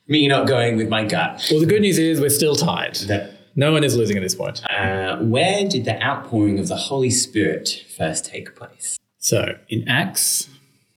me 0.06 0.28
not 0.28 0.46
going 0.46 0.76
with 0.76 0.88
my 0.88 1.04
gut. 1.04 1.44
Well, 1.50 1.58
the 1.58 1.66
good 1.66 1.82
news 1.82 1.98
is 1.98 2.20
we're 2.20 2.30
still 2.30 2.54
tied. 2.54 2.94
That 3.08 3.32
No 3.56 3.72
one 3.72 3.82
is 3.82 3.96
losing 3.96 4.16
at 4.16 4.22
this 4.22 4.36
point. 4.36 4.62
Uh, 4.70 5.16
where 5.18 5.66
did 5.68 5.84
the 5.84 6.00
outpouring 6.00 6.60
of 6.60 6.68
the 6.68 6.76
Holy 6.76 7.10
Spirit 7.10 7.84
first 7.96 8.24
take 8.24 8.54
place? 8.54 8.98
So, 9.18 9.56
in 9.68 9.88
Acts, 9.88 10.48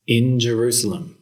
in 0.06 0.40
Jerusalem. 0.40 1.18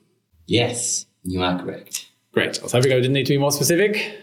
Yes, 0.48 1.06
you 1.24 1.42
are 1.42 1.58
correct. 1.58 2.08
Great. 2.34 2.60
I 2.60 2.64
was 2.64 2.74
hoping 2.74 2.92
I 2.92 2.96
didn't 2.96 3.14
need 3.14 3.26
to 3.28 3.34
be 3.34 3.38
more 3.38 3.52
specific. 3.54 4.18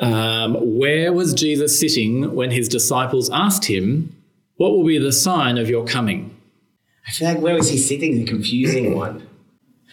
Um, 0.00 0.78
where 0.78 1.12
was 1.12 1.34
Jesus 1.34 1.78
sitting 1.78 2.34
when 2.34 2.50
his 2.50 2.68
disciples 2.68 3.30
asked 3.30 3.64
him, 3.64 4.16
What 4.56 4.70
will 4.72 4.84
be 4.84 4.98
the 4.98 5.12
sign 5.12 5.58
of 5.58 5.68
your 5.68 5.84
coming? 5.84 6.36
I 7.06 7.10
feel 7.10 7.28
like 7.28 7.40
where 7.40 7.54
was 7.54 7.70
he 7.70 7.78
sitting? 7.78 8.12
is 8.14 8.22
a 8.22 8.26
confusing 8.26 8.94
one. 8.96 9.26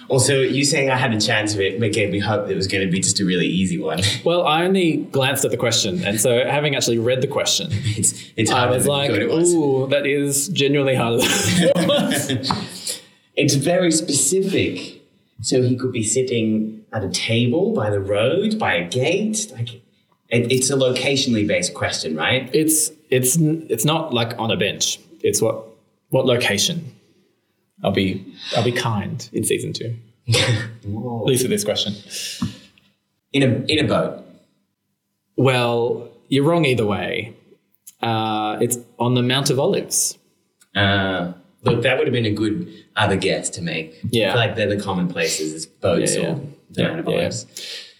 Also, 0.07 0.41
you 0.41 0.63
saying 0.63 0.91
I 0.91 0.97
had 0.97 1.13
a 1.13 1.19
chance 1.19 1.55
of 1.55 1.61
it 1.61 1.79
gave 1.91 2.11
me 2.11 2.19
hope 2.19 2.45
that 2.45 2.51
it 2.51 2.55
was 2.55 2.67
going 2.67 2.85
to 2.85 2.91
be 2.91 2.99
just 2.99 3.19
a 3.19 3.25
really 3.25 3.47
easy 3.47 3.79
one. 3.79 4.01
Well, 4.23 4.45
I 4.45 4.63
only 4.63 4.97
glanced 4.97 5.45
at 5.45 5.51
the 5.51 5.57
question. 5.57 6.03
And 6.03 6.19
so, 6.19 6.45
having 6.47 6.75
actually 6.75 6.99
read 6.99 7.21
the 7.21 7.27
question, 7.27 7.69
it's 7.71 8.13
it's 8.35 8.51
I 8.51 8.67
was 8.67 8.85
like, 8.85 9.09
I 9.09 9.13
thought 9.13 9.21
it 9.21 9.29
was. 9.29 9.53
Ooh, 9.53 9.87
that 9.89 10.05
is 10.05 10.49
genuinely 10.49 10.95
harder 10.95 11.17
than 11.17 11.71
it 11.75 11.87
was. 11.87 13.01
It's 13.35 13.55
very 13.55 13.91
specific. 13.91 15.01
So 15.41 15.61
he 15.61 15.75
could 15.75 15.91
be 15.91 16.03
sitting 16.03 16.85
at 16.93 17.03
a 17.03 17.09
table 17.09 17.73
by 17.73 17.89
the 17.89 17.99
road, 17.99 18.57
by 18.57 18.75
a 18.75 18.87
gate. 18.87 19.51
Like, 19.51 19.81
it, 20.29 20.51
it's 20.51 20.69
a 20.69 20.75
locationally 20.75 21.47
based 21.47 21.73
question, 21.73 22.15
right? 22.15 22.49
It's 22.53 22.91
it's 23.09 23.35
it's 23.37 23.85
not 23.85 24.13
like 24.13 24.37
on 24.39 24.51
a 24.51 24.57
bench. 24.57 24.99
It's 25.21 25.41
what 25.41 25.63
what 26.09 26.25
location? 26.25 26.91
I'll 27.83 27.91
be 27.91 28.25
I'll 28.55 28.63
be 28.63 28.71
kind 28.71 29.27
in 29.33 29.43
season 29.43 29.73
two. 29.73 29.95
At 30.33 30.85
least 30.85 31.43
with 31.43 31.51
this 31.51 31.63
question. 31.63 31.93
In 33.33 33.43
a 33.43 33.47
in 33.71 33.83
a 33.85 33.87
boat. 33.87 34.23
Well, 35.37 36.09
you're 36.29 36.45
wrong 36.45 36.65
either 36.65 36.85
way. 36.85 37.35
Uh, 38.01 38.57
it's 38.61 38.77
on 38.99 39.15
the 39.15 39.21
Mount 39.21 39.49
of 39.49 39.59
Olives. 39.59 40.17
Uh, 40.75 41.33
Look, 41.63 41.81
that 41.81 41.97
would 41.97 42.05
have 42.05 42.13
been 42.13 42.25
a 42.27 42.31
good 42.31 42.71
other 42.95 43.15
guess 43.17 43.49
to 43.51 43.61
make. 43.61 43.99
Yeah. 44.09 44.29
I 44.29 44.31
feel 44.33 44.39
like 44.41 44.55
they're 44.55 44.75
the 44.75 44.81
common 44.81 45.07
places, 45.07 45.65
boats 45.65 46.15
Yeah, 46.15 46.21
yeah. 46.21 46.29
or 46.29 46.35
the 46.69 46.81
Yeah, 46.81 46.87
Mount 46.89 46.99
of 46.99 47.07
Olives. 47.07 47.45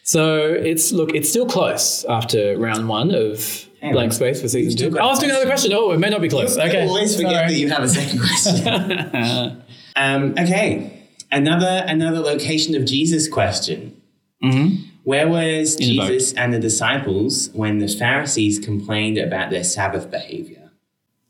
So 0.08 0.54
it's 0.54 0.92
look, 0.92 1.16
it's 1.16 1.28
still 1.28 1.48
close 1.48 2.06
after 2.06 2.56
round 2.60 2.88
one 2.88 3.10
of 3.14 3.66
Hang 3.82 3.92
blank 3.92 4.12
on. 4.12 4.16
space 4.16 4.40
for 4.40 4.48
season 4.48 4.78
two. 4.78 4.92
got 4.92 5.02
Oh, 5.02 5.08
I 5.08 5.10
was 5.10 5.20
doing 5.20 5.32
another 5.32 5.48
question. 5.48 5.74
Oh, 5.74 5.92
it 5.92 6.00
may 6.00 6.10
not 6.12 6.22
be 6.22 6.30
close. 6.30 6.56
Okay. 6.56 6.88
Always 6.88 7.16
forget 7.16 7.32
Sorry. 7.34 7.48
that 7.48 7.60
you 7.60 7.70
have 7.70 7.84
a 7.84 7.90
second 7.90 8.20
question. 8.20 9.64
um, 9.96 10.36
okay, 10.38 11.08
another 11.32 11.84
another 11.88 12.20
location 12.20 12.76
of 12.76 12.86
Jesus 12.86 13.28
question. 13.28 14.00
Mhm. 14.44 14.84
Where 15.06 15.28
was 15.28 15.76
In. 15.76 15.88
Jesus 15.88 16.34
and 16.34 16.54
the 16.54 16.60
disciples 16.60 17.50
when 17.54 17.80
the 17.80 17.88
Pharisees 17.88 18.60
complained 18.60 19.18
about 19.18 19.50
their 19.50 19.64
Sabbath 19.64 20.12
behavior? 20.12 20.70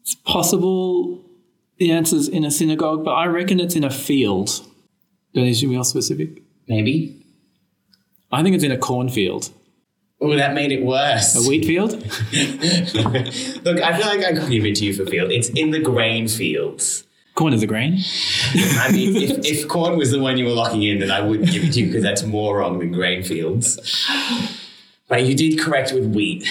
It's 0.02 0.16
possible 0.16 1.24
the 1.78 1.92
answer's 1.92 2.28
in 2.28 2.44
a 2.44 2.52
synagogue, 2.52 3.06
but 3.06 3.12
I 3.12 3.26
reckon 3.28 3.62
it's 3.62 3.76
in 3.76 3.86
a 3.86 3.90
field. 3.90 4.50
Don't 5.34 5.46
need 5.46 5.56
to 5.56 5.68
be 5.68 5.76
more 5.76 5.86
specific? 5.86 6.42
Maybe. 6.68 7.25
I 8.36 8.44
think 8.44 8.56
it's 8.56 8.64
in 8.64 8.72
a 8.72 8.78
cornfield. 8.78 9.50
Oh, 10.22 10.36
that 10.36 10.54
made 10.54 10.72
it 10.72 10.84
worse. 10.84 11.36
A 11.36 11.48
wheat 11.48 11.66
field? 11.66 11.92
Look, 13.66 13.82
I 13.82 13.98
feel 13.98 14.08
like 14.08 14.26
I 14.26 14.34
could 14.34 14.50
give 14.50 14.66
it 14.66 14.76
to 14.78 14.86
you 14.86 14.94
for 14.94 15.06
field. 15.06 15.32
It's 15.32 15.50
in 15.50 15.72
the 15.72 15.80
grain 15.80 16.28
fields. 16.28 17.06
Corn 17.36 17.54
is 17.54 17.64
a 17.64 17.68
grain. 17.68 18.00
I 18.54 18.92
mean, 18.94 19.16
if, 19.16 19.32
if 19.46 19.68
corn 19.68 19.98
was 19.98 20.12
the 20.12 20.20
one 20.20 20.38
you 20.38 20.46
were 20.46 20.52
locking 20.52 20.84
in, 20.84 21.00
then 21.00 21.12
I 21.12 21.20
wouldn't 21.22 21.52
give 21.52 21.64
it 21.64 21.74
to 21.74 21.82
you 21.82 21.88
because 21.88 22.02
that's 22.02 22.24
more 22.24 22.60
wrong 22.60 22.80
than 22.80 22.92
grain 22.94 23.24
fields. 23.24 23.78
But 25.10 25.26
you 25.26 25.36
did 25.36 25.60
correct 25.60 25.92
with 25.92 26.06
wheat. 26.16 26.48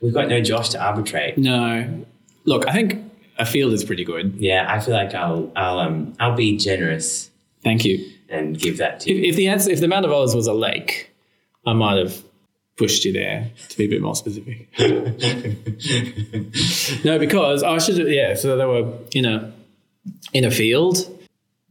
We've 0.00 0.14
got 0.14 0.28
no 0.28 0.40
Josh 0.40 0.68
to 0.70 0.82
arbitrate. 0.82 1.38
No. 1.38 2.04
Look, 2.44 2.68
I 2.68 2.72
think 2.72 3.02
a 3.36 3.46
field 3.46 3.72
is 3.72 3.84
pretty 3.84 4.04
good. 4.04 4.34
Yeah, 4.36 4.66
I 4.68 4.78
feel 4.78 4.94
like 4.94 5.12
I'll 5.12 5.50
I'll 5.56 5.80
um 5.80 6.14
I'll 6.20 6.36
be 6.36 6.56
generous 6.56 7.30
Thank 7.64 7.84
you. 7.86 8.12
And 8.28 8.58
give 8.58 8.78
that 8.78 9.00
to 9.00 9.10
If, 9.10 9.16
you. 9.16 9.24
if 9.30 9.36
the 9.36 9.48
answer, 9.48 9.70
if 9.70 9.80
the 9.80 9.88
Mount 9.88 10.04
of 10.04 10.12
Olives 10.12 10.34
was 10.34 10.46
a 10.46 10.54
lake, 10.54 11.10
I 11.66 11.72
might 11.72 11.98
have 11.98 12.22
pushed 12.76 13.04
you 13.04 13.12
there 13.12 13.50
to 13.68 13.78
be 13.78 13.84
a 13.84 13.88
bit 13.88 14.02
more 14.02 14.14
specific. 14.16 14.68
no, 17.04 17.18
because 17.18 17.62
I 17.62 17.78
should 17.78 17.98
have, 17.98 18.08
yeah. 18.08 18.34
So 18.34 18.56
they 18.56 18.64
were 18.66 18.92
in 19.14 19.24
a 19.24 19.52
in 20.32 20.44
a 20.44 20.50
field 20.50 21.10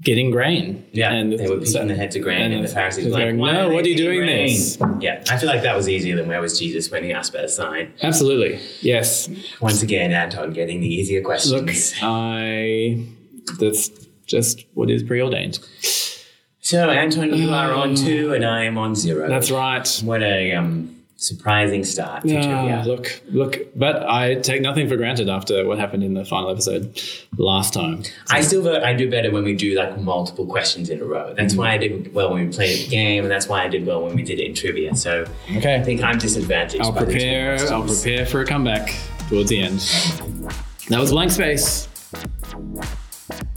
getting 0.02 0.32
grain. 0.32 0.86
Yeah, 0.92 1.14
and 1.14 1.32
they 1.34 1.48
were 1.50 1.60
picking 1.60 1.88
the 1.88 1.96
heads 1.96 2.16
of 2.16 2.24
grain, 2.24 2.42
and, 2.42 2.54
and 2.56 2.64
the 2.64 2.68
Pharisees 2.70 3.06
were 3.06 3.12
like, 3.12 3.36
"No, 3.36 3.70
what 3.70 3.86
are 3.86 3.90
you 3.90 3.98
doing 3.98 4.20
grain?" 4.20 4.48
this?" 4.48 4.78
Yeah, 5.00 5.24
I 5.30 5.38
feel 5.38 5.50
like 5.50 5.64
that 5.64 5.76
was 5.76 5.88
easier 5.90 6.16
than 6.16 6.28
where 6.28 6.42
was 6.42 6.58
Jesus 6.60 6.90
when 6.92 7.04
he 7.04 7.12
asked 7.12 7.34
about 7.34 7.46
a 7.46 7.50
sign. 7.50 7.94
Absolutely, 8.02 8.60
yes. 8.82 9.30
Once 9.62 9.82
again, 9.84 10.12
Anton 10.12 10.54
getting 10.54 10.82
the 10.82 10.88
easier 10.88 11.22
questions. 11.22 11.54
Look. 11.54 11.70
I 12.04 13.06
that's 13.60 13.90
just 14.26 14.66
what 14.74 14.90
is 14.90 15.04
preordained. 15.04 15.60
So, 16.74 16.90
Anton, 16.90 17.34
you 17.36 17.52
are 17.52 17.72
on 17.72 17.96
two, 17.96 18.34
and 18.34 18.44
I 18.44 18.64
am 18.64 18.78
on 18.78 18.96
zero. 18.96 19.28
That's 19.28 19.52
right. 19.52 19.88
What 20.04 20.24
a 20.24 20.54
um, 20.54 21.04
surprising 21.18 21.84
start 21.84 22.24
Ah, 22.26 22.28
trivia. 22.28 22.84
look, 22.86 23.22
look, 23.30 23.58
but 23.76 24.04
I 24.10 24.36
take 24.36 24.62
nothing 24.62 24.90
for 24.90 24.98
granted 24.98 25.30
after 25.30 25.66
what 25.68 25.78
happened 25.78 26.04
in 26.04 26.16
the 26.16 26.26
final 26.26 26.50
episode 26.50 27.00
last 27.38 27.74
time. 27.74 28.04
I 28.30 28.42
still 28.42 28.64
vote 28.64 28.84
I 28.84 28.94
do 28.94 29.10
better 29.10 29.32
when 29.32 29.44
we 29.44 29.56
do 29.56 29.76
like 29.76 30.00
multiple 30.00 30.46
questions 30.46 30.90
in 30.90 31.00
a 31.00 31.06
row. 31.06 31.34
That's 31.36 31.56
why 31.56 31.74
I 31.74 31.78
did 31.78 32.14
well 32.14 32.34
when 32.34 32.48
we 32.48 32.54
played 32.54 32.86
the 32.86 32.90
game, 32.90 33.24
and 33.24 33.32
that's 33.32 33.48
why 33.48 33.64
I 33.64 33.68
did 33.68 33.86
well 33.86 34.04
when 34.04 34.16
we 34.16 34.24
did 34.24 34.40
it 34.40 34.48
in 34.48 34.56
trivia. 34.56 34.96
So 34.96 35.26
okay. 35.58 35.76
I 35.76 35.84
think 35.84 36.02
I'm 36.02 36.18
disadvantaged. 36.18 36.84
I'll 36.84 36.92
prepare. 36.92 37.58
I'll 37.72 37.86
prepare 37.86 38.26
for 38.26 38.42
a 38.42 38.46
comeback 38.46 38.96
towards 39.30 39.50
the 39.50 39.62
end. 39.62 39.80
That 40.90 41.00
was 41.00 41.12
blank 41.12 41.32
space. 41.32 41.88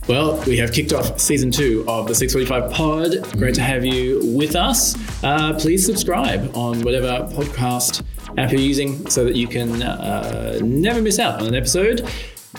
Well, 0.08 0.40
we 0.46 0.56
have 0.58 0.72
kicked 0.72 0.92
off 0.92 1.18
season 1.18 1.50
two 1.50 1.84
of 1.88 2.06
the 2.06 2.14
645 2.14 2.72
pod. 2.72 3.38
Great 3.38 3.56
to 3.56 3.60
have 3.60 3.84
you 3.84 4.20
with 4.36 4.54
us. 4.54 4.94
Uh, 5.24 5.52
please 5.58 5.84
subscribe 5.84 6.56
on 6.56 6.80
whatever 6.82 7.26
podcast 7.34 8.04
app 8.38 8.52
you're 8.52 8.60
using 8.60 9.08
so 9.10 9.24
that 9.24 9.34
you 9.34 9.48
can 9.48 9.82
uh, 9.82 10.60
never 10.62 11.02
miss 11.02 11.18
out 11.18 11.40
on 11.40 11.48
an 11.48 11.54
episode. 11.56 12.08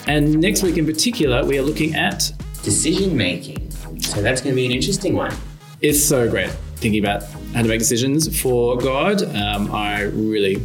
And 0.07 0.39
next 0.41 0.61
week 0.61 0.77
in 0.77 0.85
particular, 0.85 1.45
we 1.45 1.57
are 1.57 1.61
looking 1.61 1.95
at 1.95 2.31
Decision 2.63 3.15
making. 3.15 3.71
So 4.01 4.21
that's 4.21 4.41
going 4.41 4.53
to 4.53 4.55
be 4.55 4.65
an 4.65 4.73
interesting 4.73 5.15
one. 5.15 5.33
it's 5.79 6.03
so 6.03 6.29
great 6.29 6.49
thinking 6.77 7.01
about 7.03 7.23
how 7.53 7.61
to 7.61 7.67
make 7.69 7.79
decisions 7.79 8.41
for 8.41 8.77
God. 8.77 9.23
Um, 9.35 9.73
I 9.73 10.01
really 10.01 10.57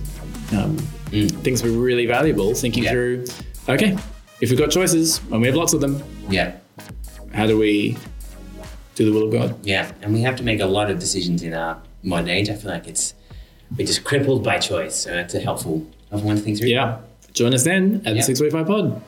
um, 0.53 0.77
think 1.11 1.47
it's 1.47 1.63
really 1.65 2.07
valuable 2.07 2.55
thinking 2.55 2.83
Yeah. 2.85 2.91
through. 2.91 3.25
Okay, 3.69 3.97
if 4.41 4.51
we've 4.51 4.59
got 4.59 4.71
choices 4.73 5.21
and 5.31 5.41
we 5.41 5.47
have 5.47 5.55
lots 5.57 5.75
of 5.75 5.81
them, 5.81 6.03
Yeah. 6.29 6.57
How 7.33 7.47
do 7.47 7.59
we 7.59 7.97
do 8.95 9.05
the 9.07 9.13
will 9.13 9.27
of 9.27 9.33
God? 9.33 9.65
Yeah. 9.67 9.91
And 10.03 10.13
we 10.13 10.21
have 10.23 10.37
to 10.37 10.43
make 10.43 10.61
a 10.61 10.67
lot 10.67 10.91
of 10.91 10.99
decisions 10.99 11.43
in 11.43 11.55
our 11.55 11.81
modern 12.03 12.29
age. 12.31 12.49
I 12.51 12.55
feel 12.55 12.71
like 12.71 12.87
it's 12.87 13.15
we're 13.77 13.87
just 13.87 14.05
crippled 14.05 14.45
by 14.45 14.59
choice. 14.59 14.95
So 14.97 15.11
that's 15.13 15.35
a 15.35 15.41
helpful, 15.41 15.87
helpful 16.11 16.29
one 16.29 16.37
to 16.37 16.43
think 16.43 16.59
through. 16.59 16.69
Yeah. 16.69 16.99
Join 17.33 17.55
us 17.55 17.65
then 17.65 18.03
at 18.05 18.15
Yeah. 18.15 18.21
the 18.21 18.23
645 18.23 18.67
pod. 18.67 19.03